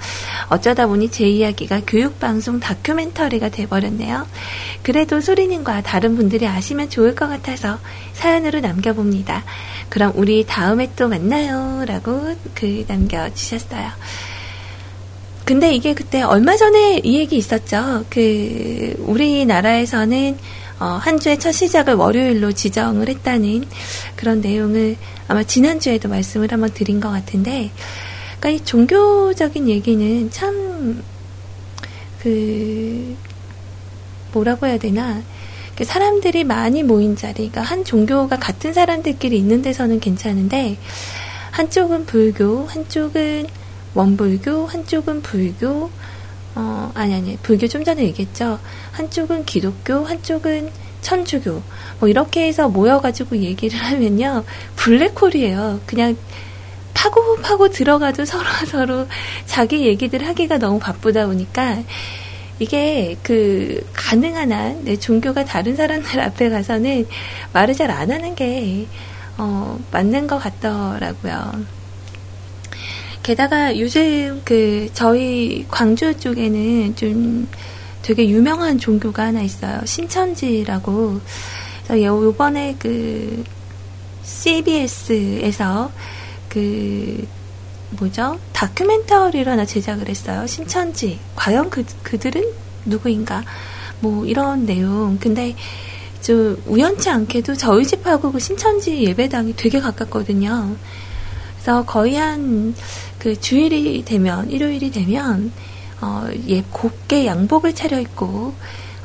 어쩌다 0.48 0.88
보니 0.88 1.12
제 1.12 1.28
이야기가 1.28 1.82
교육방송 1.86 2.60
다큐멘터리가 2.60 3.50
돼버렸네요. 3.50 4.28
그래도 4.82 5.20
소리님과 5.20 5.82
다른 5.82 6.16
분들이 6.16 6.48
아시면 6.48 6.90
좋을 6.90 7.16
것 7.16 7.28
같아서 7.28 7.80
사연으로 8.14 8.62
남겨봅니다. 8.62 9.44
그럼 9.90 10.14
우리 10.16 10.46
다음에 10.46 10.90
또 10.96 11.10
만나요. 11.10 11.84
라고 11.86 12.36
글 12.54 12.86
남겨주셨어요. 12.88 13.90
근데 15.44 15.74
이게 15.74 15.96
그때 15.96 16.22
얼마 16.22 16.56
전에 16.56 17.02
이 17.04 17.18
얘기 17.18 17.36
있었죠. 17.36 18.06
그, 18.10 18.94
우리나라에서는 19.00 20.38
어, 20.80 20.86
한 20.86 21.20
주의 21.20 21.38
첫 21.38 21.52
시작을 21.52 21.96
월요일로 21.96 22.54
지정을 22.54 23.10
했다는 23.10 23.66
그런 24.16 24.40
내용을 24.40 24.96
아마 25.28 25.44
지난주에도 25.44 26.08
말씀을 26.08 26.52
한번 26.52 26.74
드린 26.74 27.02
것 27.02 27.10
같은데, 27.10 27.72
그러니까 28.40 28.50
이 28.50 28.66
종교적인 28.66 29.68
얘기는 29.68 30.32
참, 30.32 31.04
그, 32.22 33.16
뭐라고 34.32 34.68
해야 34.68 34.78
되나, 34.78 35.22
그 35.76 35.84
사람들이 35.84 36.46
많이 36.46 36.84
모인 36.84 37.18
자리, 37.18 37.50
그러니까 37.50 37.62
한 37.62 37.84
종교가 37.84 38.38
같은 38.38 38.74
사람들끼리 38.74 39.38
있는 39.38 39.62
데서는 39.62 40.00
괜찮은데, 40.00 40.78
한쪽은 41.52 42.06
불교, 42.06 42.66
한쪽은 42.68 43.48
원불교, 43.96 44.68
한쪽은 44.68 45.24
불교, 45.24 45.90
어, 46.56 46.92
아니, 46.96 47.14
아니, 47.14 47.38
불교 47.38 47.68
좀 47.68 47.84
전에 47.84 48.04
얘기했죠. 48.04 48.60
한쪽은 48.92 49.46
기독교, 49.46 50.04
한쪽은 50.06 50.72
천주교. 51.02 51.62
뭐, 52.00 52.10
이렇게 52.10 52.48
해서 52.48 52.68
모여가지고 52.70 53.38
얘기를 53.38 53.80
하면요. 53.80 54.44
블랙홀이에요. 54.76 55.82
그냥 55.86 56.18
파고 56.94 57.38
파고 57.38 57.70
들어가도 57.70 58.26
서로 58.26 58.44
서로 58.68 59.08
자기 59.46 59.86
얘기들 59.88 60.26
하기가 60.28 60.58
너무 60.58 60.80
바쁘다 60.80 61.28
보니까 61.28 61.78
이게 62.60 63.16
그 63.24 63.80
가능한 63.94 64.52
한 64.52 64.84
내 64.84 64.98
종교가 64.98 65.46
다른 65.46 65.76
사람들 65.78 66.20
앞에 66.20 66.50
가서는 66.50 67.08
말을 67.54 67.74
잘 67.76 67.90
안 67.92 68.12
하는 68.12 68.36
게 68.36 68.88
어, 69.38 69.80
맞는 69.92 70.28
것 70.28 70.40
같더라고요. 70.40 71.79
게다가 73.24 73.78
요즘 73.78 74.42
그 74.44 74.90
저희 74.94 75.66
광주 75.70 76.18
쪽에는 76.18 76.96
좀 76.96 77.48
되게 78.02 78.28
유명한 78.30 78.78
종교가 78.78 79.26
하나 79.28 79.42
있어요. 79.42 79.80
신천지라고. 79.86 81.20
요번에 81.92 82.76
그 82.80 83.44
CBS에서 84.24 85.92
그 86.48 87.28
뭐죠? 87.92 88.40
다큐멘터리를 88.54 89.52
하나 89.52 89.66
제작을 89.66 90.08
했어요. 90.08 90.46
신천지. 90.46 91.20
과연 91.36 91.70
그, 91.70 91.84
그들은 92.04 92.44
누구인가? 92.86 93.44
뭐 94.00 94.26
이런 94.26 94.66
내용. 94.66 95.18
근데 95.20 95.56
좀 96.22 96.62
우연치 96.68 97.10
않게도 97.10 97.56
저희 97.56 97.86
집하고 97.86 98.32
그 98.32 98.40
신천지 98.40 99.04
예배당이 99.04 99.56
되게 99.56 99.80
가깝거든요. 99.80 100.76
그래서 101.56 101.84
거의 101.86 102.16
한 102.16 102.74
그 103.20 103.40
주일이 103.40 104.04
되면 104.06 104.50
일요일이 104.50 104.92
되면 104.92 105.52
어, 106.02 106.28
예 106.48 106.64
곱게 106.72 107.26
양복을 107.26 107.76
차려입고 107.76 108.54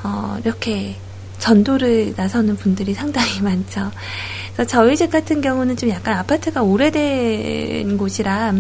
어, 0.05 0.39
이렇게 0.45 0.97
전도를 1.39 2.15
나서는 2.17 2.57
분들이 2.57 2.95
상당히 2.95 3.39
많죠. 3.43 3.91
그래서 4.55 4.69
저희 4.69 4.97
집 4.97 5.11
같은 5.11 5.41
경우는 5.41 5.77
좀 5.77 5.91
약간 5.91 6.17
아파트가 6.17 6.63
오래된 6.63 7.99
곳이라 7.99 8.55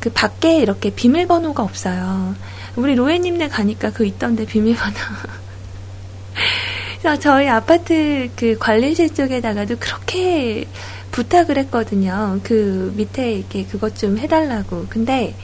그 0.00 0.10
밖에 0.10 0.58
이렇게 0.58 0.90
비밀번호가 0.90 1.62
없어요. 1.62 2.34
우리 2.76 2.94
로에님네 2.94 3.48
가니까 3.48 3.90
그 3.90 4.06
있던데 4.06 4.46
비밀번호. 4.46 4.96
그래서 7.02 7.18
저희 7.18 7.48
아파트 7.48 8.30
그 8.36 8.56
관리실 8.58 9.12
쪽에다가도 9.12 9.76
그렇게 9.78 10.66
부탁을 11.12 11.58
했거든요. 11.58 12.40
그 12.42 12.92
밑에 12.96 13.32
이렇게 13.34 13.64
그것 13.64 13.96
좀 13.96 14.18
해달라고. 14.18 14.86
근데 14.88 15.34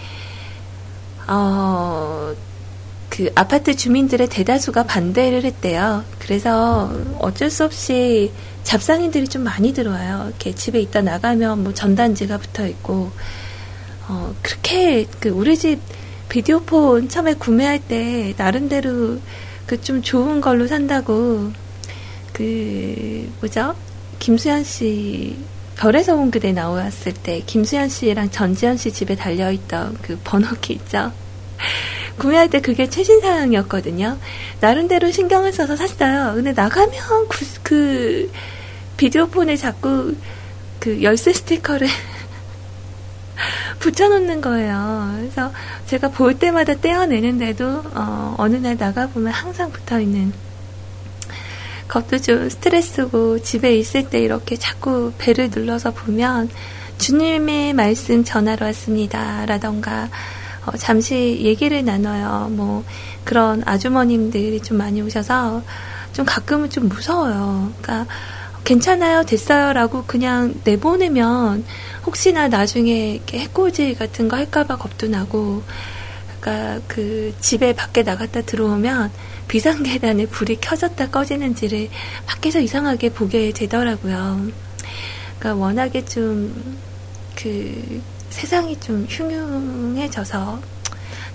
어, 1.28 2.34
그 3.10 3.30
아파트 3.34 3.76
주민들의 3.76 4.28
대다수가 4.28 4.84
반대를 4.84 5.44
했대요. 5.44 6.04
그래서 6.18 6.90
어쩔 7.20 7.50
수 7.50 7.64
없이 7.64 8.32
잡상인들이 8.64 9.28
좀 9.28 9.44
많이 9.44 9.72
들어와요. 9.72 10.24
이렇게 10.28 10.54
집에 10.54 10.80
있다 10.80 11.02
나가면 11.02 11.62
뭐 11.64 11.74
전단지가 11.74 12.38
붙어 12.38 12.66
있고, 12.66 13.10
어, 14.08 14.34
그렇게 14.42 15.06
그 15.20 15.28
우리 15.30 15.56
집 15.56 15.80
비디오폰 16.28 17.08
처음에 17.08 17.34
구매할 17.34 17.78
때 17.78 18.34
나름대로 18.36 19.18
그 19.66 19.76
좀 19.82 20.02
좋은 20.02 20.40
걸로 20.40 20.66
산다고 20.66 21.52
그 22.32 23.30
뭐죠? 23.40 23.74
김수현 24.18 24.64
씨 24.64 25.36
별에서 25.78 26.16
온 26.16 26.32
그대 26.32 26.52
나왔을 26.52 27.14
때 27.14 27.40
김수현 27.46 27.88
씨랑 27.88 28.30
전지현 28.30 28.76
씨 28.76 28.92
집에 28.92 29.14
달려있던 29.14 29.96
그 30.02 30.18
번호키 30.24 30.72
있죠? 30.74 31.12
구매할 32.18 32.50
때 32.50 32.60
그게 32.60 32.90
최신사양이었거든요. 32.90 34.18
나름대로 34.60 35.12
신경을 35.12 35.52
써서 35.52 35.76
샀어요. 35.76 36.34
근데 36.34 36.52
나가면 36.52 36.92
그, 37.28 37.46
그 37.62 38.32
비디오폰에 38.96 39.56
자꾸 39.56 40.16
그 40.80 41.00
열쇠 41.00 41.32
스티커를 41.32 41.86
붙여놓는 43.78 44.40
거예요. 44.40 45.14
그래서 45.16 45.52
제가 45.86 46.08
볼 46.08 46.36
때마다 46.40 46.74
떼어내는데도 46.74 47.84
어, 47.94 48.34
어느 48.36 48.56
날 48.56 48.76
나가보면 48.76 49.32
항상 49.32 49.70
붙어있는 49.70 50.47
그것도 51.88 52.18
좀 52.18 52.48
스트레스고 52.48 53.40
집에 53.40 53.76
있을 53.76 54.08
때 54.08 54.20
이렇게 54.20 54.56
자꾸 54.56 55.12
배를 55.18 55.50
눌러서 55.50 55.90
보면 55.90 56.48
주님의 56.98 57.72
말씀 57.72 58.24
전하러 58.24 58.66
왔습니다. 58.66 59.46
라던가 59.46 60.08
어, 60.66 60.76
잠시 60.76 61.40
얘기를 61.42 61.84
나눠요. 61.84 62.48
뭐 62.50 62.84
그런 63.24 63.62
아주머님들이 63.64 64.60
좀 64.60 64.76
많이 64.76 65.00
오셔서 65.02 65.62
좀 66.12 66.24
가끔은 66.24 66.70
좀 66.70 66.88
무서워요. 66.88 67.72
그러니까 67.80 68.12
괜찮아요, 68.64 69.22
됐어요라고 69.24 70.04
그냥 70.06 70.54
내보내면 70.64 71.64
혹시나 72.04 72.48
나중에 72.48 73.22
해코지 73.30 73.94
같은 73.94 74.28
거 74.28 74.36
할까봐 74.36 74.76
겁도 74.76 75.08
나고, 75.08 75.62
그러니까 76.40 76.80
그 76.86 77.34
집에 77.40 77.74
밖에 77.74 78.02
나갔다 78.02 78.42
들어오면 78.42 79.10
비상계단에 79.48 80.26
불이 80.26 80.58
켜졌다 80.60 81.10
꺼지는지를 81.10 81.88
밖에서 82.26 82.60
이상하게 82.60 83.10
보게 83.10 83.52
되더라고요. 83.52 84.48
그러니까 85.38 85.54
워낙에 85.54 86.04
좀 86.04 86.88
그 87.40 88.02
세상이 88.30 88.80
좀 88.80 89.06
흉흉해져서 89.08 90.60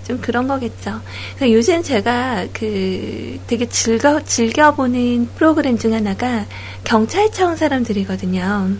좀 0.06 0.20
그런 0.20 0.46
거겠죠. 0.46 1.00
그래서 1.34 1.52
요즘 1.52 1.82
제가 1.82 2.46
그 2.52 3.40
되게 3.46 3.66
즐겨, 3.70 4.22
즐겨보는 4.22 5.30
프로그램 5.34 5.78
중 5.78 5.94
하나가 5.94 6.44
경찰청 6.84 7.56
사람들이거든요. 7.56 8.76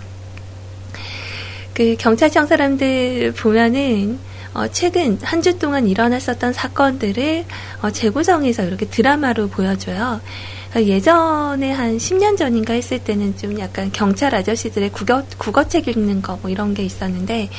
그 1.73 1.97
경찰청 1.99 2.47
사람들 2.47 3.33
보면은 3.33 4.19
어, 4.55 4.69
최근 4.69 5.19
한 5.23 5.43
주 5.43 5.59
동안 5.59 5.87
일어났었던 5.89 6.53
사건들을 6.53 7.45
어, 7.83 7.91
재구성해서 7.91 8.65
이렇게 8.65 8.87
드라마로 8.87 9.49
보여줘요. 9.49 10.21
그러니까 10.71 10.93
예전에 10.95 11.73
한 11.73 11.99
10년 11.99 12.37
전인가 12.37 12.73
했을 12.73 12.99
때는 12.99 13.37
좀 13.37 13.59
약간 13.59 13.91
경찰 13.93 14.35
아저씨들의 14.35 14.91
국어, 14.93 15.23
국어책 15.39 15.89
읽는 15.89 16.23
거 16.23 16.39
뭐 16.41 16.51
이런 16.51 16.73
게 16.75 16.83
있었는데 16.85 17.51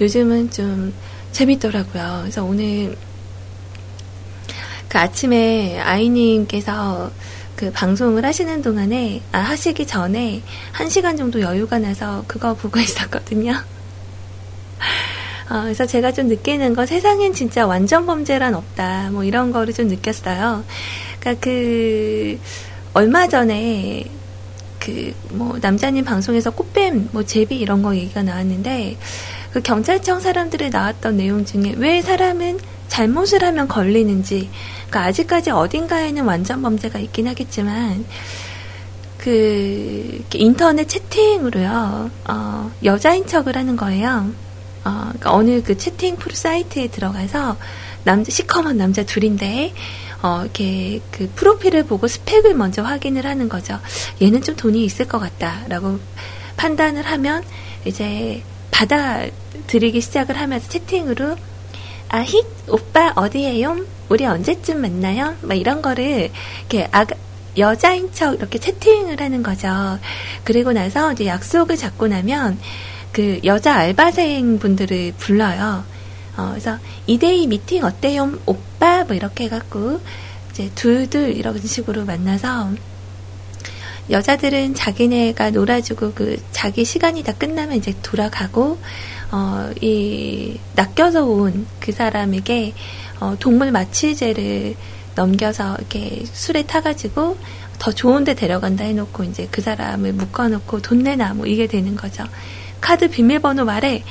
요즘은 0.00 0.50
좀 0.50 0.94
재밌더라고요. 1.32 2.20
그래서 2.22 2.44
오늘 2.44 2.96
그 4.88 4.98
아침에 4.98 5.78
아이님께서 5.80 7.10
그 7.56 7.72
방송을 7.72 8.24
하시는 8.24 8.60
동안에, 8.62 9.22
아, 9.32 9.38
하시기 9.38 9.86
전에 9.86 10.42
한 10.72 10.88
시간 10.90 11.16
정도 11.16 11.40
여유가 11.40 11.78
나서 11.78 12.24
그거 12.26 12.54
보고 12.54 12.78
있었거든요. 12.80 13.54
어, 15.48 15.62
그래서 15.62 15.86
제가 15.86 16.12
좀 16.12 16.28
느끼는 16.28 16.74
건 16.74 16.86
세상엔 16.86 17.32
진짜 17.32 17.66
완전 17.66 18.06
범죄란 18.06 18.54
없다. 18.54 19.10
뭐 19.12 19.24
이런 19.24 19.52
거를 19.52 19.72
좀 19.72 19.88
느꼈어요. 19.88 20.64
그러니까 21.20 21.40
그, 21.40 22.38
얼마 22.94 23.28
전에 23.28 24.04
그 24.80 25.12
뭐 25.36 25.58
남자님 25.60 26.04
방송에서 26.04 26.50
꽃뱀 26.50 27.10
뭐 27.12 27.24
제비 27.24 27.56
이런 27.56 27.82
거 27.82 27.94
얘기가 27.94 28.22
나왔는데 28.22 28.96
그 29.52 29.62
경찰청 29.62 30.20
사람들이 30.20 30.70
나왔던 30.70 31.16
내용 31.16 31.44
중에 31.44 31.74
왜 31.76 32.02
사람은 32.02 32.58
잘못을 32.88 33.42
하면 33.44 33.68
걸리는지 33.68 34.48
그러니까 34.88 35.02
아직까지 35.04 35.50
어딘가에는 35.50 36.24
완전 36.24 36.62
범죄가 36.62 36.98
있긴 36.98 37.28
하겠지만 37.28 38.04
그 39.18 40.24
인터넷 40.34 40.88
채팅으로요 40.88 42.10
어, 42.28 42.70
여자인 42.84 43.26
척을 43.26 43.56
하는 43.56 43.76
거예요. 43.76 44.30
어, 44.86 45.00
그러니까 45.08 45.34
어느 45.34 45.62
그 45.62 45.76
채팅 45.76 46.16
프로 46.16 46.34
사이트에 46.34 46.86
들어가서 46.88 47.56
남자 48.04 48.30
시커먼 48.30 48.76
남자 48.76 49.04
둘인데 49.04 49.74
어, 50.22 50.42
이렇게 50.42 51.00
그 51.10 51.28
프로필을 51.34 51.86
보고 51.86 52.06
스펙을 52.06 52.54
먼저 52.54 52.82
확인을 52.82 53.26
하는 53.26 53.48
거죠. 53.48 53.80
얘는 54.22 54.42
좀 54.42 54.54
돈이 54.54 54.84
있을 54.84 55.08
것 55.08 55.18
같다라고 55.18 55.98
판단을 56.56 57.04
하면 57.04 57.42
이제 57.84 58.42
받아들이기 58.70 60.00
시작을 60.00 60.38
하면서 60.38 60.68
채팅으로 60.68 61.36
아, 62.08 62.22
힛, 62.22 62.46
오빠 62.68 63.12
어디에요? 63.16 63.84
우리 64.08 64.24
언제쯤 64.24 64.80
만나요? 64.80 65.34
막 65.42 65.56
이런 65.56 65.82
거를 65.82 66.30
이렇게 66.60 66.88
아, 66.92 67.04
여자인 67.58 68.12
척 68.12 68.34
이렇게 68.34 68.58
채팅을 68.58 69.20
하는 69.20 69.42
거죠. 69.42 69.98
그리고 70.44 70.72
나서 70.72 71.12
이제 71.12 71.26
약속을 71.26 71.76
잡고 71.76 72.06
나면 72.06 72.58
그 73.16 73.40
여자 73.44 73.74
알바생 73.76 74.58
분들을 74.58 75.14
불러요. 75.16 75.84
어, 76.36 76.48
그래서 76.50 76.78
2대2 77.08 77.48
미팅 77.48 77.82
어때요? 77.82 78.30
오빠? 78.44 79.04
뭐 79.04 79.16
이렇게 79.16 79.44
해갖고 79.44 80.02
이제 80.50 80.70
둘둘 80.74 81.30
이런 81.34 81.58
식으로 81.58 82.04
만나서 82.04 82.72
여자들은 84.10 84.74
자기네가 84.74 85.50
놀아주고 85.50 86.12
그 86.12 86.36
자기 86.52 86.84
시간이 86.84 87.22
다 87.22 87.32
끝나면 87.32 87.78
이제 87.78 87.94
돌아가고 88.02 88.78
어, 89.32 89.70
이 89.80 90.58
낚여서 90.74 91.24
온 91.24 91.66
그 91.80 91.92
사람에게 91.92 92.74
어, 93.20 93.34
동물 93.38 93.70
마취제를 93.70 94.74
넘겨서 95.14 95.76
이렇게 95.78 96.22
술에 96.30 96.64
타가지고 96.64 97.38
더 97.78 97.92
좋은데 97.92 98.34
데려간다 98.34 98.84
해놓고 98.84 99.24
이제 99.24 99.48
그 99.50 99.62
사람을 99.62 100.12
묶어놓고 100.12 100.82
돈 100.82 100.98
내놔 100.98 101.32
뭐 101.32 101.46
이게 101.46 101.66
되는 101.66 101.96
거죠. 101.96 102.24
카드 102.80 103.08
비밀번호 103.08 103.64
말해. 103.64 104.02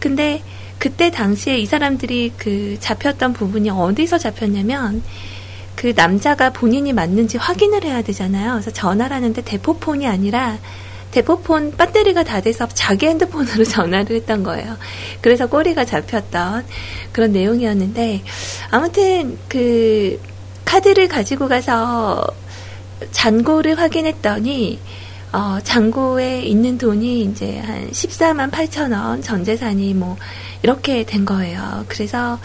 근데 0.00 0.42
그때 0.78 1.10
당시에 1.10 1.58
이 1.58 1.66
사람들이 1.66 2.32
그 2.36 2.76
잡혔던 2.80 3.32
부분이 3.32 3.70
어디서 3.70 4.18
잡혔냐면 4.18 5.02
그 5.74 5.92
남자가 5.94 6.50
본인이 6.50 6.92
맞는지 6.92 7.38
확인을 7.38 7.84
해야 7.84 8.02
되잖아요. 8.02 8.52
그래서 8.52 8.70
전화를 8.70 9.14
하는데 9.14 9.40
대포폰이 9.42 10.06
아니라 10.06 10.58
대포폰 11.10 11.76
배터리가 11.76 12.24
다 12.24 12.40
돼서 12.40 12.68
자기 12.68 13.06
핸드폰으로 13.06 13.64
전화를 13.64 14.16
했던 14.16 14.42
거예요. 14.42 14.76
그래서 15.20 15.46
꼬리가 15.46 15.84
잡혔던 15.84 16.64
그런 17.12 17.32
내용이었는데 17.32 18.22
아무튼 18.70 19.38
그 19.48 20.20
카드를 20.64 21.08
가지고 21.08 21.48
가서 21.48 22.26
잔고를 23.12 23.78
확인했더니 23.78 24.78
어, 25.32 25.58
잔고에 25.62 26.42
있는 26.42 26.78
돈이 26.78 27.22
이제 27.22 27.58
한 27.58 27.90
14만 27.90 28.50
8천 28.50 28.92
원, 28.92 29.20
전 29.22 29.44
재산이 29.44 29.94
뭐 29.94 30.16
이렇게 30.62 31.04
된 31.04 31.24
거예요. 31.24 31.84
그래서 31.88 32.38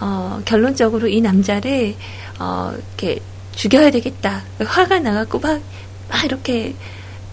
어, 0.00 0.40
결론적으로 0.44 1.08
이 1.08 1.20
남자를 1.20 1.94
어, 2.38 2.72
이렇게 2.76 3.20
죽여야 3.52 3.90
되겠다. 3.90 4.42
화가 4.64 5.00
나갖고 5.00 5.40
막, 5.40 5.60
막 6.08 6.24
이렇게 6.24 6.74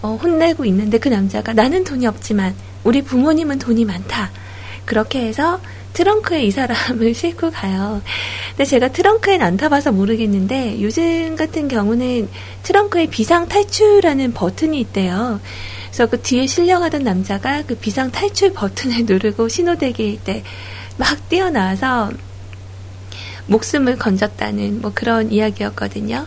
어, 0.02 0.18
혼내고 0.20 0.64
있는데 0.64 0.98
그 0.98 1.08
남자가 1.08 1.52
나는 1.52 1.84
돈이 1.84 2.06
없지만 2.06 2.54
우리 2.84 3.02
부모님은 3.02 3.58
돈이 3.58 3.84
많다. 3.84 4.30
그렇게 4.84 5.26
해서 5.26 5.60
트렁크에 5.96 6.44
이 6.44 6.50
사람을 6.50 7.12
싣고 7.16 7.50
가요. 7.50 8.02
근데 8.50 8.64
제가 8.64 8.88
트렁크엔 8.88 9.42
안 9.42 9.56
타봐서 9.56 9.92
모르겠는데 9.92 10.80
요즘 10.82 11.36
같은 11.36 11.68
경우는 11.68 12.28
트렁크에 12.62 13.06
비상 13.06 13.48
탈출하는 13.48 14.32
버튼이 14.32 14.78
있대요. 14.80 15.40
그래서 15.86 16.06
그 16.06 16.20
뒤에 16.20 16.46
실려가던 16.46 17.02
남자가 17.02 17.62
그 17.62 17.74
비상 17.74 18.10
탈출 18.10 18.52
버튼을 18.52 19.06
누르고 19.08 19.48
신호대기일 19.48 20.20
때 20.22 20.44
막 20.98 21.28
뛰어나와서 21.28 22.10
목숨을 23.46 23.96
건졌다는 23.96 24.80
뭐 24.80 24.92
그런 24.94 25.30
이야기였거든요. 25.30 26.26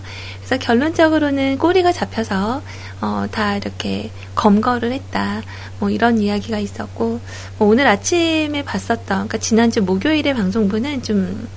그래서 0.50 0.66
결론적으로는 0.66 1.60
꼬리가 1.60 1.92
잡혀서 1.92 2.64
어, 3.02 3.26
다 3.32 3.56
이렇게 3.56 4.10
검거를 4.34 4.92
했다. 4.92 5.44
뭐 5.78 5.92
이런 5.92 6.18
이야기가 6.18 6.58
있었고 6.58 7.20
뭐 7.60 7.68
오늘 7.68 7.86
아침에 7.86 8.64
봤었던 8.64 9.06
그러니까 9.06 9.38
지난주 9.38 9.84
목요일에 9.84 10.34
방송부는 10.34 11.04
좀 11.04 11.48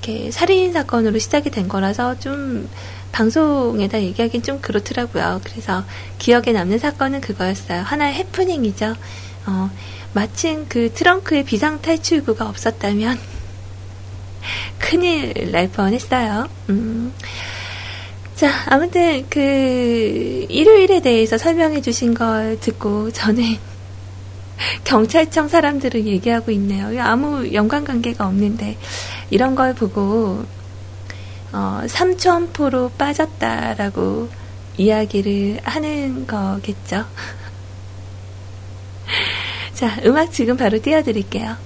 이렇게 0.00 0.30
살인 0.30 0.72
사건으로 0.72 1.18
시작이 1.18 1.50
된 1.50 1.66
거라서 1.66 2.16
좀 2.20 2.68
방송에다 3.10 4.00
얘기하기는 4.00 4.44
좀 4.44 4.60
그렇더라고요. 4.60 5.40
그래서 5.42 5.82
기억에 6.18 6.52
남는 6.52 6.78
사건은 6.78 7.20
그거였어요. 7.20 7.82
하나의 7.82 8.14
해프닝이죠. 8.14 8.94
어, 9.46 9.70
마침 10.12 10.66
그 10.68 10.92
트렁크에 10.92 11.42
비상 11.42 11.82
탈출구가 11.82 12.48
없었다면 12.48 13.18
큰일 14.78 15.50
날 15.50 15.68
뻔했어요. 15.68 16.46
음. 16.68 17.12
자, 18.38 18.52
아무튼 18.66 19.26
그 19.28 20.46
일요일에 20.48 21.00
대해서 21.00 21.36
설명해 21.36 21.80
주신 21.80 22.14
걸 22.14 22.56
듣고 22.60 23.10
저는 23.10 23.42
경찰청 24.84 25.48
사람들을 25.48 26.06
얘기하고 26.06 26.52
있네요. 26.52 27.02
아무 27.02 27.52
연관관계가 27.52 28.24
없는데 28.24 28.78
이런 29.30 29.56
걸 29.56 29.74
보고 29.74 30.44
어, 31.52 31.82
삼천포로 31.88 32.90
빠졌다라고 32.90 34.28
이야기를 34.76 35.58
하는 35.64 36.24
거겠죠. 36.28 37.06
자, 39.74 39.98
음악 40.04 40.30
지금 40.30 40.56
바로 40.56 40.80
띄워드릴게요. 40.80 41.56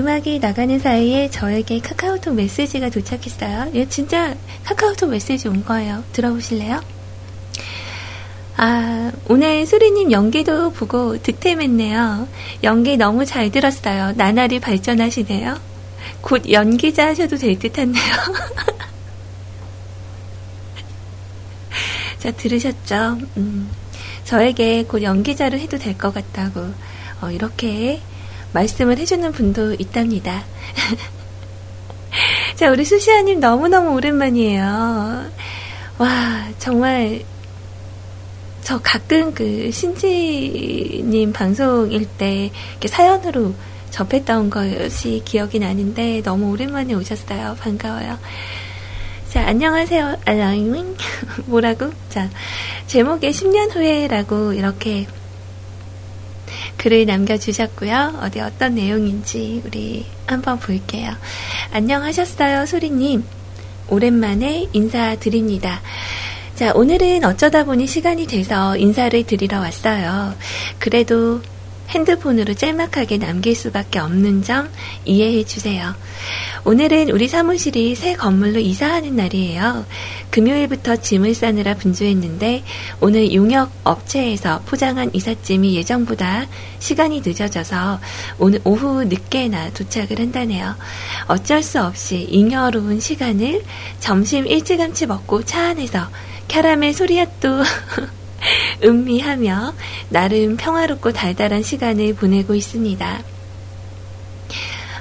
음악이 0.00 0.38
나가는 0.38 0.78
사이에 0.78 1.28
저에게 1.28 1.78
카카오톡 1.80 2.34
메시지가 2.34 2.88
도착했어요. 2.88 3.70
이거 3.74 3.86
진짜 3.90 4.34
카카오톡 4.64 5.10
메시지 5.10 5.46
온 5.46 5.62
거예요. 5.62 6.02
들어보실래요? 6.12 6.80
아, 8.56 9.12
오늘 9.28 9.66
수리님 9.66 10.10
연기도 10.10 10.72
보고 10.72 11.20
득템했네요. 11.22 12.26
연기 12.62 12.96
너무 12.96 13.26
잘 13.26 13.50
들었어요. 13.50 14.12
나날이 14.16 14.58
발전하시네요. 14.58 15.58
곧 16.22 16.50
연기자 16.50 17.08
하셔도 17.08 17.36
될 17.36 17.58
듯 17.58 17.78
한데요. 17.78 18.02
자, 22.20 22.30
들으셨죠? 22.32 23.18
음, 23.36 23.70
저에게 24.24 24.84
곧 24.84 25.02
연기자를 25.02 25.60
해도 25.60 25.76
될 25.78 25.96
것 25.98 26.14
같다고, 26.14 26.72
어, 27.20 27.30
이렇게 27.30 28.00
말씀을 28.52 28.98
해주는 28.98 29.32
분도 29.32 29.74
있답니다. 29.74 30.44
자, 32.56 32.70
우리 32.70 32.84
수시아님 32.84 33.40
너무너무 33.40 33.94
오랜만이에요. 33.94 35.30
와, 35.98 36.48
정말, 36.58 37.22
저 38.62 38.78
가끔 38.80 39.32
그 39.32 39.70
신지님 39.70 41.32
방송일 41.32 42.06
때 42.18 42.50
이렇게 42.72 42.88
사연으로 42.88 43.54
접했던 43.90 44.50
것이 44.50 45.22
기억이 45.24 45.58
나는데 45.58 46.22
너무 46.22 46.50
오랜만에 46.50 46.94
오셨어요. 46.94 47.56
반가워요. 47.60 48.18
자, 49.30 49.46
안녕하세요. 49.46 50.18
알라잉. 50.24 50.96
뭐라고? 51.46 51.92
자, 52.08 52.28
제목에 52.86 53.30
10년 53.30 53.74
후에라고 53.74 54.52
이렇게 54.52 55.06
글을 56.80 57.04
남겨주셨고요. 57.04 58.20
어디 58.22 58.40
어떤 58.40 58.74
내용인지 58.74 59.62
우리 59.66 60.06
한번 60.26 60.58
볼게요. 60.58 61.12
안녕하셨어요, 61.72 62.64
소리님. 62.64 63.22
오랜만에 63.88 64.66
인사드립니다. 64.72 65.82
자, 66.54 66.72
오늘은 66.74 67.24
어쩌다 67.24 67.64
보니 67.64 67.86
시간이 67.86 68.26
돼서 68.26 68.78
인사를 68.78 69.22
드리러 69.24 69.60
왔어요. 69.60 70.34
그래도 70.78 71.42
핸드폰으로 71.90 72.54
짤막하게 72.54 73.18
남길 73.18 73.54
수밖에 73.54 73.98
없는 73.98 74.42
점 74.42 74.70
이해해 75.04 75.44
주세요. 75.44 75.94
오늘은 76.64 77.10
우리 77.10 77.26
사무실이 77.28 77.94
새 77.94 78.14
건물로 78.14 78.60
이사하는 78.60 79.16
날이에요. 79.16 79.84
금요일부터 80.30 80.96
짐을 80.96 81.34
싸느라 81.34 81.74
분주했는데 81.74 82.62
오늘 83.00 83.32
용역 83.34 83.72
업체에서 83.84 84.62
포장한 84.66 85.10
이삿짐이 85.12 85.74
예정보다 85.76 86.46
시간이 86.78 87.22
늦어져서 87.24 88.00
오늘 88.38 88.60
오후 88.64 89.04
늦게나 89.04 89.70
도착을 89.70 90.18
한다네요. 90.18 90.76
어쩔 91.26 91.62
수 91.62 91.82
없이 91.82 92.26
잉여로운 92.30 93.00
시간을 93.00 93.62
점심 93.98 94.46
일찌감치 94.46 95.06
먹고 95.06 95.44
차 95.44 95.70
안에서 95.70 96.08
캐러멜 96.48 96.92
소리앗도 96.92 97.62
음미하며 98.84 99.74
나름 100.08 100.56
평화롭고 100.56 101.12
달달한 101.12 101.62
시간을 101.62 102.14
보내고 102.14 102.54
있습니다. 102.54 103.22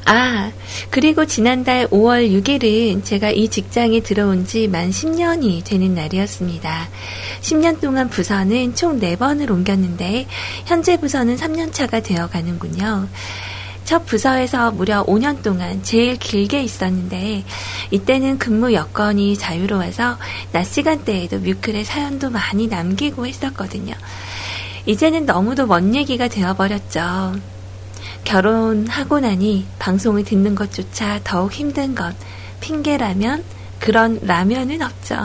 아, 0.06 0.52
그리고 0.90 1.26
지난달 1.26 1.88
5월 1.88 2.32
6일은 2.32 3.04
제가 3.06 3.30
이 3.30 3.48
직장에 3.48 4.00
들어온 4.00 4.46
지 4.46 4.68
만 4.68 4.90
10년이 4.90 5.64
되는 5.64 5.94
날이었습니다. 5.94 6.90
10년 7.42 7.80
동안 7.80 8.10
부서는 8.10 8.74
총 8.74 9.00
4번을 9.00 9.52
옮겼는데, 9.52 10.26
현재 10.66 10.98
부서는 10.98 11.36
3년차가 11.36 12.04
되어 12.04 12.28
가는군요. 12.28 13.08
첫 13.90 14.06
부서에서 14.06 14.70
무려 14.70 15.04
5년 15.06 15.42
동안 15.42 15.82
제일 15.82 16.16
길게 16.16 16.62
있었는데, 16.62 17.44
이때는 17.90 18.38
근무 18.38 18.72
여건이 18.72 19.36
자유로워서 19.36 20.20
낮 20.52 20.64
시간대에도 20.66 21.40
뮤클의 21.40 21.86
사연도 21.86 22.30
많이 22.30 22.68
남기고 22.68 23.26
했었거든요. 23.26 23.96
이제는 24.86 25.26
너무도 25.26 25.66
먼 25.66 25.96
얘기가 25.96 26.28
되어버렸죠. 26.28 27.38
결혼하고 28.26 29.22
나니 29.22 29.66
방송을 29.80 30.24
듣는 30.24 30.54
것조차 30.54 31.22
더욱 31.24 31.52
힘든 31.52 31.96
건 31.96 32.16
핑계라면 32.60 33.44
그런 33.80 34.20
라면은 34.22 34.84
없죠. 34.84 35.16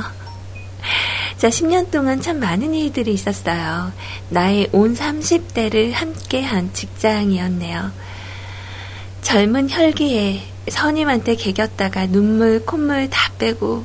자, 1.37 1.49
10년 1.51 1.91
동안 1.91 2.23
참 2.23 2.41
많은 2.41 2.73
일들이 2.73 3.13
있었어요. 3.13 3.93
나의 4.31 4.71
온 4.73 4.95
30대를 4.95 5.93
함께한 5.93 6.73
직장이었네요. 6.73 8.04
젊은 9.25 9.71
혈기에 9.71 10.43
선임한테 10.69 11.35
개겼다가 11.37 12.07
눈물, 12.07 12.65
콧물 12.65 13.09
다 13.09 13.33
빼고 13.39 13.85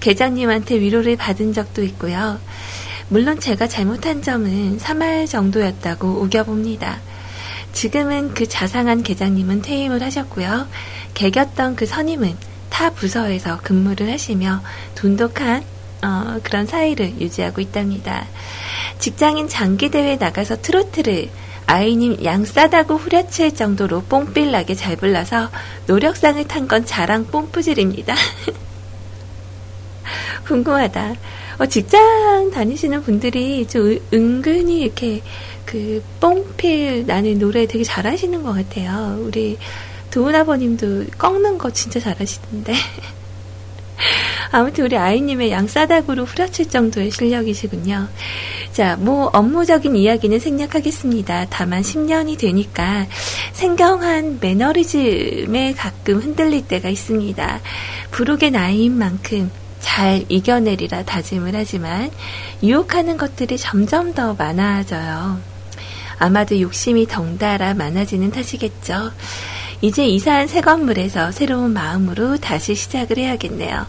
계장님한테 0.00 0.80
위로를 0.80 1.16
받은 1.16 1.52
적도 1.52 1.84
있고요. 1.84 2.40
물론 3.08 3.38
제가 3.38 3.68
잘못한 3.68 4.22
점은 4.22 4.78
3할 4.78 5.28
정도였다고 5.28 6.22
우겨봅니다. 6.22 6.98
지금은 7.74 8.32
그 8.32 8.48
자상한 8.48 9.02
계장님은 9.02 9.62
퇴임을 9.62 10.02
하셨고요. 10.02 10.66
개겼던 11.12 11.76
그 11.76 11.84
선임은 11.84 12.34
타 12.70 12.90
부서에서 12.90 13.60
근무를 13.62 14.10
하시며 14.10 14.62
돈독한 14.94 15.62
어, 16.02 16.40
그런 16.42 16.66
사이를 16.66 17.20
유지하고 17.20 17.60
있답니다. 17.60 18.26
직장인 18.98 19.46
장기대회 19.46 20.16
나가서 20.16 20.62
트로트를 20.62 21.28
아이님 21.74 22.24
양 22.24 22.44
싸다고 22.44 22.96
후려칠 22.96 23.54
정도로 23.54 24.02
뽕필나게 24.02 24.74
잘 24.74 24.96
불러서 24.96 25.50
노력상을 25.86 26.42
탄 26.48 26.66
건 26.66 26.84
자랑 26.84 27.26
뽕푸질입니다. 27.26 28.14
궁금하다. 30.46 31.14
어, 31.58 31.66
직장 31.66 32.50
다니시는 32.50 33.02
분들이 33.02 33.66
좀 33.68 33.86
은- 33.86 34.00
은근히 34.12 34.80
이렇게 34.80 35.22
그 35.64 36.02
뽕필 36.20 37.06
나는 37.06 37.38
노래 37.38 37.66
되게 37.66 37.84
잘하시는 37.84 38.42
것 38.42 38.52
같아요. 38.52 39.18
우리 39.20 39.56
도훈 40.10 40.34
아버님도 40.34 41.04
꺾는 41.18 41.58
거 41.58 41.70
진짜 41.70 42.00
잘하시던데. 42.00 42.74
아무튼 44.50 44.84
우리 44.84 44.96
아이님의 44.96 45.50
양싸닥으로 45.50 46.24
후려칠 46.24 46.68
정도의 46.68 47.10
실력이시군요. 47.10 48.08
자, 48.72 48.96
뭐 48.96 49.26
업무적인 49.32 49.96
이야기는 49.96 50.38
생략하겠습니다. 50.38 51.46
다만 51.50 51.82
10년이 51.82 52.38
되니까 52.38 53.06
생경한 53.52 54.38
매너리즘에 54.40 55.74
가끔 55.74 56.18
흔들릴 56.20 56.66
때가 56.66 56.88
있습니다. 56.88 57.60
부록의 58.10 58.50
나이인 58.52 58.96
만큼 58.96 59.50
잘 59.80 60.24
이겨내리라 60.28 61.04
다짐을 61.04 61.52
하지만 61.54 62.10
유혹하는 62.62 63.16
것들이 63.16 63.56
점점 63.58 64.14
더 64.14 64.34
많아져요. 64.34 65.40
아마도 66.18 66.60
욕심이 66.60 67.06
덩달아 67.06 67.74
많아지는 67.74 68.30
탓이겠죠. 68.30 69.10
이제 69.82 70.06
이사한 70.06 70.46
새 70.46 70.60
건물에서 70.60 71.32
새로운 71.32 71.72
마음으로 71.72 72.36
다시 72.36 72.74
시작을 72.74 73.18
해야겠네요. 73.18 73.86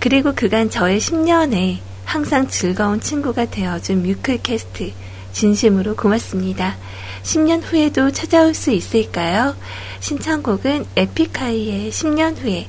그리고 0.00 0.34
그간 0.34 0.68
저의 0.68 0.98
10년에 0.98 1.78
항상 2.04 2.48
즐거운 2.48 3.00
친구가 3.00 3.46
되어준 3.46 4.02
뮤클캐스트 4.02 4.92
진심으로 5.32 5.96
고맙습니다. 5.96 6.76
10년 7.22 7.62
후에도 7.62 8.10
찾아올 8.10 8.52
수 8.52 8.72
있을까요? 8.72 9.54
신청곡은 10.00 10.86
에픽하이의 10.96 11.90
10년 11.90 12.36
후에 12.38 12.66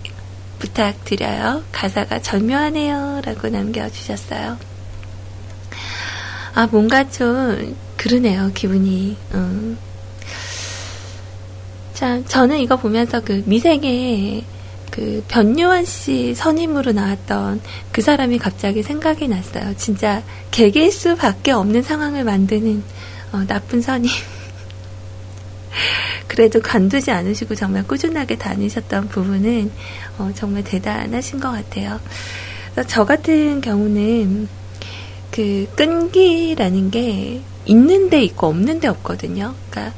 부탁드려요. 0.60 1.64
가사가 1.72 2.22
절묘하네요. 2.22 3.22
라고 3.26 3.49
남겨주셨어요. 3.49 4.58
아, 6.54 6.68
뭔가 6.68 7.10
좀, 7.10 7.76
그러네요, 7.97 8.51
기분이. 8.54 9.18
음. 9.34 9.78
참, 12.04 12.26
저는 12.26 12.60
이거 12.60 12.76
보면서 12.76 13.22
그 13.22 13.43
미생의 13.45 14.43
그 14.91 15.24
변요한 15.30 15.86
씨 15.86 16.36
선임으로 16.36 16.91
나왔던 16.91 17.62
그 17.93 18.01
사람이 18.01 18.39
갑자기 18.39 18.84
생각이 18.84 19.30
났어요. 19.30 19.74
진짜 19.78 20.22
개길 20.51 20.91
수밖에 20.91 21.54
없는 21.54 21.82
상황을 21.82 22.26
만드는 22.26 22.84
어, 23.32 23.45
나쁜 23.47 23.82
선임. 23.82 24.12
그래도 26.28 26.60
관두지 26.60 27.10
않으시고 27.10 27.56
정말 27.56 27.88
꾸준하게 27.88 28.38
다니셨던 28.38 29.08
부분은 29.08 29.72
어, 30.18 30.30
정말 30.36 30.66
대단하신 30.66 31.39
것 31.39 31.51
같아요. 31.51 32.01
저 32.88 33.06
같은 33.06 33.62
경우는 33.62 34.49
그 35.32 35.72
끈기라는 35.78 36.91
게 36.91 37.39
있는데 37.64 38.22
있고 38.26 38.47
없는데 38.47 38.89
없거든요. 38.89 39.56
그러니까 39.70 39.95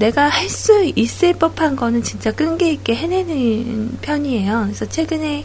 내가 0.00 0.28
할 0.28 0.48
수 0.48 0.92
있을 0.96 1.34
법한 1.34 1.76
거는 1.76 2.02
진짜 2.02 2.32
끈기 2.32 2.72
있게 2.72 2.94
해내는 2.96 3.98
편이에요. 4.02 4.62
그래서 4.64 4.86
최근에 4.86 5.44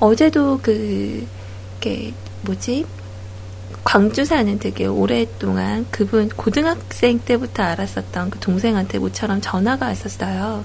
어제도 0.00 0.58
그, 0.62 1.26
게 1.80 2.12
뭐지? 2.42 2.84
광주 3.84 4.24
사는 4.24 4.58
되게 4.58 4.86
오랫동안 4.86 5.86
그분 5.90 6.28
고등학생 6.30 7.18
때부터 7.20 7.62
알았었던 7.62 8.30
그 8.30 8.38
동생한테 8.40 8.98
모처럼 8.98 9.40
전화가 9.42 9.86
왔었어요. 9.86 10.64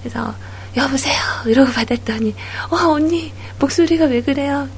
그래서 0.00 0.34
여보세요 0.76 1.14
이러고 1.46 1.72
받았더니 1.72 2.34
어 2.70 2.76
언니 2.90 3.32
목소리가 3.58 4.06
왜 4.06 4.22
그래요? 4.22 4.68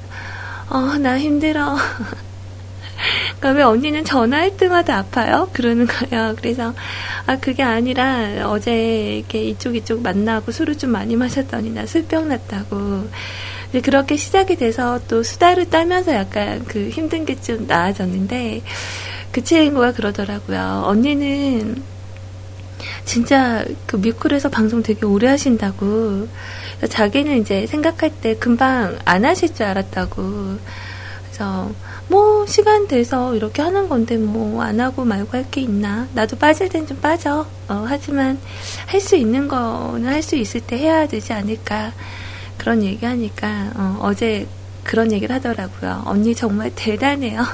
어 0.71 0.97
나 0.99 1.19
힘들어. 1.19 1.77
그러니까 3.39 3.59
왜 3.59 3.63
언니는 3.63 4.05
전화할 4.05 4.57
때마다 4.57 4.99
아파요? 4.99 5.49
그러는 5.53 5.87
거예요. 5.87 6.35
그래서 6.37 6.75
아 7.27 7.37
그게 7.37 7.63
아니라 7.63 8.49
어제 8.49 9.19
이렇게 9.19 9.45
이쪽 9.45 9.77
이쪽 9.77 10.03
만나고 10.03 10.53
술을 10.53 10.79
좀 10.79 10.91
많이 10.91 11.17
마셨더니 11.17 11.71
나 11.71 11.87
술병 11.87 12.29
났다고. 12.29 13.09
그렇게 13.83 14.17
시작이 14.17 14.57
돼서 14.57 15.01
또 15.09 15.23
수다를 15.23 15.71
떨면서 15.71 16.15
약간 16.15 16.65
그 16.67 16.91
힘든 16.91 17.25
게 17.25 17.37
좀 17.41 17.67
나아졌는데 17.67 18.63
그 19.33 19.43
친구가 19.43 19.93
그러더라고요. 19.93 20.83
언니는 20.85 21.83
진짜 23.05 23.65
그 23.87 23.97
뮤클에서 23.97 24.51
방송 24.51 24.83
되게 24.83 25.07
오래 25.07 25.29
하신다고. 25.29 26.29
자기는 26.89 27.41
이제 27.41 27.67
생각할 27.67 28.11
때 28.21 28.37
금방 28.37 28.99
안 29.05 29.25
하실 29.25 29.55
줄 29.55 29.65
알았다고. 29.67 30.59
그래서 31.25 31.73
뭐 32.09 32.45
시간 32.47 32.87
돼서 32.89 33.35
이렇게 33.35 33.63
하는 33.63 33.89
건데 33.89 34.17
뭐 34.19 34.63
안 34.63 34.81
하고 34.81 35.05
말고 35.05 35.31
할 35.37 35.45
게 35.51 35.61
있나? 35.63 36.07
나도 36.15 36.37
빠질 36.37 36.69
땐 36.69 36.87
좀 36.87 36.99
빠져. 37.01 37.47
어, 37.69 37.85
하지만 37.89 38.39
할 38.87 39.01
수 39.01 39.17
있는 39.17 39.49
거는 39.49 40.07
할 40.09 40.23
수 40.23 40.37
있을 40.37 40.61
때 40.61 40.77
해야 40.79 41.07
되지 41.07 41.33
않을까? 41.33 41.93
그런 42.59 42.83
얘기하니까 42.83 43.71
어, 43.75 43.99
어제 44.03 44.47
그런 44.85 45.11
얘기를 45.13 45.35
하더라고요. 45.35 46.03
언니 46.07 46.35
정말 46.35 46.71
대단해요. 46.75 47.43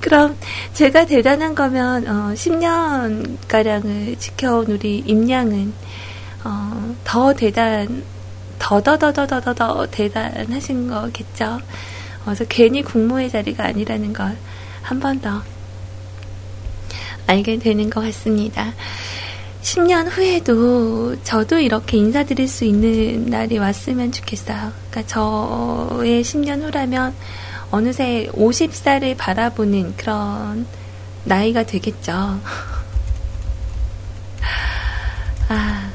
그럼 0.00 0.36
제가 0.74 1.06
대단한 1.06 1.54
거면 1.54 2.06
어, 2.08 2.32
10년가량을 2.34 4.18
지켜온 4.18 4.66
우리 4.66 4.98
임양은 4.98 5.72
어, 6.44 6.94
더 7.04 7.32
대단, 7.34 8.02
더더더더더더 8.62 9.88
대단하신 9.90 10.88
거겠죠. 10.88 11.60
그래서 12.24 12.44
괜히 12.48 12.82
국무의 12.82 13.28
자리가 13.30 13.64
아니라는 13.66 14.12
걸 14.12 14.36
한 14.82 14.98
번 15.00 15.20
더 15.20 15.42
알게 17.26 17.58
되는 17.58 17.88
것 17.88 18.00
같습니다. 18.02 18.72
10년 19.62 20.08
후에도 20.10 21.14
저도 21.22 21.60
이렇게 21.60 21.96
인사드릴 21.98 22.48
수 22.48 22.64
있는 22.64 23.26
날이 23.26 23.58
왔으면 23.58 24.10
좋겠어요. 24.10 24.72
그러니까 24.90 25.06
저의 25.06 26.22
10년 26.24 26.62
후라면 26.62 27.14
어느새 27.70 28.28
50살을 28.32 29.16
바라보는 29.16 29.96
그런 29.96 30.66
나이가 31.24 31.62
되겠죠. 31.62 32.12
아, 35.48 35.90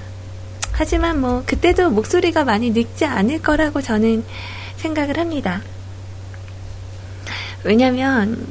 하지만 0.78 1.20
뭐, 1.20 1.44
그때도 1.44 1.90
목소리가 1.90 2.44
많이 2.44 2.70
늙지 2.70 3.04
않을 3.04 3.42
거라고 3.42 3.82
저는 3.82 4.24
생각을 4.76 5.18
합니다. 5.18 5.64
왜냐면, 7.64 8.46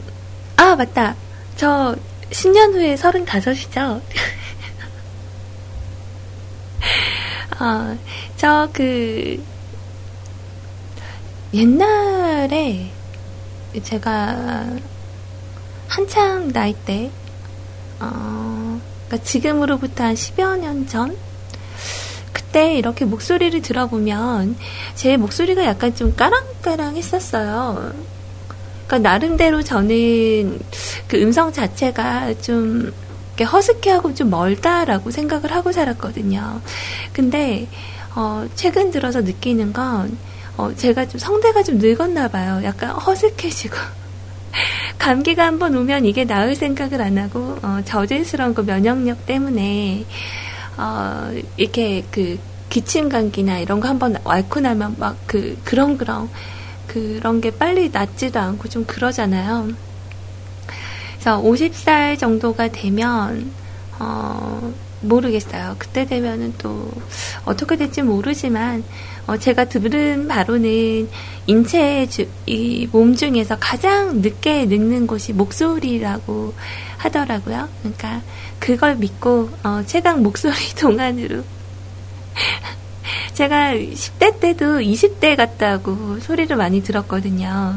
아, 0.57 0.75
맞다. 0.75 1.15
저 1.55 1.95
10년 2.31 2.75
후에 2.75 2.97
35이죠? 2.97 4.01
어, 7.61 7.97
저 8.37 8.69
그, 8.73 9.41
옛날에 11.55 12.91
제가 13.85 14.67
한창 15.87 16.53
나이 16.53 16.75
때, 16.85 17.13
어, 18.01 18.81
그러니까 19.07 19.25
지금으로부터 19.25 20.03
한 20.03 20.15
10여 20.15 20.59
년 20.59 20.89
전? 20.89 21.17
그때 22.37 22.77
이렇게 22.77 23.07
목소리를 23.07 23.63
들어보면 23.63 24.57
제 24.95 25.17
목소리가 25.17 25.65
약간 25.65 25.95
좀 25.95 26.15
까랑까랑 26.15 26.95
했었어요. 26.95 27.95
그러니까 28.87 29.09
나름대로 29.09 29.63
저는 29.63 30.59
그 31.09 31.17
음성 31.23 31.51
자체가 31.51 32.35
좀 32.43 32.93
허스키하고 33.41 34.15
좀 34.15 34.29
멀다라고 34.29 35.11
생각을 35.11 35.51
하고 35.51 35.73
살았거든요. 35.73 36.61
근데 37.15 37.69
어, 38.15 38.47
최근 38.55 38.91
들어서 38.91 39.23
느끼는 39.23 39.73
건 39.73 40.19
어, 40.59 40.75
제가 40.77 41.09
좀 41.09 41.19
성대가 41.19 41.63
좀 41.63 41.79
늙었나 41.79 42.29
봐요. 42.29 42.61
약간 42.65 42.91
허스케지고 42.91 43.77
감기가 44.99 45.47
한번 45.47 45.75
오면 45.75 46.05
이게 46.05 46.25
나을 46.25 46.55
생각을 46.55 47.01
안 47.01 47.17
하고 47.17 47.57
어, 47.63 47.81
저질스러운 47.87 48.53
그 48.53 48.61
면역력 48.61 49.25
때문에 49.25 50.05
어, 50.77 51.33
이렇게 51.57 52.05
그 52.11 52.39
기침 52.69 53.09
감기나 53.09 53.59
이런 53.59 53.81
거 53.81 53.89
한번 53.89 54.17
앓고 54.25 54.61
나면 54.61 54.97
막 54.99 55.17
그 55.27 55.57
그런 55.65 55.97
그런 55.99 56.29
그런 56.87 57.41
게 57.41 57.51
빨리 57.51 57.91
낫지도 57.91 58.39
않고 58.39 58.69
좀 58.69 58.85
그러잖아요. 58.85 59.69
그래서 61.15 61.43
50살 61.43 62.19
정도가 62.19 62.69
되면 62.69 63.51
어, 63.99 64.73
모르겠어요. 65.01 65.77
그때 65.79 66.07
되면은 66.07 66.55
또 66.59 66.91
어떻게 67.45 67.77
될지 67.77 68.03
모르지만 68.03 68.85
어, 69.27 69.37
제가 69.37 69.65
들은 69.67 70.29
바로는 70.29 71.09
인체의 71.47 72.09
주, 72.09 72.27
이몸 72.47 73.15
중에서 73.15 73.57
가장 73.59 74.21
늦게 74.21 74.67
늙는 74.67 75.07
곳이 75.07 75.33
목소리라고 75.33 76.55
하더라고요. 76.99 77.69
그러니까 77.83 78.23
그걸 78.59 78.97
믿고 78.97 79.51
어, 79.63 79.83
최강 79.87 80.23
목소리 80.23 80.55
동안으로 80.79 81.43
제가 83.35 83.73
10대 83.75 84.41
때도 84.41 84.79
20대 84.79 85.37
같다고 85.37 86.19
소리를 86.21 86.55
많이 86.57 86.83
들었거든요. 86.83 87.77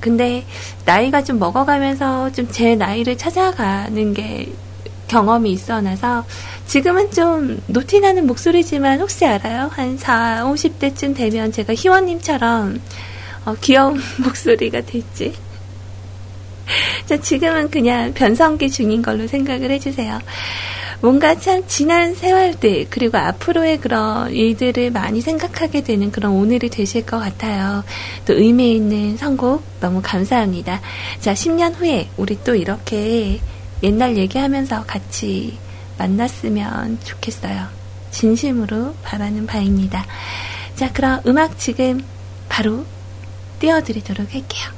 근데 0.00 0.44
나이가 0.84 1.22
좀 1.24 1.38
먹어가면서 1.38 2.32
좀 2.32 2.48
제 2.50 2.74
나이를 2.74 3.18
찾아가는 3.18 4.14
게 4.14 4.52
경험이 5.08 5.52
있어 5.52 5.80
나서 5.80 6.24
지금은 6.66 7.10
좀 7.10 7.60
노티나는 7.66 8.26
목소리지만 8.26 9.00
혹시 9.00 9.24
알아요? 9.26 9.68
한 9.72 9.96
4, 9.96 10.44
50대쯤 10.44 11.16
되면 11.16 11.50
제가 11.50 11.74
희원님처럼 11.74 12.80
어, 13.46 13.54
귀여운 13.60 13.98
목소리가 14.22 14.82
될지. 14.82 15.34
자, 17.06 17.16
지금은 17.16 17.70
그냥 17.70 18.12
변성기 18.14 18.70
중인 18.70 19.02
걸로 19.02 19.26
생각을 19.26 19.70
해주세요. 19.70 20.18
뭔가 21.00 21.36
참 21.36 21.62
지난 21.68 22.14
세월들 22.14 22.88
그리고 22.90 23.18
앞으로의 23.18 23.78
그런 23.78 24.32
일들을 24.32 24.90
많이 24.90 25.20
생각하게 25.20 25.82
되는 25.82 26.10
그런 26.10 26.32
오늘이 26.32 26.68
되실 26.70 27.06
것 27.06 27.20
같아요. 27.20 27.84
또 28.26 28.34
의미 28.34 28.72
있는 28.74 29.16
선곡 29.16 29.62
너무 29.80 30.00
감사합니다. 30.02 30.80
자, 31.20 31.34
10년 31.34 31.76
후에 31.76 32.08
우리 32.16 32.36
또 32.42 32.56
이렇게 32.56 33.38
옛날 33.82 34.16
얘기하면서 34.16 34.84
같이 34.86 35.56
만났으면 35.98 36.98
좋겠어요. 37.04 37.68
진심으로 38.10 38.94
바라는 39.04 39.46
바입니다. 39.46 40.04
자, 40.74 40.92
그럼 40.92 41.20
음악 41.26 41.58
지금 41.58 42.02
바로 42.48 42.84
띄워드리도록 43.60 44.34
할게요. 44.34 44.77